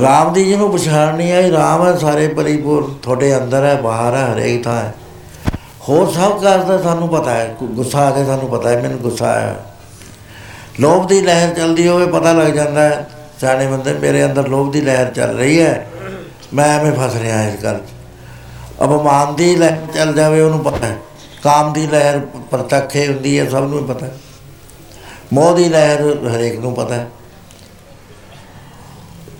[0.03, 4.35] ਰਾਮ ਦੀ ਜਿਹਨੂੰ ਪਛਾਣ ਨਹੀਂ ਆਈ, ਰਾਮ ਹੈ ਸਾਰੇ ਪਰਿਪੂਰਨ, ਤੁਹਾਡੇ ਅੰਦਰ ਹੈ, ਬਾਹਰ ਹੈ,
[4.35, 4.95] ਹਰੇਕ ਥਾਂ ਹੈ।
[5.89, 9.26] ਹੋਰ ਸਭ ਕਰਦਾ ਸਾਨੂੰ ਪਤਾ ਹੈ ਗੁ- ਗੁੱਸਾ ਆ ਕੇ ਸਾਨੂੰ ਪਤਾ ਹੈ, ਮੈਨੂੰ ਗੁੱਸਾ
[9.26, 9.57] ਆਇਆ।
[10.80, 13.11] ਲੋਭ ਦੀ ਲਹਿਰ ਚੱਲਦੀ ਹੋਵੇ ਪਤਾ ਲੱਗ ਜਾਂਦਾ ਹੈ,
[13.41, 15.91] ਸਿਆਣੇ ਬੰਦੇ, ਮੇਰੇ ਅੰਦਰ ਲੋਭ ਦੀ ਲਹਿਰ ਚੱਲ ਰਹੀ ਹੈ।
[16.55, 17.91] ਮੈਂ ਐਵੇਂ ਫਸ ਰਿਹਾ ਇਸ ਗੱਲ 'ਚ।
[18.85, 20.97] ਅਪਮਾਨ ਦੀ ਲਹਿਰ ਚੱਲ ਜਾਵੇ, ਉਹਨੂੰ ਪਤਾ ਹੈ।
[21.43, 22.20] ਕਾਮ ਦੀ ਲਹਿਰ
[22.51, 24.18] ਪ੍ਰਤੱਖੇ ਹੁੰਦੀ ਹੈ, ਸਭ ਨੂੰ ਹੀ ਪਤਾ ਹੈ।
[25.33, 27.09] ਮੋਹ ਦੀ ਲਹਿਰ ਹਰੇਕ ਨੂੰ ਪਤਾ ਹੈ।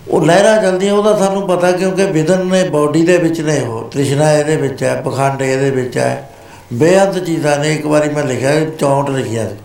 [0.07, 4.31] ਉਹ ਲਹਿਰਾਂ ਚੱਲਦੀਆਂ, ਉਹਦਾ ਸਾਨੂੰ ਪਤਾ ਕਿਉਂਕਿ ਵਿਦਨ ਨੇ, ਬਾਡੀ ਦੇ ਵਿੱਚ ਨੇ ਉਹ। ਤ੍ਰਿਸ਼ਨਾ
[4.31, 6.29] ਇਹਦੇ ਵਿੱਚ ਹੈ, ਪਖੰਡ ਇਹਦੇ ਵਿੱਚ ਹੈ।
[6.73, 9.55] ਬੇਅੰਤ ਚੀਜ਼ਾਂ ਨੇ, ਇੱਕ ਵਾਰੀ ਮੈਂ ਲਿਖਿਆ 64 ਲਿਖਿਆ ਸੀ।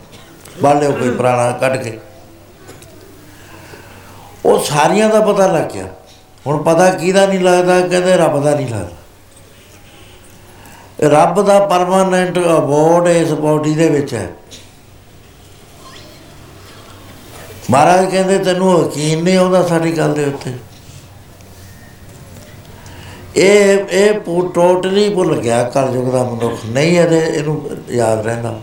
[0.63, 2.01] ਬਾਲਿਓ ਕੋਈ ਪੁਰਾਣਾ, ਕੱਢ ਕੇ।
[4.45, 5.85] ਉਹ ਸਾਰੀਆਂ ਦਾ ਪਤਾ ਲੱਗ ਗਿਆ।
[6.47, 8.91] ਹੁਣ ਪਤਾ ਕਿਹਦਾ ਨਹੀਂ ਲੱਗਦਾ, ਕਹਿੰਦੇ ਰੱਬ ਦਾ ਨਹੀਂ ਲੱਗਦਾ।
[11.01, 14.31] ਇਹ ਰੱਬ ਦਾ ਪਰਮਾਨੈਂਟ ਅਬੋਰਡ ਇਸ ਬਾਡੀ ਦੇ ਵਿੱਚ ਹੈ।
[17.71, 20.68] ਮਹਾਰਾਜ ਕਹਿੰਦੇ, ਤੈਨੂੰ ਯਕੀਨ ਨਹੀਂ ਆਉਂਦਾ ਸਾਡੀ ਗੱਲ ਦੇ ਉੱਤੇ।
[23.39, 24.15] ਇਹ ਇਹ
[24.55, 28.61] ਟੋਟਲੀ ਭੁੱਲ ਗਿਆ ਕਲਯੁਗ ਦਾ ਮਨੁੱਖ। ਨਹੀਂ ਇਹਦੇ ਇਹਨੂੰ ਯਾਦ ਰਹਿੰਦਾ।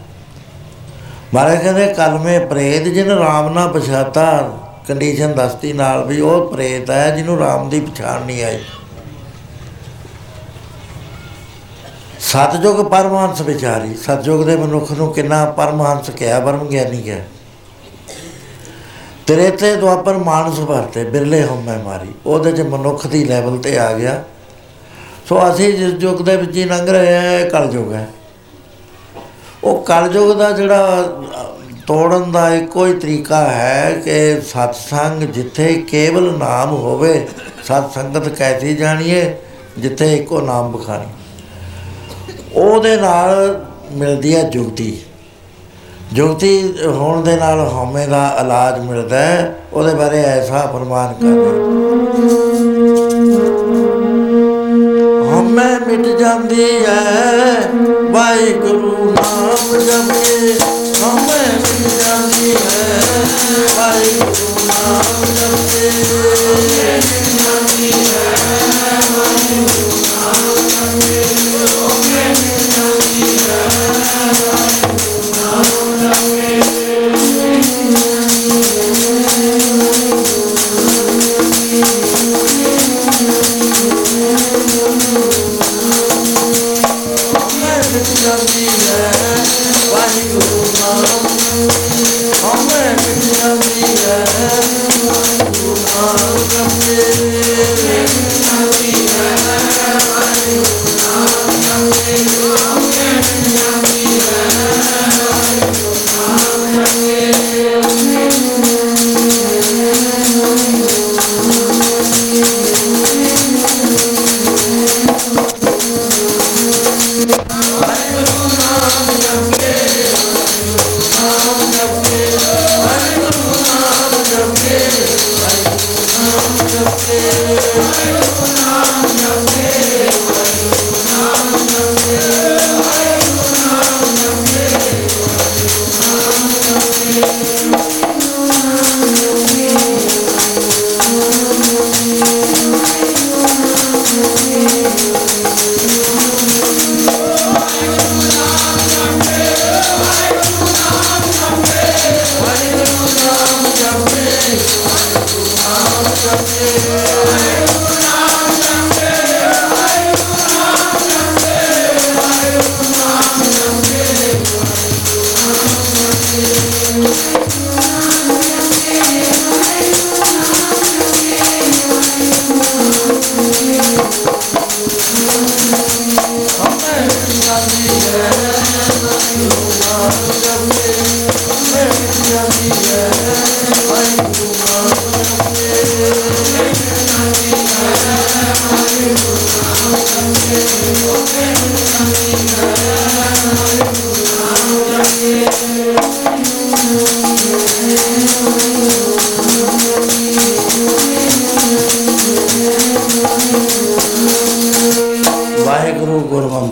[1.33, 7.15] ਮਹਾਰਾਜ ਕਹਿੰਦੇ, ਕਲਮੇ ਪ੍ਰੇਤ ਜਿਨ ਰਾਮ ਨਾ ਪਛਾਤਾ। ਕੰਡੀਸ਼ਨ ਦਸਤੀ ਨਾਲ ਵੀ ਉਹ ਪ੍ਰੇਤ ਹੈ
[7.15, 8.59] ਜਿਹਨੂੰ ਰਾਮ ਦੀ ਪਛਾਣ ਨਹੀਂ ਆਈ।
[12.19, 17.19] ਸਤਜੁਗ ਪਰਮਹੰਸ ਵਿਚਾਰੀ। ਸਤਜੁਗ ਦੇ ਮਨੁੱਖ ਨੂੰ ਕਿੰਨਾ ਪਰਮਹੰਸ ਕਿਹਾ ਪਰਮ ਗਿਆਨੀ ਕਿਹਾ।
[19.27, 23.93] ਤੇਰੇ ਤੇ ਦੁਆਪਰ ਮਾਨਸ ਵਰਤੇ ਬਿਰਲੇ ਹਉਮੈ ਮਾਰੀ। ਉਹਦੇ ਚ ਮਨੁੱਖ ਦੀ ਲੈਵਲ ਤੇ ਆ
[23.93, 24.23] ਗਿਆ।
[25.29, 28.09] ਸੋ ਅਸੀਂ ਜਿਸ ਯੁੱਗ ਦੇ ਵਿੱਚ ਹੀ ਲੰਘ ਰਹੇ ਹਾਂ ਇਹ ਕਲਯੁਗ ਹੈ।
[29.63, 31.45] ਉਹ ਕਲਯੁਗ ਦਾ ਜਿਹੜਾ ਅ,
[31.87, 37.27] ਤੋੜਨ ਦਾ ਇੱਕੋ ਹੀ ਤਰੀਕਾ ਹੈ ਕਿ ਸਤਸੰਗ ਜਿੱਥੇ ਕੇਵਲ ਨਾਮ ਹੋਵੇ
[37.63, 39.35] ਸਤ ਸੰਗਤ ਕੈਸੀ ਜਾਣੀਏ
[39.77, 41.05] ਜਿੱਥੇ ਇੱਕੋ ਨਾਮ ਬਖਾਣੀ।
[42.53, 45.01] ਉਹਦੇ ਨਾਲ ਮਿਲਦੀ ਹੈ ਜੁਗਤੀ।
[46.13, 52.64] ਜੁਗਤੀ ਹੋਣ ਦੇ ਨਾਲ ਹਉਮੈ ਦਾ ਇਲਾਜ ਮਿਲਦਾ ਹੈ ਉਹਦੇ ਬਾਰੇ ਐਸਾ ਫਰਮਾਨ ਕਰਦੇ।
[55.55, 57.69] ਹਉਮੈ ਮਿਟ ਜਾਂਦੀ ਹੈ
[58.11, 60.57] ਵਾਹਿਗੁਰੂ ਨਾਮ ਜਪੇ
[61.01, 62.81] ਹਉਮੈ ਮਿਟ ਜਾਂਦੀ ਹੈ
[63.77, 67.24] ਵਾਹਿਗੁਰੂ ਨਾਮ ਜਪੇ।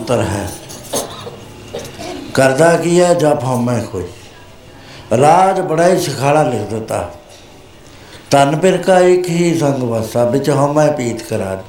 [0.06, 0.48] ਗੁਰਮੰਤਰ ਹੈ।
[2.34, 3.14] ਕਰਦਾ ਕੀ ਹੈ?
[3.14, 4.04] ਜਪ ਹਮੈ ਕੋਈ।
[5.20, 7.14] ਰਾਜ ਬੜਾ ਹੀ ਸਿਖਾਲਾ ਲਿਖ ਦਿੱਤਾ।
[8.30, 11.62] ਤਨ ਫਿਰ ਕਾ ਇੱਕ ਹੀ ਸੰਗ ਵਸਾ, ਵਿੱਚ ਹਮੈ ਪੀਤ ਕਰਾ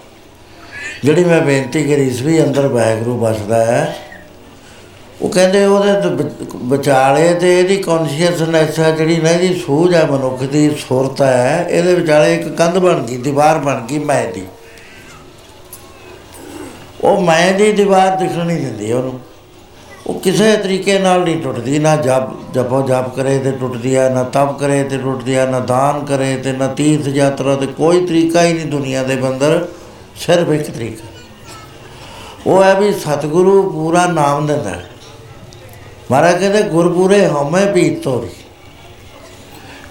[1.04, 3.96] ਜਿਹੜੀ ਮੈਂ ਬੇਨਤੀ ਕਰੀ ਸੀ ਵੀ ਅੰਦਰ ਵਾਹਿਗੁਰੂ ਵਸਦਾ ਹੈ,
[5.22, 10.06] ਉਹ ਕਹਿੰਦੇ ਉਹਦੇ ਤੇ ਵਿਚ- ਵਿਚਾਲੇ ਤੇ ਇਹਦੀ ਕੌਨਸ਼ੀਅਸਨੈਸ ਹੈ, ਜਿਹੜੀ ਨਾ ਇਹਦੀ ਸੂਝ ਹੈ,
[10.06, 14.44] ਮਨੁੱਖ ਦੀ ਸੁਰਤ ਹੈ, ਇਹਦੇ ਵਿਚਾਲੇ ਇੱਕ ਕੰਧ ਬਣ ਗਈ, ਦੀਵਾਰ ਬਣ ਗਈ, ਮੈਂ ਦੀ।
[17.06, 19.20] ਉਹ ਮੈਂ ਦੀ ਦੀਵਾਰ ਦਿਖਣ ਨਹੀਂ ਦਿੰਦੀ ਉਹਨੂੰ।
[20.08, 24.24] ਉਹ ਕਿਸੇ ਤਰੀਕੇ ਨਾਲ ਨਹੀਂ ਟੁੱਟਦੀ, ਨਾ ਜਪ ਜਪੋ ਜਪ ਕਰੇ ਤੇ ਟੁੱਟਦੀ ਹੈ ਨਾ
[24.24, 28.44] ਤਪ ਕਰੇ ਤੇ ਟੁੱਟਦੀ ਹੈ ਨਾ ਦਾਨ ਕਰੇ ਤੇ, ਨਾ ਤੀਰਥ ਯਾਤਰਾ ਤੇ ਕੋਈ ਤਰੀਕਾ
[28.44, 29.68] ਹੀ ਨਹੀਂ ਦੁਨੀਆ ਦੇ ਅੰਦਰ
[30.16, 31.08] ਸਿਰਫ ਇੱਕ ਤਰੀਕਾ।
[32.48, 34.90] ਉਹ ਹੈ ਵੀ ਸਤਿਗੁਰੂ ਪੂਰਾ ਨਾਮ ਦਿੰਦਾ ਹੈ।
[36.12, 38.30] ਮਹਾਰਾਜ ਕਹਿੰਦੇ, ਗੁਰਪੂਰੇ ਹਉਮੈ ਪੀਤ ਤੋੜੀ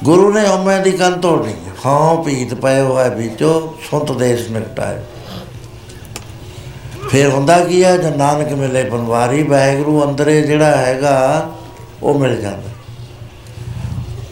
[0.05, 1.55] ਗੁਰੂ ਨੇ ਹਉਮੈ ਦੀ ਕੰਨ ਤੋੜਨੀ
[1.87, 4.99] ਹਾਂ। ਪੀਤ ਪਏ ਹੋਇਆ ਵਿੱਚੋਂ, ਸੁੰਤ ਦੇਸ਼ ਨਿਕਟਾਏ
[7.15, 11.51] ਫਿਰ ਹੁੰਦਾ ਕੀ ਹੈ ਜਦ ਨਾਨਕ ਮਿਲੇ ਬਨਵਾਰੀ ਵਾਹਿਗੁਰੂ ਅੰਦਰੇ ਜਿਹੜਾ ਹੈਗਾ,
[12.03, 12.71] ਉਹ ਮਿਲ ਜਾਂਦਾ।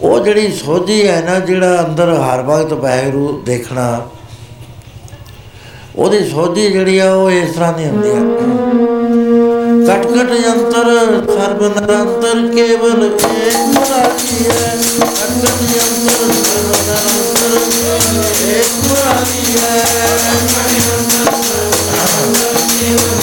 [0.00, 3.84] ਉਹ ਜਿਹੜੀ ਸੋਝੀ ਹੈ ਨਾ, ਜਿਹੜਾ ਅੰਦਰ ਹਰ ਵਕਤ ਵਾਹਿਗੁਰੂ ਦੇਖਣਾ,
[5.96, 8.20] ਉਹਦੀ ਸੋਝੀ ਜਿਹੜੀ ਆ, ਉਹ ਇਸ ਤਰ੍ਹਾਂ ਦੀ ਹੁੰਦੀ ਹੈ
[9.86, 10.90] ਕਟ ਕਟ ਯੰਤਰ,
[11.28, 16.34] ਸਰਬ ਨਿਰੰਤਰ, ਕੇਵਲ ਏਕ ਮੁਰਾਰੀ ਹੈ। ਕਟ ਕਟ ਯੰਤਰ,
[16.82, 21.01] ਸਰਬ ਨਿਰੰਤਰ ਏਕ ਮੁਰਾਰੀ ਹੈ।
[22.82, 23.22] ਕੋਈ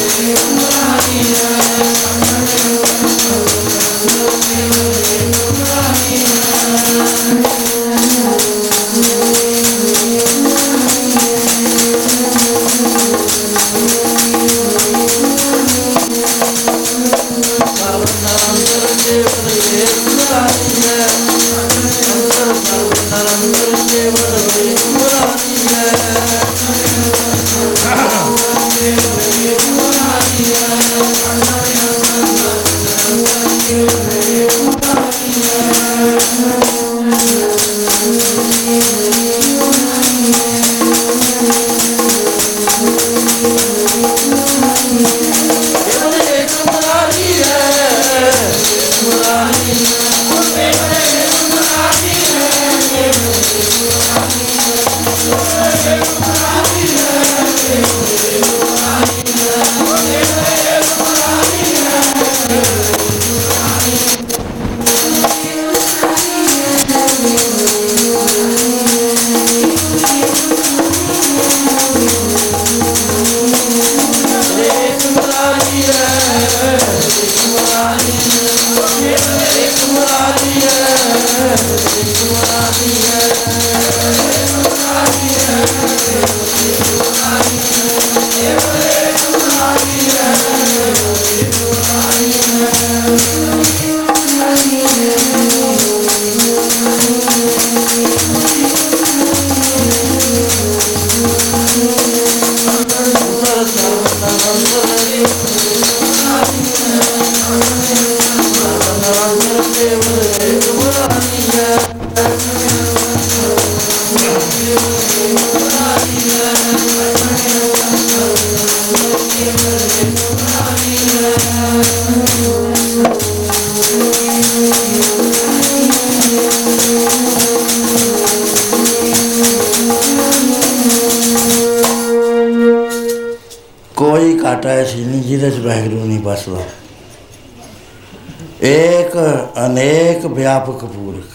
[140.20, 141.26] ਅਨੇਕ ਵਿਆਪਕ ਪੂਰਕ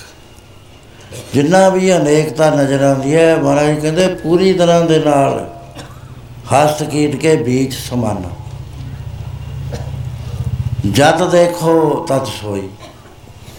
[1.34, 5.54] ਜਿੰਨਾ ਵੀ ਅਨੇਕਤਾ ਨਜ਼ਰ ਆਉਂਦੀ ਹੈ, ਮਹਾਰਾਜ ਕਹਿੰਦੇ ਪੂਰੀ ਤਰ੍ਹਾਂ ਦੇ ਨਾਲ
[6.54, 8.22] ਹਸਤ ਕੀਟ ਕੇ ਬੀਚ ਸਮਾਨ।
[10.90, 12.68] ਜਦ ਦੇਖੋ ਤਤ ਸੋਈ।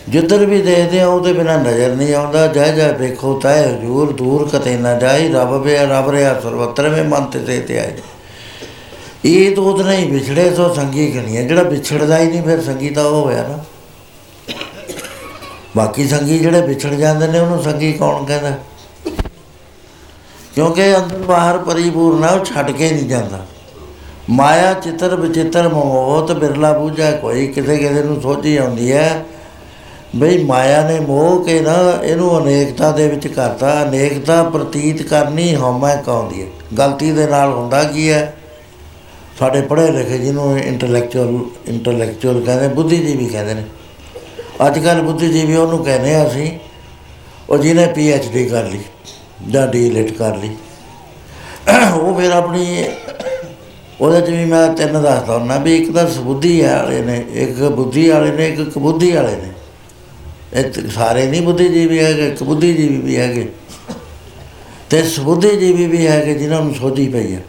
[0.10, 4.50] ਜਿੱਧਰ ਵੀ ਦੇਖਦੇ ਆ ਉਹਦੇ ਬਿਨਾ ਨਜ਼ਰ ਨਹੀਂ ਆਉਂਦਾ। ਜੈ ਜੈ ਵੇਖੋ ਤੈ ਹਜੂਰ, ਦੂਰ
[4.50, 7.94] ਕਤੇ ਨਾ ਜਾਈ। ਰੱਬ ਵੇ ਰੱਬ ਰਿਆ ਸਰਵਤਰ ਮੇ ਮਨ ਤੇ ਤੇ ਤੇ ਆਏ।
[9.26, 13.04] ਇਹ ਤੋਂ ਨਹੀਂ ਵਿਛੜੇ ਸੋ ਸੰਗੀ ਕਣੀ ਹੈ। ਜਿਹੜਾ ਵਿਛੜਦਾ ਹੀ ਨਹੀਂ, ਫਿਰ ਸੰਗੀ ਤਾਂ
[13.04, 13.64] ਉਹ ਹੋਇਆ ਨਾ।
[15.76, 18.52] ਬਾਕੀ ਸੰਗੀ ਜਿਹੜੇ ਵਿਛੜ ਜਾਂਦੇ ਨੇ, ਉਹਨੂੰ ਸੰਗੀ ਕੌਣ ਕਹਿੰਦਾ?
[20.56, 23.46] ਕਿਉਂਕਿ ਅੰਦਰ ਬਾਹਰ ਪਰਿਪੂਰਨ ਹੈ ਉਹ ਛੱਡ ਕੇ ਨਹੀਂ ਜਾਂਦਾ।
[24.30, 29.26] ਮਾਇਆ, ਚਿੱਤਰ, ਵਿਚਿੱਤਰ, ਮੋਹਤ, ਬਿਰਲਾ ਬੂਝਾ ਕੋਈ ਕਿਸੇ ਕਿਸੇ ਨੂੰ ਸੋਝੀ ਆਉਂਦੀ ਹੈ।
[30.16, 31.74] ਬਈ ਮਾਇਆ ਨੇ ਮੋਹ ਕੇ ਨਾ,
[32.04, 36.48] ਇਹਨੂੰ ਅਨੇਕਤਾ ਦੇ ਵਿੱਚ ਕਰਤਾ। ਅਨੇਕਤਾ ਪ੍ਰਤੀਤ ਕਰਨੀ ਹਉਮੈ ਕਹਾਉਂਦੀ ਹੈ।
[36.78, 38.36] ਗਲਤੀ ਦੇ ਨਾਲ ਹੁੰਦਾ ਕੀ ਹੈ?
[39.40, 43.64] ਸਾਡੇ ਪੜ੍ਹੇ ਲਿਖੇ ਜਿਹਨੂੰ ਇੰਟੈਲੈਕਚੁਅਲ ਇੰਟੈਲੈਕਚੁਅਲ ਕਹਿੰਦੇ, ਬੁੱਧੀਜੀਵੀ ਕਹਿੰਦੇ ਨੇ।
[44.68, 46.52] ਅੱਜ ਕੱਲ੍ਹ ਬੁੱਧੀਜੀਵੀ ਉਹਨੂੰ ਕਹਿੰਦੇ ਆ ਅਸੀਂ,
[47.50, 48.80] ਉਹ ਜਿਹਨੇ ਪੀ ਐਚ ਡੀ ਕਰ ਲਈ,
[49.50, 50.50] ਜਾਂ ਡੀ ਲਿਟ ਕਰ ਲਈ।
[51.96, 52.86] ਉਹ ਫਿਰ ਆਪਣੀ,
[54.02, 58.10] ਉਹਦੇ ਚ ਵੀ ਮੈਂ ਤਿੰਨ ਦੱਸਦਾ ਹੁੰਦਾ ਵੀ ਇੱਕ ਤਾਂ ਸਬੁੱਧੀ ਵਾਲੇ ਨੇ, ਇੱਕ ਬੁੱਧੀ
[58.10, 59.52] ਵਾਲੇ ਨੇ, ਇੱਕ ਕਬੁੱਧੀ ਵਾਲੇ ਨੇ।
[60.54, 63.48] ਇਹ ਤੇ ਸਾਰੇ ਨਹੀਂ ਬੁੱਧੀਜੀਵੀ ਹੈਗੇ ਕਬੁੱਧੀਜੀਵੀ ਵੀ ਹੈਗੇ।
[64.90, 67.44] ਤੇ ਸਬੁੱਧੀਜੀਵੀ ਵੀ ਹੈਗੇ ਜਿਨ੍ਹਾਂ ਨੂੰ ਸੋਝੀ ਪਈ ਹੈ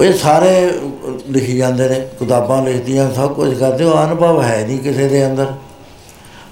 [0.00, 0.72] ਇਹ ਸਾਰੇ
[1.30, 5.46] ਲਿਖੀ ਜਾਂਦੇ ਨੇ, ਕਿਤਾਬਾਂ ਲਿਖਦੀਆਂ, ਸਭ ਕੁਝ ਕਰਦੇ, ਉਹ ਅਨੁਭਵ ਹੈ ਨਹੀਂ ਕਿਸੇ ਦੇ ਅੰਦਰ।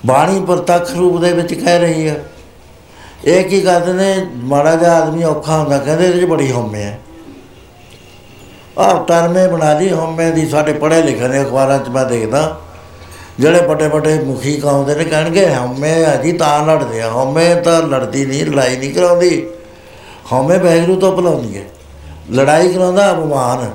[0.07, 2.25] ਬਾਣੀ ਪ੍ਰਤੱਖ ਰੂਪ ਦੇ ਵਿੱਚ ਕਹਿ ਰਹੀ ਹੈ
[3.25, 7.01] ਇਹ ਕੀ ਕਰਦੇ ਨੇ, ਮਾੜਾ ਜਿਹਾ ਆਦਮੀ ਔਖਾ ਹੁੰਦਾ, ਕਹਿੰਦੇ ਇਹਦੇ 'ਚ ਬੜੀ ਹਉਮੈ ਹੈ।
[8.79, 12.61] ਆਹ ਟਰਮੇ ਬਣਾ ਲਈ, ਹਉਮੈ ਦੀ ਸਾਡੇ ਪੜ੍ਹੇ ਲਿਖੇ ਨੇ ਅਖਬਾਰਾਂ 'ਚ ਮੈਂ ਦੇਖਦਾ।
[13.41, 17.83] ਜਿਹੜੇ ਵੱਡੇ ਵੱਡੇ ਮੁਖੀ ਕਹਾਉਂਦੇ ਨੇ, ਕਹਿਣਗੇ ਹਉਮੈ ਆ ਜੀ, ਤਾਂ ਲੜਦੇ ਆ। ਹਉਮੈ ਤਾਂ
[17.83, 19.47] ਲੜਦੀ ਨਹੀਂ, ਲੜਾਈ ਨਹੀਂ ਕਰਾਉਂਦੀ।
[20.33, 21.65] ਹਉਮੈ ਬੈਗਰੂ ਤੋਂ ਭੁਲਾਉਂਦੀ ਹੈ।
[22.33, 23.75] ਲੜਾਈ ਕਰਾਉਂਦਾ, ਅਪਮਾਨ।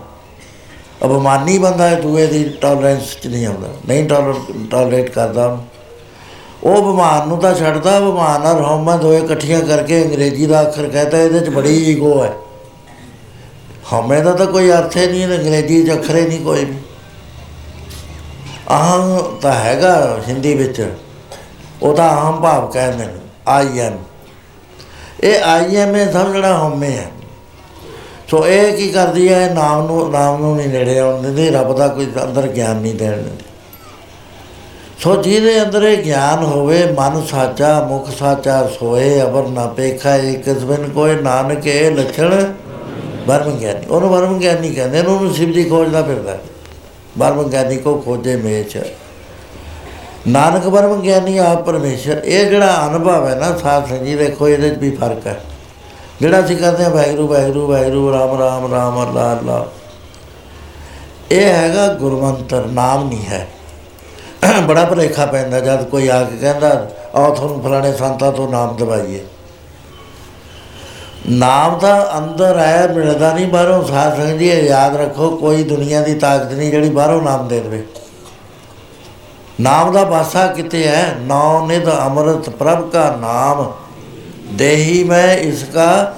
[1.05, 4.09] ਅਪਮਾਨੀ ਬੰਦਾ ਹੈ, ਦੂਏ ਦੀ ਟੋਲਰੈਂਸ ਚ ਨਹੀਂ ਆਉਂਦਾ। ਨਹੀਂ
[4.71, 5.65] ਟੋਲਰੇਟ ਕਰਦਾ। ਉਹਨੂੰ।
[6.63, 11.17] ਉਹ ਬਿਮਾਰ ਨੂੰ ਤਾਂ ਛੱਡਦਾ ਬਿਮਾਰ ਨਾਲ ਹਉਮੈ ਦੋਏ ਇਕੱਠੀਆਂ ਕਰਕੇ ਅੰਗਰੇਜ਼ੀ ਦਾ ਅੱਖਰ ਕਹਤਾ,
[11.17, 12.33] ਇਹਦੇ ਚ ਬੜੀ ਈਗੋ ਹੈ।
[13.93, 16.73] ਹਉਮੈ ਦਾ ਤਾਂ ਕੋਈ ਅਰਥ ਹੀ ਨਹੀਂ, ਅੰਗਰੇਜ਼ੀ ਚ ਅੱਖਰ ਹੀ ਨਹੀਂ, ਕੋਈ ਵੀ।
[18.69, 20.93] ਅਹੰ ਤਾਂ ਹੈਗਾ ਹਿੰਦੀ ਵਿੱਚ।
[21.81, 23.13] ਉਹ ਤਾਂ ਅਹੰ ਭਾਵ ਕਹਿੰਦੇ ਨੇ,
[23.47, 23.97] ਆਈ ਐਮ।
[25.23, 27.11] ਇਹ ਆਈ ਐਮ ਇਹ ਸਮਝਣਾ ਹਉਮੈ ਹੈ।
[28.31, 31.87] ਸੋ ਇਹ ਕੀ ਕਰਦੀ ਹੈ, ਨਾਮ ਨੂੰ ਨਾਮ ਨੂੰ ਨਹੀਂ ਨੇੜੇ ਆਉਣ ਦਿੰਦੀ, ਰੱਬ ਦਾ
[31.87, 33.43] ਕੋਈ ਅੰਦਰ ਗਿਆਨ ਨਹੀਂ ਦੇਣ ਦਿੰਦੀ।
[34.99, 40.49] ਸੋ ਜਿਹਦੇ ਅੰਦਰ ਇਹ ਗਿਆਨ ਹੋਵੇ, ਮਨ ਸਾਚਾ, ਮੁਖ ਸਾਚਾ, ਸੋਏ, ਅਵਰ ਨਾ ਪੇਖਾ ਇਕ
[40.49, 42.53] ਬਿਨ ਕੋਈ ਨਾਨਕ ਇਹ ਲੱਛਣ
[43.27, 46.39] ਬਰਮ ਗਿਆਨੀ ਉਹਨੂੰ ਬਰਮ ਗਿਆਨੀ ਕਹਿੰਦੇ ਨੇ, ਉਹਨੂੰ ਸ਼ਿਵ ਜੀ ਖੋਜਦਾ ਫਿਰਦਾ। ਹੈ।
[47.17, 48.81] ਬਰਮ ਗਿਆਨੀ ਕੋ ਖੋਜੇ ਮੇਚ।
[50.27, 54.77] ਨਾਨਕ ਬਰਮ ਗਿਆਨੀ ਆਪ ਪਰਮੇਸ਼ਰ। ਇਹ ਜਿਹੜਾ ਅਨੁਭਵ ਹੈ ਨਾ, ਸਾਧ ਸੰਗੀ ਦੇਖੋ, ਇਹਦੇ 'ਚ
[54.77, 55.41] ਵੀ ਫ਼ਰਕ ਹੈ।
[56.21, 59.65] ਜਿਹੜਾ ਅਸੀਂ ਕਰਦੇ ਹਾਂ, ਵਾਹਿਗੁਰੂ ਵਾਹਿਗੁਰੂ ਵਾਹਿਗੁਰੂ, ਰਾਮ ਰਾਮ ਰਾਮ, ਅੱਲਾ ਅੱਲਾ।
[61.31, 63.47] ਇਹ ਹੈਗਾ ਗੁਰਮੰਤਰ, ਨਾਮ ਨਹੀਂ ਹੈ।
[64.63, 69.25] ਬੜਾ ਭੁਲੇਖਾ ਪੈਂਦਾ ਜਦ ਕੋਈ ਆ ਕੇ ਕਹਿੰਦਾ, ਆਓ ਤੁਹਾਨੂੰ ਫਲਾਣੇ ਸੰਤਾਂ ਤੋਂ ਨਾਮ ਦਵਾਈਏ।
[71.29, 76.01] ਨਾਮ ਤਾਂ ਅੰਦਰ ਹੈ ਮਿਲਦਾ ਨਹੀਂ ਬਾਹਰੋਂ। ਸਾਧ ਸੰਗਤ ਜੀ, ਇਹ ਯਾਦ ਰੱਖੋ, ਕੋਈ ਦੁਨੀਆ
[76.01, 77.83] ਦੀ ਤਾਕਤ ਨਹੀਂ ਜਿਹੜੀ ਬਾਹਰੋਂ ਨਾਮ ਦੇ ਦੇਵੇ।
[79.61, 81.15] ਨਾਮ ਦਾ ਬਾਸਾ ਕਿਤੇ ਹੈ?
[81.19, 83.71] ਨੌ ਨਿਧ ਅੰਮ੍ਰਿਤ ਪ੍ਰਭ ਕਾ ਨਾਮ।
[84.53, 86.15] ਦੇਹੀ ਮੈਂ ਇਸਕਾ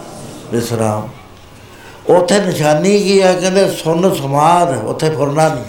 [0.51, 1.09] ਵਿਸਰਾਮ।
[2.13, 3.33] ਉਥੇ ਨਿਸ਼ਾਨੀ ਕੀ ਹੈ?
[3.33, 5.63] ਕਹਿੰਦੇ ਸੁਨ ਸਮਾਦ, ਉਥੇ ਫੁਰਨਾ ਨਹੀਂ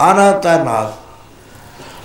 [0.00, 0.92] ਆਨਤ ਨਾਦ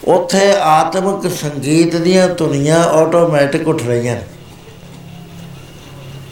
[0.07, 4.24] ਉਥੇ ਆਤਮਿਕ ਸੰਗੀਤ ਦੀਆਂ ਧੁਨੀਆਂ ਆਟੋਮੈਟਿਕ ਉੱਠ ਰਹੀਆਂ ਨੇ।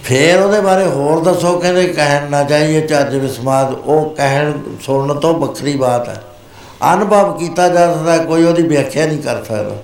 [0.03, 5.33] ਫੇਰ ਉਹਦੇ ਬਾਰੇ ਹੋਰ ਦੱਸੋ, ਕਹਿੰਦੇ ਕਹਿਣ ਨਾ ਚਾਹੀਏ ਚੱਜ ਵਿਸਮਾਦ, ਉਹ ਕਹਿਣ ਸੁਣਨ ਤੋਂ
[5.33, 6.23] ਵੱਖਰੀ ਬਾਤ ਹੈ।
[6.93, 9.75] ਅਨੁਭਵ ਕੀਤਾ ਜਾ ਸਕਦਾ, ਕੋਈ ਉਹਦੀ ਵਿਆਖਿਆ ਨਹੀਂ ਕਰ ਸਕਦਾ।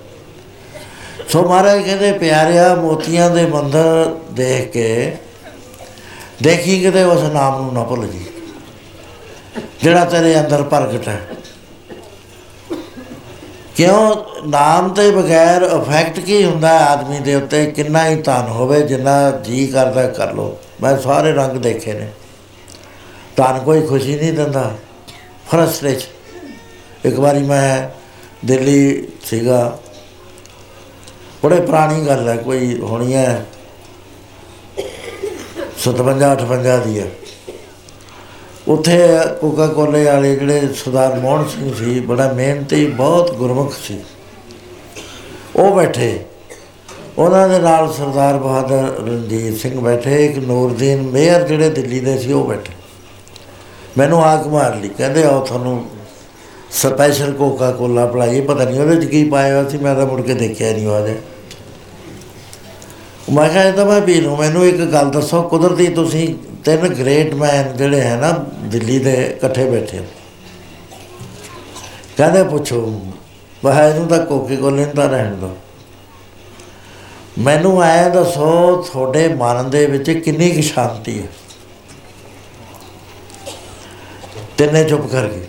[1.28, 5.16] ਸੋ ਮਹਾਰਾਜ ਕਹਿੰਦੇ, ਪਿਆਰਿਆ, ਮੋਤੀਆਂ ਦੇ ਮੰਦਰ ਦੇਖ ਕੇ,
[6.42, 8.24] ਦੇਖੀ ਕਿਤੇ ਉਸ ਨਾਮ ਨੂੰ ਨਾ ਭੁੱਲ ਜੀ,
[9.82, 11.20] ਜਿਹੜਾ ਤੇਰੇ ਅੰਦਰ ਪ੍ਰਗਟ ਹੈ।
[13.76, 14.14] ਕਿਉਂ?
[14.46, 17.64] ਨਾਮ ਤੇ ਬਗੈਰ ਇਫੈਕਟ ਕੀ ਹੁੰਦਾ ਹੈ ਆਦਮੀ ਦੇ ਉੱਤੇ?
[17.66, 22.08] ਕਿੰਨਾ ਹੀ ਧਨ ਹੋਵੇ, ਜਿੰਨਾ ਜੀ ਕਰਦਾ ਕਰ ਲੋ ਮੈਂ ਸਾਰੇ ਰੰਗ ਦੇਖੇ ਨੇ।
[23.36, 24.70] ਧਨ ਕੋਈ ਖੁਸ਼ੀ ਨਹੀਂ ਦਿੰਦਾ।
[25.50, 26.48] ਫਰਸਟ੍ਰੇਸ਼ਨ
[27.04, 27.88] ਇੱਕ ਵਾਰੀ ਮੈਂ
[28.46, 29.78] ਦਿੱਲੀ ਸੀਗਾ।
[31.44, 33.46] ਬੜੇ ਪੁਰਾਣੀ ਗੱਲ ਹੈ, ਕੋਈ ਹੋਣੀ ਹੈ
[35.84, 37.06] 57 58 ਦੀ ਹੈ।
[38.68, 38.98] ਉੱਥੇ
[39.40, 44.00] ਕੋਕਾ ਕੋਲੇ ਵਾਲੇ ਜਿਹੜੇ ਸਰਦਾਰ ਮੋਹਨ ਸਿੰਘ ਸੀ, ਬੜਾ ਮਿਹਨਤੀ, ਬਹੁਤ ਗੁਰਮੁਖ ਸੀ।
[45.56, 46.24] ਉਹ ਬੈਠੇ।
[47.18, 52.32] ਉਹਨਾਂ ਦੇ ਨਾਲ ਸਰਦਾਰ ਬਹਾਦਰ ਰਣਜੀਤ ਸਿੰਘ ਬੈਠੇ, ਇੱਕ ਨੂਰਦੀਨ ਮੇਅਰ ਜਿਹੜੇ ਦਿੱਲੀ ਦੇ ਸੀ,
[52.32, 52.72] ਉਹ ਬੈਠੇ।
[53.98, 55.86] ਮੈਨੂੰ ਆਕ ਮਾਰ ਲਈ, ਕਹਿੰਦੇ ਆਓ ਤੁਹਾਨੂੰ
[56.72, 60.20] ਸਪੈਸ਼ਲ ਕੋਕਾ ਕੋਲਾ ਪਲਾਈ ਪਤਾ ਨਹੀਂ ਉਹਦੇ ਚ ਕੀ ਪਾਇਆ ਹੋਇਆ ਸੀ, ਮੈਂ ਤਾਂ ਮੁੜ
[60.20, 61.16] ਕੇ ਦੇਖਿਆ ਨਹੀਂ ਉਹਦੇ।
[63.32, 66.34] ਮੈਂ ਕਿਹਾ ਇਹ ਤਾਂ ਮੈਂ ਪੀ ਲੂੰ ਮੈਨੂੰ ਇੱਕ ਗੱਲ ਦੱਸੋ, ਕੁਦਰਤੀ ਤੁਸੀਂ
[66.64, 68.32] ਤਿੰਨ ਗ੍ਰੇਟ ਮੈਨ ਜਿਹੜੇ ਹੈ ਨਾ,
[68.64, 70.04] ਦਿੱਲੀ ਦੇ ਇਕੱਠੇ ਬੈਠੇ ਹੋ।
[72.16, 73.00] ਕਹਿੰਦੇ ਪੁੱਛੋ
[73.64, 75.56] ਵਾਹ ਇਹਨੂੰ ਤਾਂ ਕੋਕੇ ਕੋਲੇ ਨੂੰ ਤਾਂ ਰਹਿਣ ਦੋ
[77.38, 81.28] ਮੈਨੂੰ ਐ ਦੱਸੋ, ਤੁਹਾਡੇ ਮਨ ਦੇ ਵਿੱਚ ਕਿੰਨੀ ਕੁ ਸ਼ਾਂਤੀ ਹੈ?
[84.58, 85.46] ਤਿੰਨੇ ਚੁੱਪ ਕਰ ਗਏ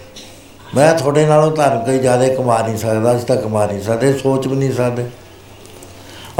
[0.76, 4.48] ਮੈਂ ਤੁਹਾਡੇ ਨਾਲੋਂ ਧਨ ਕੋਈ ਜ਼ਿਆਦਾ ਕਮਾ ਨਹੀਂ ਸਕਦਾ, ਅਸੀਂ ਤਾਂ ਕਮਾ ਨਹੀਂ ਸਕਦੇ, ਸੋਚ
[4.48, 5.04] ਵੀ ਨਹੀਂ ਸਕਦੇ।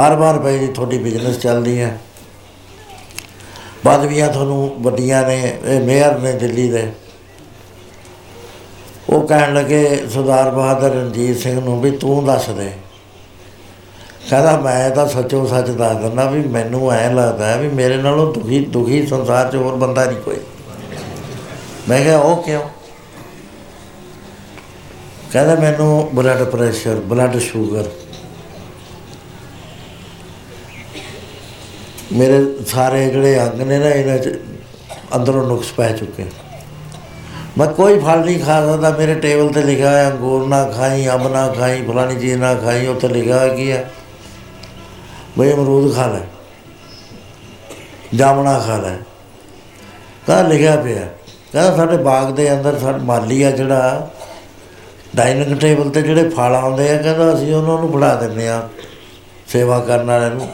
[0.08, 2.00] ਅਰਬਾਂ ਰੁਪਏ ਦੀ ਤੁਹਾਡੀ ਬਿਜ਼ਨਸ ਚੱਲਦੀ ਹੈ।
[3.84, 6.92] ਪਦਵੀਆਂ ਤੁਹਾਨੂੰ ਵੱਡੀਆਂ ਨੇ, ਇਹ ਮੇਅਰ ਨੇ ਦਿੱਲੀ ਦੇ।
[9.10, 12.72] ਉਹ ਕਹਿਣ ਲੱਗੇ, ਸਰਦਾਰ ਬਹਾਦਰ ਰਣਜੀਤ ਸਿੰਘ ਨੂੰ ਵੀ ਤੂੰ ਦੱਸ ਦੇ।
[14.30, 18.34] ਕਹਿੰਦਾ, ਮੈਂ ਤਾਂ ਸੱਚੋ ਸੱਚ ਦੱਸ ਦਿੰਦਾ ਵੀ ਮੈਨੂੰ ਐ ਲੱਗਦਾ ਹੈ ਵੀ ਮੇਰੇ ਨਾਲੋਂ
[18.34, 20.38] ਦੁਖੀ ਦੁਖੀ ਸੰਸਾਰ 'ਚ ਹੋਰ ਬੰਦਾ ਨਹੀਂ ਕੋਈ।
[21.90, 22.62] ਮੈਂ ਕਿਹਾ, ਉਹ ਕਿਉਂ?
[25.34, 27.90] ਕਹਿੰਦਾ ਮੈਨੂੰ ਬਲੱਡ ਪ੍ਰੈਸ਼ਰ ਬਲੱਡ ਸ਼ੂਗਰ
[32.14, 32.38] ਮੇਰੇ
[32.68, 34.40] ਸਾਰੇ ਜਿਹੜੇ ਅੰਗ ਨੇ ਨਾ, ਇਹਨਾਂ 'ਚ
[35.16, 36.26] ਅੰਦਰੋਂ ਨੁਕਸ ਪੈ ਚੁੱਕੇ।
[37.58, 41.32] ਮੈਂ ਕੋਈ ਫਲ ਨਹੀਂ ਖਾ ਸਕਦਾ। ਮੇਰੇ ਟੇਬਲ ਤੇ ਲਿਖਿਆ ਹੈ ਅੰਗੂਰ ਨਾ ਖਾਈ, ਅੰਬ
[41.32, 43.90] ਨਾ ਖਾਈ, ਫਲਾਣੀ ਚੀਜ਼ ਨਾ ਖਾਈ ਉੱਤੇ ਲਿਖਿਆ ਹੋਇਆ ਕੀ ਹੈ?
[45.38, 46.20] ਬਈ ਅਮਰੂਦ ਖਾ ਲੈ,
[48.16, 48.96] ਜਾਮਣਾ ਖਾ ਲੈ।
[50.28, 51.08] ਕਹਿੰਦਾ ਲਿਖਿਆ ਪਿਆ।
[51.52, 54.12] ਕਹਿੰਦਾ ਸਾਡੇ ਬਾਗ ਦੇ ਅੰਦਰ ਸਾਡਾ ਮਾਲੀ ਆ ਜਿਹੜਾ
[55.16, 58.70] ਡਾਈਨਿੰਗ ਟੇਬਲ ਤੇ ਜਿਹੜੇ ਫਲ ਆਉਂਦੇ ਆ, ਕਹਿੰਦਾ ਅਸੀਂ ਉਹਨਾਂ ਨੂੰ ਫੜਾ ਦਿੰਦੇ ਆ
[59.48, 60.48] ਸੇਵਾ ਕਰਨ ਵਾਲਿਆਂ ਨੂੰ।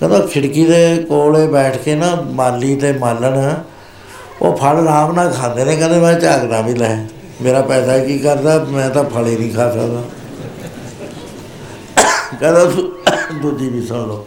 [0.00, 3.54] ਕਹਿੰਦਾ ਖਿੜਕੀ ਦੇ ਕੋਲੇ ਬੈਠ ਕੇ ਨਾ ਮਾਲੀ ਤੇ ਮਾਲਣ,
[4.42, 6.96] ਉਹ ਫਲ ਆਰਾਮ ਨਾਲ ਖਾਂਦੇ ਨੇ, ਕਹਿੰਦੇ ਮੈਂ ਝਾਕਦਾ ਵੀ ਲੈ।
[7.42, 10.02] ਮੇਰਾ ਪੈਸਾ ਕੀ ਕਰਦਾ, ਮੈਂ ਤਾਂ ਫਲ ਹੀ ਨਹੀਂ ਖਾ ਸਕਦਾ।
[12.40, 12.88] ਕਹਿੰਦਾ ਦੂ-
[13.42, 14.26] ਦੂਜੀ ਵੀ ਸੁਣ ਲਓ।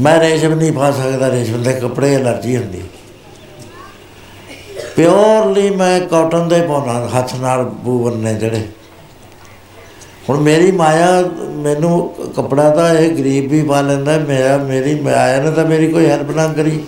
[0.00, 2.82] ਮੈਂ ਰੇਸ਼ਮ ਨਹੀਂ ਪਾ ਸਕਦਾ, ਰੇਸ਼ਮ ਦੇ ਕੱਪੜੇ ਐਲਰਜੀ ਹੁੰਦੀ।
[4.98, 8.68] ਪਿਓਰਲੀ ਮੈਂ ਕਾਟਨ ਦੇ ਪਾਉਣਾ, ਹੱਥ ਨਾਲ ਬੂਵਨ ਨੇ ਜਿਹੜੇ।
[10.28, 11.22] ਹੁਣ ਮੇਰੀ ਮਾਇਆ,
[11.54, 16.06] ਮੈਨੂੰ ਕੱਪੜਾ ਤਾਂ ਇਹ ਗਰੀਬ ਵੀ ਪਾ ਲੈਂਦਾ ਮੇਰਾ ਮੇਰੀ ਮਾਇਆ ਨੇ ਤਾਂ ਮੇਰੀ ਕੋਈ
[16.06, 16.84] ਹੈਲਪ ਨਾ ਕਰੀ।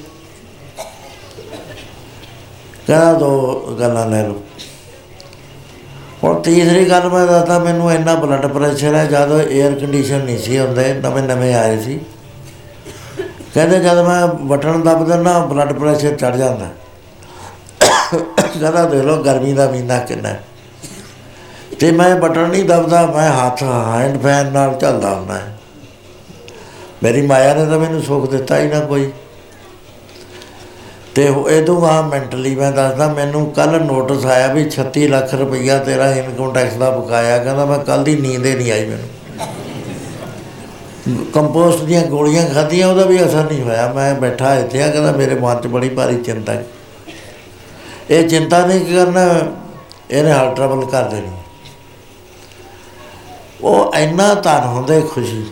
[2.87, 4.41] ਕਹਿੰਦਾ ਦੋ ਗੱਲਾਂ ਲੈ ਲਓ।
[6.25, 10.59] ਹੁਣ ਤੀਸਰੀ ਗੱਲ ਮੈਂ ਦੱਸਦਾ, ਮੈਨੂੰ ਇੰਨਾ ਬਲੱਡ ਪ੍ਰੈਸ਼ਰ ਹੈ, ਜਦੋਂ 에ਅਰ ਕੰਡੀਸ਼ਨ ਨਹੀਂ ਸੀ
[10.59, 12.01] ਹੁੰਦੇ, ਨਵੇਂ ਨਵੇਂ ਆਏ ਸੀ।
[13.55, 16.69] ਕਹਿੰਦੇ ਜਦ ਮੈਂ ਬਟਨ ਦਬ ਦਿੰਦਾ ਬਲੱਡ ਪ੍ਰੈਸ਼ਰ ਚੜ ਜਾਂਦਾ।
[18.13, 20.43] ਕਹਿੰਦਾ ਦੇਖ ਲਓ ਗਰਮੀ ਦਾ ਮਹੀਨਾ ਕਿੰਨਾ ਹੈ।
[21.81, 25.55] ਤੇ ਮੈਂ ਬਟਨ ਨਹੀਂ ਦਬਦਾ, ਮੈਂ ਹੱਥ ਹੈਂਡ ਫੈਨ ਨਾਲ ਚੱਲਦਾ ਹੁੰਦਾ ਹੈ।
[27.03, 29.11] ਮੇਰੀ ਮਾਇਆ ਨੇ ਤਾਂ ਮੈਨੂੰ ਸੁੱਖ ਦਿੱਤਾ ਹੀ ਨਾ ਕੋਈ
[31.15, 36.11] ਤੇ ਇਹਦੋਂ ਆ ਮੈਂਟਲੀ ਮੈਂ ਦੱਸਦਾ, ਮੈਨੂੰ ਕੱਲ ਨੋਟਿਸ ਆਇਆ ਵੀ 36 ਲੱਖ ਰੁਪਈਆ ਤੇਰਾ
[36.13, 39.09] ਇਨਕਮ ਟੈਕਸ ਦਾ ਬਕਾਇਆ, ਕਹਿੰਦਾ ਮੈਂ ਕੱਲ ਦੀ ਨੀਂਦ ਹੀ ਨਹੀਂ ਆਈ ਮੈਨੂੰ
[41.35, 45.35] ਕੰਪੋਸਟ ਦੀਆਂ ਗੋਲੀਆਂ ਖਾਧੀਆਂ, ਉਹਦਾ ਵੀ ਅਸਰ ਨਹੀਂ ਹੋਇਆ ਮੈਂ ਬੈਠਾ ਇੱਥੇ ਆ, ਕਹਿੰਦਾ ਮੇਰੇ
[45.35, 46.65] ਮਨ 'ਚ ਬੜੀ ਭਾਰੀ ਚਿੰਤਾ ਹੈ
[48.11, 49.21] ਇਹ ਚਿੰਤਾ ਨਹੀਂ ਕਰਨਾ
[50.11, 51.31] ਇਹਨੇ ਹਾਲ ਟਰਬਲ ਕਰ ਦੇਣੀ।
[53.61, 55.47] ਉਹ ਇੰਨਾ ਧਨ ਹੁੰਦੇ ਖੁਸ਼ੀ।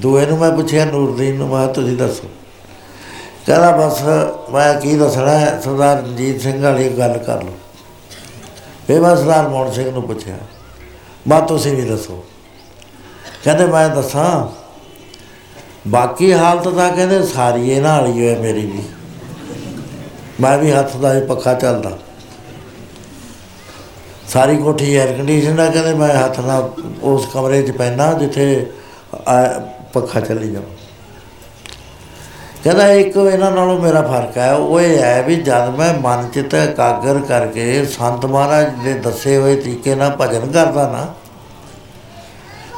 [0.00, 2.28] ਦੂਏ ਨੂੰ ਮੈਂ ਪੁੱਛਿਆ ਨੂਰਦੀਨ ਨੂੰ ਮੈਂ ਕਿਹਾ ਤੁਸੀਂ ਦੱਸੋ।
[3.46, 4.02] ਕਹਿੰਦਾ ਬਸ
[4.50, 7.52] ਮੈਂ ਕੀ ਦੱਸਣਾ ਹੈ, ਸਰਦਾਰ ਰਣਜੀਤ ਸਿੰਘ ਵਾਲੀ ਗੱਲ ਕਰ ਲਓ।
[8.86, 10.36] ਫਿਰ ਮੈਂ ਸਰਦਾਰ ਮੋਹਨ ਸਿੰਘ ਨੂੰ ਪੁੱਛਿਆ
[11.28, 12.24] ਮੈਂ ਤੁਸੀਂ ਵੀ ਦੱਸੋ।
[13.44, 14.46] ਕਹਿੰਦੇ ਮੈਂ ਦੱਸਾਂ।
[15.88, 18.82] ਬਾਕੀ ਹਾਲਤ ਤਾਂ ਕਹਿੰਦੇ ਸਾਰੀ ਇਹ ਨਾਲ ਹੀ ਹੋਏ ਮੇਰੀ ਵੀ।
[20.40, 21.90] ਮੈਂ ਵੀ ਹੱਥ ਦਾ ਹੀ ਪੱਖਾ ਚੱਲਦਾ।
[24.28, 26.70] ਸਾਰੀ ਕੋਠੀ 에ਅਰ ਕੰਡੀਸ਼ਨ ਹੈ, ਕਹਿੰਦੇ ਮੈਂ ਹੱਥ ਨਾਲ
[27.02, 28.70] ਉਸ ਕਮਰੇ 'ਚ ਪੈਣਾ ਜਿੱਥੇ
[29.28, 29.60] ਆ-
[29.92, 30.66] ਪੱਖਾ ਚੱਲੀ ਜਾਵੇ।
[32.64, 36.54] ਕਹਿੰਦਾ ਇੱਕ ਇਹਨਾਂ ਨਾਲੋਂ ਮੇਰਾ ਫ਼ਰਕ ਹੈ, ਉਹ ਇਹ ਹੈ ਵੀ ਜਦ ਮੈਂ ਮਨ ਚਿੱਤ
[36.54, 41.14] ਇਕਾਗਰ ਕਰਕੇ ਸੰਤ ਮਹਾਰਾਜ ਦੇ ਦੱਸੇ ਹੋਏ ਤਰੀਕੇ ਨਾਲ ਭਜਨ ਕਰਦਾ ਨਾ,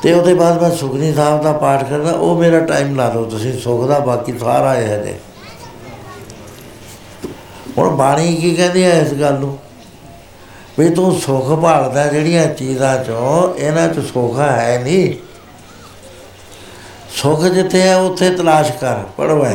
[0.02, 3.60] ਤੇ ਉਹਦੇ ਬਾਅਦ ਮੈਂ ਸੁਖਨੀ ਸਾਹਿਬ ਦਾ ਪਾਠ ਕਰਦਾ, ਉਹ ਮੇਰਾ ਟਾਈਮ ਲਾ ਲਓ ਤੁਸੀਂ
[3.60, 5.14] ਸੁਖ ਦਾ ਬਾਕੀ ਸਾਰਾ ਇਹ ਹੈ ਜੇ।
[7.80, 9.58] ਹੁਣ ਬਾਣੀ ਕੀ ਕਹਿੰਦੀ ਹੈ ਇਸ ਗੱਲ ਨੂੰ?
[10.78, 15.14] ਵੀ ਤੂੰ ਸੁਖ ਭਾਲਦਾ ਜਿਹੜੀਆਂ ਚੀਜ਼ਾਂ ਚੋਂ, ਇਹਨਾਂ ਚ ਸੁਖ ਹੈ ਨਹੀਂ।
[17.22, 19.52] ਸੁਖ ਜਿੱਥੇ ਹੈ, ਉੱਥੇ ਤਲਾਸ਼ ਕਰ ਪੜੋ ਹੈ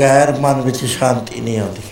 [0.00, 1.82] ਬਗੈਰ ਮਨ ਵਿੱਚ ਸ਼ਾਂਤੀ ਨਹੀਂ ਆਉਂਦੀ।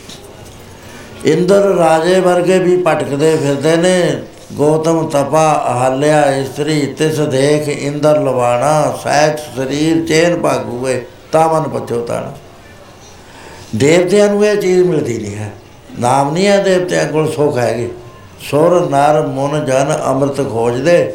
[1.32, 4.22] ਇੰਦਰ ਰਾਜੇ ਵਰਗੇ ਵੀ ਭਟਕਦੇ ਫਿਰਦੇ ਨੇ।
[4.56, 12.32] ਗੌਤਮ ਤਪਾ ਹਾਲਿਆ ਇਸਤਰੀ, ਤਿਸ ਦੇਖ ਇੰਦਰ ਲਵਾਣਾ, ਸਹਿਜ ਸਰੀਰ, ਚੈਨ ਭਾਗੂਏ ਤਾਂ ਮਨ ਪਛੋਤਾਣਾ
[13.76, 15.52] ਦੇਵਤਿਆਂ ਨੂੰ ਇਹ ਚੀਜ਼ ਮਿਲਦੀ ਨਹੀਂ ਹੈ।
[16.00, 17.90] ਨਾਮ ਨਹੀਂ ਹੈ ਦੇਵਤਿਆਂ ਕੋਲ ਸੁੱਖ ਹੈਗੇ।
[18.50, 21.14] ਸੁਰ, ਨਰ, ਮਨ, ਜਨ, ਅੰਮ੍ਰਿਤ ਖੋਜਦੇ।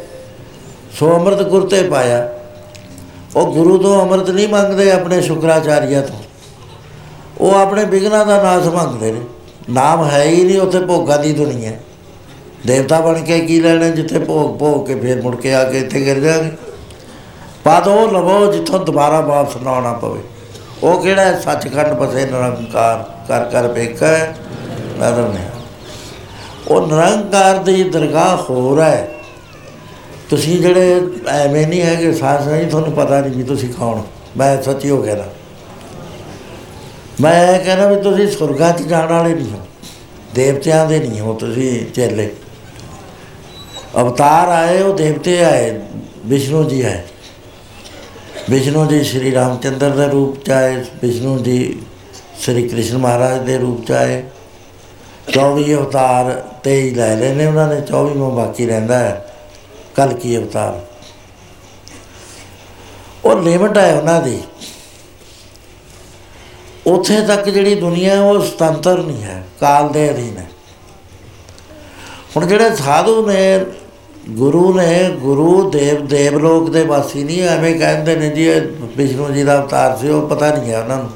[0.92, 2.28] ਸੋ ਅੰਮ੍ਰਿਤ ਗੁਰਤੇ ਪਾਇਆ।
[3.36, 6.23] ਉਹ ਗੁਰੂ ਤੋਂ ਅੰਮ੍ਰਿਤ ਨਹੀਂ ਮੰਗਦੇ ਆਪਣੇ ਸ਼ੁਕਰਾਚਾਰੀਆ ਤੋਂ।
[7.38, 9.20] ਉਹ ਆਪਣੇ ਬਿਗਨਾ ਦਾ ਨਾਸ ਮੰਗਦੇ ਨੇ।
[9.70, 11.80] ਨਾਮ ਹੈ ਹੀ ਨਹੀਂ ਉੱਥੇ ਭੋਗਾਂ ਦੀ ਦੁਨੀਆ। ਹੈ।
[12.66, 16.00] ਦੇਵਤਾ ਬਣ ਕੇ ਕੀ ਲੈਣਾ ਜਿੱਥੇ ਭੋਗ ਭੋਗ ਕੇ ਫਿਰ ਮੁੜ ਕੇ ਆ ਕੇ ਇੱਥੇ
[16.00, 16.50] ਗਿਰ ਜਾਗੇ
[17.64, 20.20] ਪਦ ਉਹ ਲਵੋ ਜਿੱਥੋਂ ਦੁਬਾਰਾ ਵਾਪਸ ਨਾ ਆਉਣਾ ਪਵੇ।
[20.82, 21.40] ਉਹ ਕਿਹੜਾ ਹੈ?
[21.40, 24.06] ਸੱਚਖੰਡ ਬਸੇ ਨਿਰੰਕਾਰ ਕਰ ਕਰ ਵੇਖਾ
[24.96, 25.46] ਨਦਰ ਨੇ
[26.68, 29.08] ਉਹ ਨਿਰੰਕਾਰ ਦੀ ਦਰਗਾਹ ਹੋਰ ਹੈ।
[30.30, 34.02] ਤੁਸੀਂ ਜਿਹੜੇ ਐਵੇਂ ਨਹੀਂ ਹੈਗੇ ਸਾਸ ਨਹੀਂ ਤੁਹਾਨੂੰ ਪਤਾ ਨਹੀਂ ਵੀ ਤੁਸੀਂ ਕੌਣ।
[34.36, 35.24] ਮੈਂ ਸੱਚੀ ਹੋ ਗਿਆ ਨਾ।
[37.20, 39.60] ਮੈਂ ਇਹ ਕਹਿੰਦਾ ਵੀ ਤੁਸੀਂ ਸੁਰਗਾਂ 'ਚ ਜਾਣ ਵਾਲੇ ਨਹੀਂ ਹੋ।
[40.34, 42.30] ਦੇਵਤਿਆਂ ਦੇ ਨਹੀਂ ਹੋ ਤੁਸੀਂ ਚੇਲੇ।
[44.00, 45.80] ਅਵਤਾਰ ਆਏ, ਉਹ ਦੇਵਤੇ ਆਏ,
[46.26, 47.02] ਵਿਸ਼ਨੂੰ ਜੀ ਆਏ।
[48.50, 51.82] ਵਿਸ਼ਨੂੰ ਜੀ ਸ਼੍ਰੀ ਰਾਮਚੰਦਰ ਦੇ ਰੂਪ ਚ ਆਏ, ਵਿਸ਼ਨੂੰ ਜੀ
[52.40, 54.22] ਸ਼੍ਰੀ ਕ੍ਰਿਸ਼ਨ ਮਹਾਰਾਜ ਦੇ ਰੂਪ ਚ ਆਏ।
[55.32, 59.34] 24 ਅਵਤਾਰ 23 ਲੈ ਲਏ ਨੇ ਉਹਨਾਂ ਨੇ 24ਵਾਂ ਬਾਕੀ ਰਹਿੰਦਾ ਹੈ
[59.96, 60.80] ਕਲ ਕੀ ਅਵਤਾਰ।
[63.24, 64.42] ਉਹ ਲਿਮਟ ਹੈ ਉਹਨਾਂ ਦੀ।
[66.86, 70.50] ਉੱਥੇ ਤੱਕ ਜਿਹੜੀ ਦੁਨੀਆ ਹੈ, ਉਹ ਸੁਤੰਤਰ ਨਹੀਂ ਹੈ ਕਾਲ ਦੇ ਅਧੀਨ ਹੈ।
[72.36, 73.64] ਹੁਣ ਜਿਹੜੇ ਸਾਧੂ ਨੇ
[74.30, 79.42] ਗੁਰੂ ਨੇ ਗੁਰੂ ਦੇਵ ਦੇਵਲੋਕ ਦੇ ਵਾਸੀ ਨਹੀਂ ਐਵੇਂ ਕਹਿੰਦੇ ਨੇ ਜੀ ਇਹ ਵਿਸ਼ਨੂੰ ਜੀ
[79.42, 81.10] ਦਾ ਅਵਤਾਰ ਸੀ ਉਹ ਪਤਾ ਨਹੀਂ ਹੈ ਉਹਨਾਂ ਨੂੰ।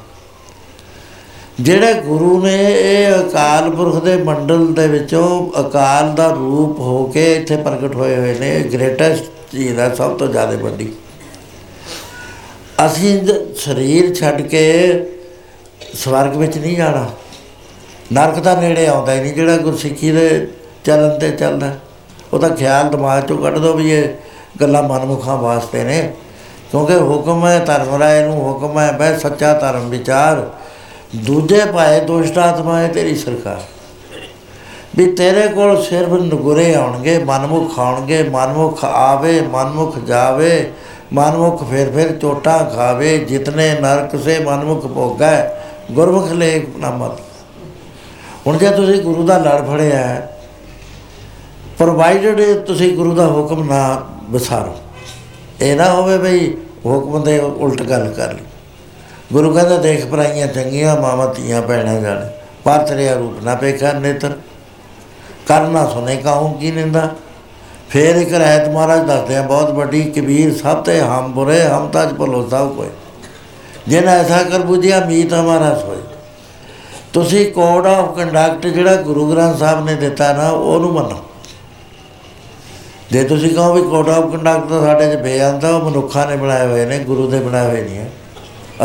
[1.61, 7.35] ਜਿਹੜੇ ਗੁਰੂ ਨੇ ਇਹ ਅਕਾਲ ਪੁਰਖ ਦੇ ਮੰਡਲ ਦੇ ਵਿੱਚੋਂ ਅਕਾਲ ਦਾ ਰੂਪ ਹੋ ਕੇ
[7.35, 10.93] ਇੱਥੇ ਪ੍ਰਗਟ ਹੋਏ ਹੋਏ ਨੇ ਗ੍ਰੇਟੈਸਟ ਚੀਜ਼ ਹੈ ਸਭ ਤੋਂ ਜ਼ਿਆਦਾ ਵੱਡੀ।
[12.85, 14.93] ਅਸੀਂ ਜ- ਸਰੀਰ ਛੱਡ ਕੇ
[15.93, 17.09] ਸਵਰਗ ਵਿੱਚ ਨਹੀਂ ਜਾਣਾ।
[18.13, 20.47] ਨਰਕ ਤਾਂ ਨੇੜੇ ਆਉਂਦਾ ਹੀ ਨਹੀਂ, ਜਿਹੜਾ ਗੁਰਸਿੱਖੀ ਦੇ
[20.83, 21.71] ਚੱਲਣ ਤੇ ਚੱਲਦਾ।
[22.33, 24.09] ਉਹ ਤਾਂ ਖਿਆਲ ਦਿਮਾਗ ਚੋਂ ਕੱਢ ਦੋ ਵੀ ਇਹ
[24.61, 26.13] ਗੱਲਾਂ ਮਨਮੁਖਾਂ ਵਾਸਤੇ ਨੇ।
[26.71, 30.49] ਕਿਉਂਕਿ ਹੁਕਮ ਹੈ ਧਰਮ ਰਾਏ ਨੂੰ ਹੁਕਮ ਹੈ ਬੈ ਸੱਚਾ ਧਰਮ ਵਿਚਾਰ।
[31.15, 33.61] ਦੂਜੇ ਪਾਏ ਦੁਸ਼ਟ ਆਤਮਾ ਹੈ ਤੇਰੀ ਸਰਕਾਰ।
[34.95, 40.71] ਵੀ ਤੇਰੇ ਕੋਲ ਸਿਰਫ ਨਗੁਰੇ ਆਉਣਗੇ, ਮਨਮੁਖ ਆਉਣਗੇ, ਮਨਮੁਖ ਆਵੇ, ਮਨਮੁਖ ਜਾਵੇ,
[41.13, 45.58] ਮਨਮੁਖ ਫਿਰ ਫਿਰ ਚੋਟਾਂ ਖਾਵੇ। ਜਿਤਨੇ ਨਰਕ ਸੇ ਮਨਮੁਖ ਭੋਗੈ ਗੁਰਮੁਖ
[46.33, 47.19] ਲੇਖ ਨਾਮਤ
[48.47, 50.39] ਹੁਣ ਜੇ ਤੁਸੀਂ ਗੁਰੂ ਦਾ ਲੜ ਫੜਿਆ ਹੈ,
[51.77, 53.79] ਪ੍ਰੋਵਾਈਡਡ ਤੁਸੀਂ ਗੁਰੂ ਦਾ ਹੁਕਮ ਨਾ
[54.29, 54.75] ਵਿਸਾਰੋ।
[55.61, 56.53] ਇਹ ਨਾ ਹੋਵੇ ਬਈ
[56.85, 58.45] ਹੁਕਮ ਦੇ ਉਲਟ ਗੱਲ ਕਰ ਲਈ।
[59.33, 62.27] ਗੁਰੂ ਕਹਿੰਦਾ ਦੇਖ ਪਰਾਈਆਂ ਚੰਗੀਆਂ ਮਾਵਾਂ ਧੀਆਂ ਭੈਣਾਂ ਜਾਣ
[62.63, 64.37] ਪਰ ਤੇਰੇ ਰੂਪ ਨਾ ਪੇਖਾ ਨੇਤਰ।
[65.47, 67.09] ਕਰਨਾ ਸੁਨੇ ਕਾਹੂ ਕੀ ਨਿੰਦਾ।
[67.89, 72.13] ਫੇਰ ਇੱਕ ਰਹਿਤ ਮਹਾਰਾਜ ਦੱਸਦੇ ਆ ਬਹੁਤ ਵੱਡੀ ਕਬੀਰ ਸਭ ਤੇ ਹਮ ਬੁਰੇ ਹਮ ਤਜ
[72.13, 72.89] ਭਲੋ ਸਭ ਕੋਏ
[73.89, 75.97] ਜਿਨ ਐਸਾ ਕਰ ਬੁਝਿਆ ਮੀਤ ਹਮਾਰਾ ਸੋਏ।
[77.13, 81.19] ਤੁਸੀਂ ਕੋਡ ਆਫ ਕੰਡਕਟ ਜਿਹੜਾ ਗੁਰੂ ਗ੍ਰੰਥ ਸਾਹਿਬ ਨੇ ਦਿੱਤਾ ਨਾ, ਉਹਨੂੰ ਮੰਨੋ।
[83.11, 86.67] ਜੇ ਤੁਸੀਂ ਕਹੋ ਵੀ ਕੋਡ ਆਫ ਕੰਡਕਟ ਤਾਂ ਸਾਡੇ 'ਚ ਬੇਅੰਤਾ ਉਹ ਮਨੁੱਖਾਂ ਨੇ ਬਣਾਏ
[86.67, 88.09] ਹੋਏ ਨੇ, ਗੁਰੂ ਦੇ ਬਣਾਏ ਹੋਏ ਨਹੀਂ ਹੈ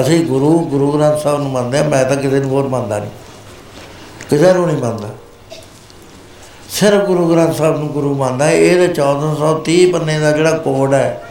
[0.00, 3.10] ਅਸੀਂ ਗੁਰੂ ਗੁਰੂ ਗ੍ਰੰਥ ਸਾਹਿਬ ਨੂੰ ਮੰਨਦੇ ਹਾਂ, ਮੈਂ ਤਾਂ ਕਿਸੇ ਨੂੰ ਹੋਰ ਮੰਨਦਾ ਨਹੀਂ।
[4.30, 5.08] ਕਿਸੇ ਨੂੰ ਨਹੀਂ ਮੰਨਦਾ।
[6.70, 11.22] ਸਿਰਫ ਗੁਰੂ ਗ੍ਰੰਥ ਸਾਹਿਬ ਨੂੰ ਗੁਰੂ ਮੰਨਦਾ ਹੈ। ਇਹਦੇ 1430 ਪੰਨੇ ਦਾ ਜਿਹੜਾ ਕੋਡ ਹੈ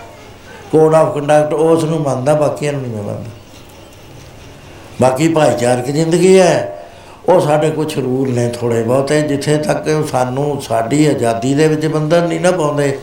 [0.72, 3.30] ਕੋਡ ਆਫ ਕੰਡਕਟ ਉਸ ਨੂੰ ਮੰਨਦਾ, ਬਾਕੀਆਂ ਨੂੰ ਨਹੀਂ ਮੈਂ ਮੰਨਦਾ।
[5.02, 6.80] ਬਾਕੀ ਭਾਈਚਾਰਕ ਜ਼ਿੰਦਗੀ ਹੈ।
[7.30, 11.86] ਉਹ ਸਾਡੇ ਕੁਝ ਰੂਲ ਨੇ ਥੋੜੇ ਬਹੁਤੇ, ਜਿੱਥੇ ਤੱਕ ਉਹ ਸਾਨੂੰ ਸਾਡੀ ਆਜ਼ਾਦੀ ਦੇ ਵਿੱਚ
[11.86, 13.00] ਬੰਧਨ ਨਹੀਂ ਨਾ ਪਾਉਂਦੇ,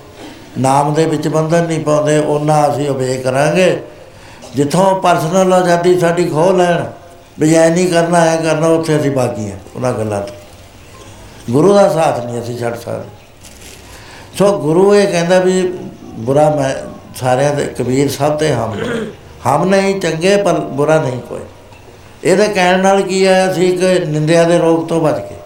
[0.58, 3.82] ਨਾਮ ਦੇ ਵਿੱਚ ਬੰਧਨ ਨਹੀਂ ਪਾਉਂਦੇ, ਉਹਨਾਂ ਅਸੀਂ obey ਕਰਾਂਗੇ।
[4.54, 6.84] ਜਿੱਥੋਂ ਪਰਸਨਲ ਆਜ਼ਾਦੀ ਸਾਡੀ ਖੋਹ ਲੈਣ,
[7.38, 10.34] ਵੀ ਐ ਨਹੀਂ ਕਰਨਾ ਹੈ ਕਰਨਾ, ਉੱਥੇ ਅਸੀਂ ਬਾਕੀ ਹਾਂ, ਉਹਨਾਂ ਗੱਲਾਂ ਤੋਂ।
[11.50, 13.08] ਗੁਰੂ ਦਾ ਸਾਥ ਨਹੀਂ ਅਸੀਂ ਛੱਡ ਸਕਦੇ।
[14.38, 15.62] ਸੋ ਗੁਰੂ ਇਹ ਕਹਿੰਦਾ ਵੀ
[16.18, 16.74] ਬੁਰਾ ਮੈਂ
[17.16, 18.74] ਸਾਰਿਆਂ ਦੇ ਕਬੀਰ ਸਭ ਤੇ ਹਮ
[19.46, 21.40] ਹਮ ਨਹੀਂ ਚੰਗੇ, ਪਰ ਬੁਰਾ ਨਹੀਂ ਕੋਈ।
[22.24, 25.36] ਇਹਦੇ ਕਹਿਣ ਨਾਲ ਕੀ ਹੈ ਅਸੀਂ ਇੱਕ ਨਿੰਦਿਆ ਦੇ ਰੋਗ ਤੋਂ ਬਚ ਗਏ।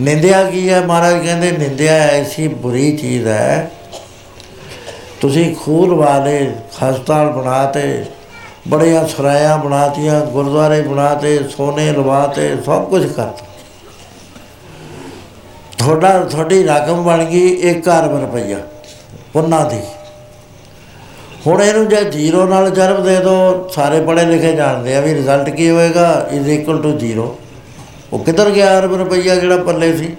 [0.00, 3.70] ਨਿੰਦਿਆ ਕੀ ਹੈ ਮਹਾਰਾਜ ਕਹਿੰਦੇ, ਨਿੰਦਿਆ ਐਸੀ ਬੁਰੀ ਚੀਜ਼ ਹੈ,
[5.20, 6.38] ਤੁਸੀਂ ਖੂਨ ਵਾਲੇ
[6.76, 8.04] ਹਸਪਤਾਲ ਬਣਾਤੇ,
[8.68, 13.46] ਬੜੀਆਂ ਸਰਾਇਆਂ ਬਣਾਤੀਆਂ, ਗੁਰਦੁਆਰੇ ਬਣਾਤੇ, ਸੋਨੇ ਲਵਾਤੇ, ਸਭ ਕੁਝ ਕਰਤਾ।
[15.78, 18.58] ਤੁਹਾਡਾ, ਤੁਹਾਡੀ ਰਕਮ ਬਣ ਗਈ 1 ਅਰਬ ਰੁਪਈਆ
[19.32, 19.80] ਪੁੰਨਾ ਦੀ।
[21.46, 25.48] ਹੁਣ ਇਹਨੂੰ ਜੇ ਜ਼ੀਰੋ ਨਾਲ ਜਨਮ ਦੇ ਦਿਓ ਸਾਰੇ ਪੜ੍ਹੇ ਲਿਖੇ ਜਾਣਦੇ ਆ ਵੀ ਰਿਜ਼ਲਟ
[25.50, 27.36] ਕੀ ਹੋਏਗਾ ਇਜ਼ ਇਕੁਅਲ ਟੂ ਜ਼ੀਰੋ
[28.12, 30.14] ਉਹ ਕਿੱਧਰ ਗਿਆ ਅਰਬ ਰੁਪਈਆ ਜਿਹੜਾ ਪੱਲੇ ਸੀ?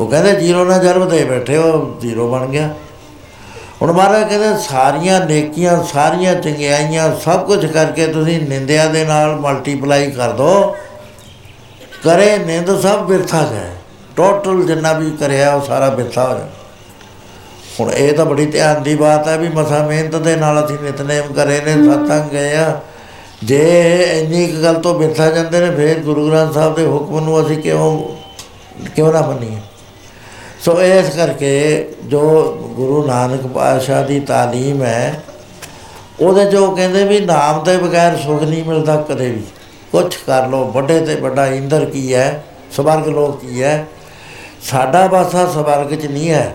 [0.00, 2.68] ਉਹ ਕਹਿੰਦੇ ਜ਼ੀਰੋ ਨਾਲ ਜਨਮ ਦੇ ਬੈਠੇ, ਉਹ ਜ਼ੀਰੋ ਬਣ ਗਿਆ।
[3.82, 10.10] ਹੁਣ ਮਹਾਰਾਜ ਕਹਿੰਦੇ ਸਾਰੀਆਂ ਨੇਕੀਆਂ, ਸਾਰੀਆਂ ਚੰਗਿਆਈਆਂ ਸਭ ਕੁਝ ਕਰਕੇ ਤੁਸੀਂ ਨਿੰਦਿਆ ਦੇ ਨਾਲ ਮਲਟੀਪਲਾਈ
[10.10, 10.76] ਕਰ ਦਿਓ
[12.04, 13.70] ਕਰੇ ਨਿੰਦ ਸਭ ਬਿਰਥਾ ਜਾਏ।
[14.16, 16.59] ਟੋਟਲ ਜਿੰਨਾ ਵੀ ਕਰਿਆ, ਉਹ ਸਾਰਾ ਬਿਰਥਾ ਹੋ ਜਾਏ
[17.80, 21.32] ਹੁਣ ਇਹ ਤਾਂ ਬੜੀ ਧਿਆਨ ਦੀ ਬਾਤ ਹੈ ਵੀ ਮਸਾ ਮਿਹਨਤ ਦੇ ਨਾਲ ਅਸੀਂ ਨਿਤਨੇਮ
[21.32, 22.80] ਕਰੇ ਨੇ ਸਤਸੰਗ ਗਏ ਆ।
[23.44, 27.56] ਜੇ ਇੰਨੀ ਗੱਲ ਤੋਂ ਬਿਰਥਾ ਜਾਂਦੇ ਨੇ ਫਿਰ ਗੁਰੂ ਗ੍ਰੰਥ ਸਾਹਿਬ ਦੇ ਹੁਕਮ ਨੂੰ ਅਸੀਂ
[27.56, 28.08] ਕਿਉਂ
[28.96, 29.56] ਕਿਉਂ ਨਾ ਮੰਨੀਏ?
[30.64, 32.20] ਸੋ ਇਸ ਕਰਕੇ ਜੋ
[32.76, 35.22] ਗੁਰੂ ਨਾਨਕ ਪਾਤਸ਼ਾਹ ਦੀ ਤਾਲੀਮ ਹੈ
[36.20, 39.42] ਉਹਦੇ ਉਹ ਕਹਿੰਦੇ ਵੀ ਨਾਮ ਤੋਂ ਬਗੈਰ ਸੁਖ ਨਹੀਂ ਮਿਲਦਾ ਕਦੇ ਵੀ।
[39.92, 42.44] ਕੁਛ ਕਰ ਲੋ ਵੱਡੇ ਤੇ ਵੱਡਾ ਇੰਦਰ ਕੀ ਹੈ
[42.76, 43.86] ਸਵਰਗ ਲੋਕ ਕੀ ਹੈ?
[44.70, 46.54] ਸਾਡਾ ਬਾਸਾ ਸਵਰਗ 'ਚ ਨਹੀਂ ਹੈ।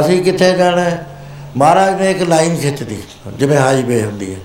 [0.00, 0.80] ਅਸੀਂ ਕਿੱਥੇ ਜਾਣਾ?
[0.80, 1.06] ਹੈ
[1.56, 4.38] ਮਹਾਰਾਜ ਨੇ ਇੱਕ ਲਾਈਨ ਖਿੱਚਦੀ ਜਿਵੇਂ ਹਾਈਵੇ ਹੁੰਦੀ ਹੈ।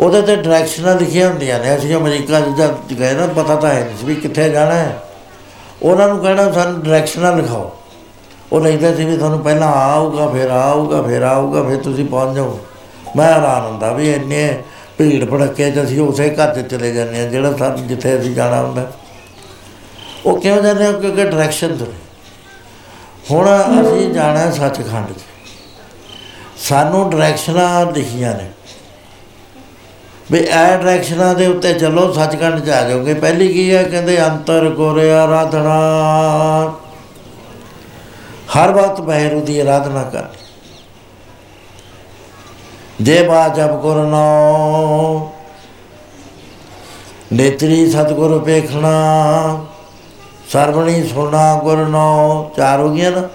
[0.00, 3.84] ਉਹਦੇ ਤੇ ਡਾਇਰੈਕਸ਼ਨਾਂ ਲਿਖੀਆਂ ਹੁੰਦੀਆਂ ਨੇ, ਅਸੀਂ ਅਮਰੀਕਾ 'ਚ ਜਦ ਗਏ ਨਾ, ਪਤਾ ਤਾਂ ਹੈ
[3.84, 5.02] ਨਹੀਂ ਸੀ ਵੀ ਕਿੱਥੇ ਜਾਣਾ ਹੈ।
[5.82, 7.76] ਉਹਨਾਂ ਨੂੰ ਕਹਿਣਾ, ਸਾਨੂੰ ਡਾਇਰੈਕਸ਼ਨਾਂ ਲਿਖਾਓ।
[8.52, 12.58] ਉਹ ਲਿਖਦੇ ਸੀ ਵੀ ਤੁਹਾਨੂੰ ਪਹਿਲਾਂ ਆਊਗਾ, ਫਿਰ ਆਊਗਾ ਫਿਰ ਆਊਗਾ, ਫਿਰ ਤੁਸੀਂ ਪਹੁੰਚ ਜਾਓ।
[13.16, 14.62] ਮੈਂ ਹੈਰਾਨ ਹੁੰਦਾ ਵੀ ਇੰਨੇ
[14.98, 18.62] ਭੀੜ ਭੜੱਕੇ 'ਚ ਅਸੀਂ ਉਸੇ ਘਰ 'ਚ ਚਲੇ ਜਾਂਦੇ ਹਾਂ, ਜਿਹੜਾ ਸਾਨੂੰ ਜਿੱਥੇ ਅਸੀਂ ਜਾਣਾ
[18.62, 18.92] ਹੁੰਦਾ।
[20.26, 20.92] ਉਹ ਕਿਉਂ ਜਾਂਦੇ ਹਾਂ?
[20.92, 21.86] ਕਿਉਂਕਿ ਡਾਇਰੈਕਸ਼ਨ ਤੋਂ।
[23.30, 23.46] ਹੁਣ
[23.82, 25.22] ਅਸੀਂ ਜਾਣਾ ਹੈ ਸੱਚਖੰਡ 'ਚ।
[26.58, 28.50] ਸਾਨੂੰ ਡਾਇਰੈਕਸ਼ਨਾਂ ਲਿਖੀਆਂ ਨੇ।
[30.32, 33.82] ਵੀ ਇਹ ਡਾਇਰੈਕਸ਼ਨਾਂ ਦੇ ਉੱਤੇ ਚੱਲੋ, ਸੱਚਖੰਡ 'ਚ ਆ ਜਾਓਗੇ। ਪਹਿਲੀ ਕੀ ਹੈ?
[33.82, 35.80] ਕਹਿੰਦੇ ਅੰਤਰ ਗੁਰ ਆਰਾਧਨਾ।
[38.56, 40.24] ਹਰ ਵਕਤ ਬਹਿਰੂ ਦੀ ਆਰਾਧਨਾ ਕਰ।
[43.00, 45.30] ਜੇ ਬਾ ਜਪ ਗੁਰ ਨਾਮ
[47.32, 49.66] ਨੇਤਰੀ ਸਤਿਗੁਰ ਵੇਖਣਾ।
[50.52, 53.28] ਸਰਵਣੀ ਸੁਣਾ ਗੁਰ ਨਾਮ ਚਾਰ ਹੋ ਗਈਆਂ ਨਾ।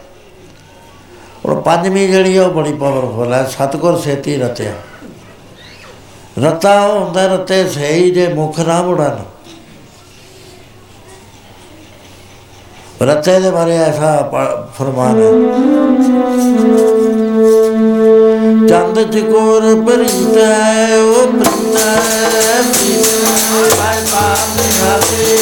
[1.46, 4.74] ਹੁਣ ਪੰਜਵੀਂ ਜਿਹੜੀ ਆ, ਉਹ ਬੜੀ ਪਾਵਰਫੁਲ ਹੈ ਸਤਿਗੁਰ ਸੇਤੀ ਰਤਿਆ
[6.40, 9.18] ਰਤਾ ਉਹ ਹੁੰਦਾ, ਰਤੇ ਸਹੀ ਜੇ ਮੁਖ ਨਾ ਮੁੜਨ।
[13.02, 15.32] ਰਤੇ ਦੇ ਬਾਰੇ ਐਸਾ ਪ- ਫਰਮਾਨ ਹੈ
[18.68, 25.38] ਚੰਦ ਚਕੋਰ ਪ੍ਰੀਤ ਹੈ ਉਹ ਪ੍ਰੀਤ ਹੈ ਪ੍ਰੀਤ ਹੈ ਪਾਪ ਨਿਹਾਲੇ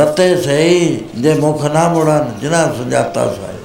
[0.00, 3.56] ਰਤੇ ਸਹੀ, ਜੇ ਮੁਖ ਨਾ ਮੁੜਨ ਜਿਨਾ ਸੁਜਾਤਾ ਸਾਈ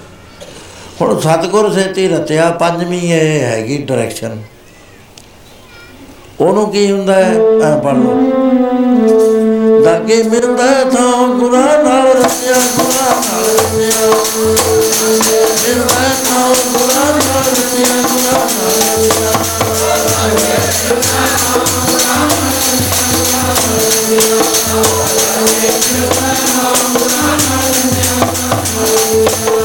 [1.02, 4.42] ਹੁਣ ਸਤਗੁਰ ਸੇਤੀ ਰਤਿਆ, ਪੰਜਵੀਂ ਇਹ ਹੈਗੀ ਡਾਇਰੈਕਸ਼ਨ
[6.40, 7.34] ਉਹਨੂੰ ਕੀ ਹੁੰਦਾ ਹੈ?
[7.64, 14.08] ਐ ਪੜ੍ਹ ਲਓ। ਦਾਗੇ ਮਿਲਦਾ ਤਾਂ ਗੁਰਾ ਨਾਲ ਰਤਿਆ, ਗੁਰਾ ਨਾਲ ਰਤਿਆ।
[15.68, 16.56] ਮਿਲਦਾ ਤਾਂ
[28.76, 29.65] ਸਤਿਗੁਰ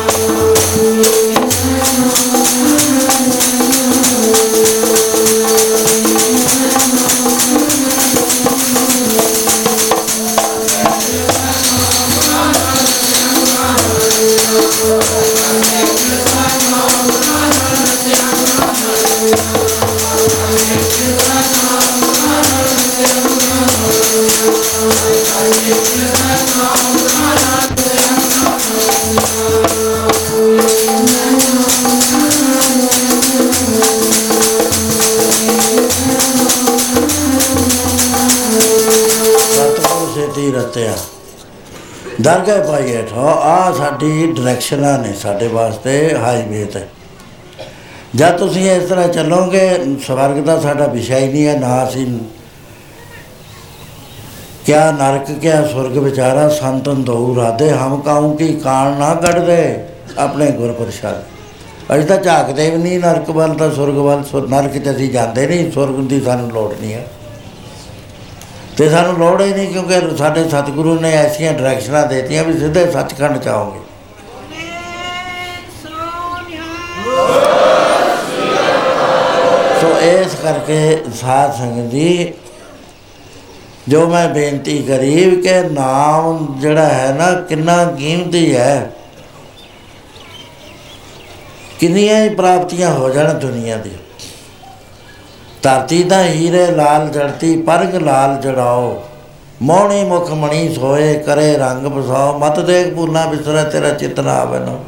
[42.41, 46.81] ਕੇ ਪਾਈ ਹੈ ਤਾਂ ਆ ਸਾਡੀ ਡਾਇਰੈਕਸ਼ਨਾਂ ਨੇ ਸਾਡੇ ਵਾਸਤੇ ਹਾਈਵੇ ਤੇ।
[48.17, 49.69] ਜਦ ਤੁਸੀਂ ਇਸ ਤਰ੍ਹਾਂ ਚੱਲੋਗੇ,
[50.07, 52.07] ਸਵਰਗ ਦਾ ਸਾਡਾ ਵਿਸ਼ਾ ਹੀ ਨਹੀਂ ਹੈ, ਨਾ ਅਸੀਂ
[54.67, 59.85] ਕਿਆ ਨਰਕ, ਕਿਆ ਸੁਰਗ ਵਿਚਾਰਾ, ਸੰਤਨ ਦੋ ਰਾਦੇ ਹਮ ਕਾਉ ਕੀ ਕਾਣ ਨਾ ਕੱਢਦੇ
[60.19, 61.23] ਆਪਣੇ ਗੁਰ ਪ੍ਰਸਾਦ
[61.95, 65.71] ਅਜ ਤਾਂ ਝਾਕਦੇ ਵੀ ਨਹੀਂ, ਨਰਕ ਵੱਲ ਤਾਂ ਸੁਰਗ ਵੱਲ ਨਰਕ ਤੇ ਅਸੀਂ ਜਾਂਦੇ ਨਹੀਂ
[65.73, 67.07] ਸੁਰਗ ਦੀ ਸਾਨੂੰ ਲੋੜ ਨਹੀਂ ਹੈ।
[68.81, 73.39] ਤੇ ਸਾਨੂੰ ਲੋੜ ਹੀ ਨਹੀਂ ਕਿਉਂਕਿ ਸਾਡੇ ਸਤਿਗੁਰੂ ਨੇ ਐਸੀਆਂ ਡਾਇਰੈਕਸ਼ਨਾਂ ਦੇਤੀਆਂ ਵੀ ਸਿੱਧੇ ਸੱਚਖੰਡ
[73.39, 73.81] ਚ ਆਓਗੇ।
[79.81, 82.33] ਸੋ ਇਸ ਕਰਕੇ ਸਾਧ ਸੰਗਤ ਜੀ,
[83.89, 88.91] ਜੋ ਮੈਂ ਬੇਨਤੀ ਕਰੀ ਵੀ ਕਿ ਨਾਮ ਜਿਹੜਾ ਹੈ ਨਾ ਕਿੰਨਾ ਕੀਮਤੀ ਹੈ,
[91.81, 93.91] ਕਿੰਨੀਆਂ ਹੀ ਪ੍ਰਾਪਤੀਆਂ ਹੋ ਜਾਣ ਦੁਨੀਆ ਦੀ
[95.63, 99.03] ਧਰਤੀ ਦਾ ਹੀਰੇ ਲਾਲ ਜੜਤੀ, ਪਰਗ ਲਾਲ ਜੜਾਓ।
[99.63, 104.59] ਮੋਹਣੀ ਮੁਖ ਮਣੀ ਸੋਏ, ਕਰੇ ਰੰਗ ਬਸਾਓ। ਮਤ ਦੇਖ ਪੂਨਾ ਬਿਸਰਾ, ਤੇਰਾ ਚਿਤ ਨਾ ਆਵੇ
[104.59, 104.79] ਨਾ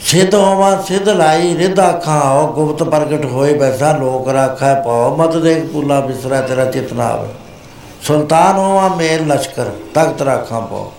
[0.00, 5.36] ਸਿੱਧ ਹੋਵਾ, ਸਿੱਧ ਲਾਈ, ਰਿਧ ਅੱਖਾਂ ਆਓ ਗੁਪਤ ਪ੍ਰਗਟ ਹੋਏ ਬੈਸਾ, ਲੋਕ ਰਾਖੈ ਪਾਓ। ਮਤ
[5.36, 7.28] ਦੇਖ ਪੂਲਾ ਬਿਸਰਾ, ਤੇਰਾ ਚਿਤ ਨਾ ਆਵੇ
[8.02, 10.92] ਸੁਲਤਾਨ ਹੋਵਾ ਮੇਰ ਲਸ਼ਕਰ, ਤਖਤ ਰਾਖਾਂ ਪਾਓ।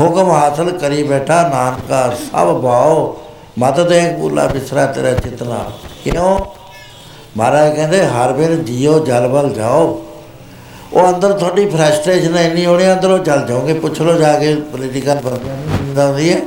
[0.00, 3.16] ਹੁਕਮ ਹਾਸਲ ਕਰੀ ਬੈਠਾ, ਨਾਨਕਾ ਸਭ ਭਾਓ
[3.58, 6.38] ਮਤ ਦੇਖ ਪੂਲਾ ਬਿਸਰਾ, ਤੇਰਾ ਚਿਤ ਨਾ ਆਵੇ। ਕਿਉਂ?
[7.36, 10.06] ਮਹਾਰਾਜ ਕਹਿੰਦੇ, ਹਰ ਵੇਰ ਜੀਓ, ਜਲ ਵੱਲ ਜਾਓ।
[10.92, 15.56] ਉਹ ਅੰਦਰ ਤੁਹਾਡੀ ਫਰਸਟ੍ਰੇਸ਼ਨ ਇੰਨੀ ਹੋਣੀ ਅੰਦਰੋਂ ਚੱਲ ਜਾਓਗੇ। ਪੁੱਛ ਲਓ ਜਾ ਕੇ ਪੋਲੀਟੀਕਲ ਬੰਦਿਆਂ
[15.56, 16.40] ਨੂੰ ਨੀਂਦ ਆਉਂਦੀ ਹੈ।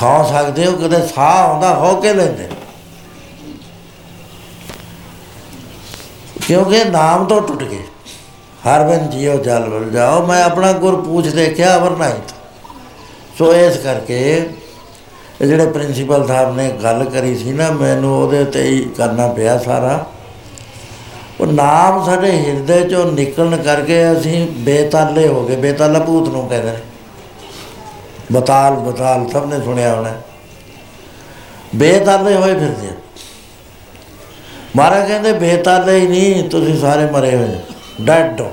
[0.00, 2.48] ਸੌ ਸਕਦੇ ਹੋ, ਕਦੇ ਸਾਹ ਆਉਂਦਾ ਹੋ ਕੇ ਲੈਂਦੇ।
[6.46, 7.82] ਕਿਉਂਕਿ ਨਾਮ ਤੋਂ ਟੁੱਟ ਗਏ।
[8.66, 12.34] ਹਰ ਬਨ ਜੀਓ, ਜਲ ਵੱਲ ਜਾਓ। ਮੈਂ ਆਪਣਾ ਗੁਰ ਪੂਛ ਦੇਖਿਆ ਅਵਰਨਾਈਤ
[13.38, 14.50] ਸੋ ਇਸ ਕਰਕੇ
[15.40, 19.58] ਇਹ ਜਿਹੜੇ ਪ੍ਰਿੰਸੀਪਲ ਸਾਹਿਬ ਨੇ ਗੱਲ ਕਰੀ ਸੀ ਨਾ, ਮੈਨੂੰ ਉਹਦੇ ਤੇ ਹੀ ਕਰਨਾ ਪਿਆ
[19.58, 20.06] ਸਾਰਾ।
[21.40, 26.70] ਉਹ ਨਾਮ ਸਾਡੇ ਹਿਰਦੇ ਚੋਂ ਨਿਕਲਣ ਕਰਕੇ ਅਸੀਂ ਬੇਤਾਲੇ ਹੋ ਗਏ, ਬੇਤਾਲਾ ਭੂਤ ਨੂੰ ਕਹਿੰਦੇ
[26.70, 26.78] ਨੇ
[28.32, 30.10] ਬਤਾਲ ਬਤਾਲ, ਸਭ ਨੇ ਸੁਣਿਆ ਹੋਣਾ।
[31.74, 32.92] ਬੇਤਾਲੇ ਹੋਏ ਫਿਰਦੇ ਆ।
[34.76, 37.60] ਮਹਾਰਾਜ ਕਹਿੰਦੇ, ਬੇਤਾਲੇ ਹੀ ਨਹੀਂ, ਤੁਸੀਂ ਸਾਰੇ ਮਰੇ ਹੋਏ
[38.00, 38.52] ਡੈਡ ਹੋ।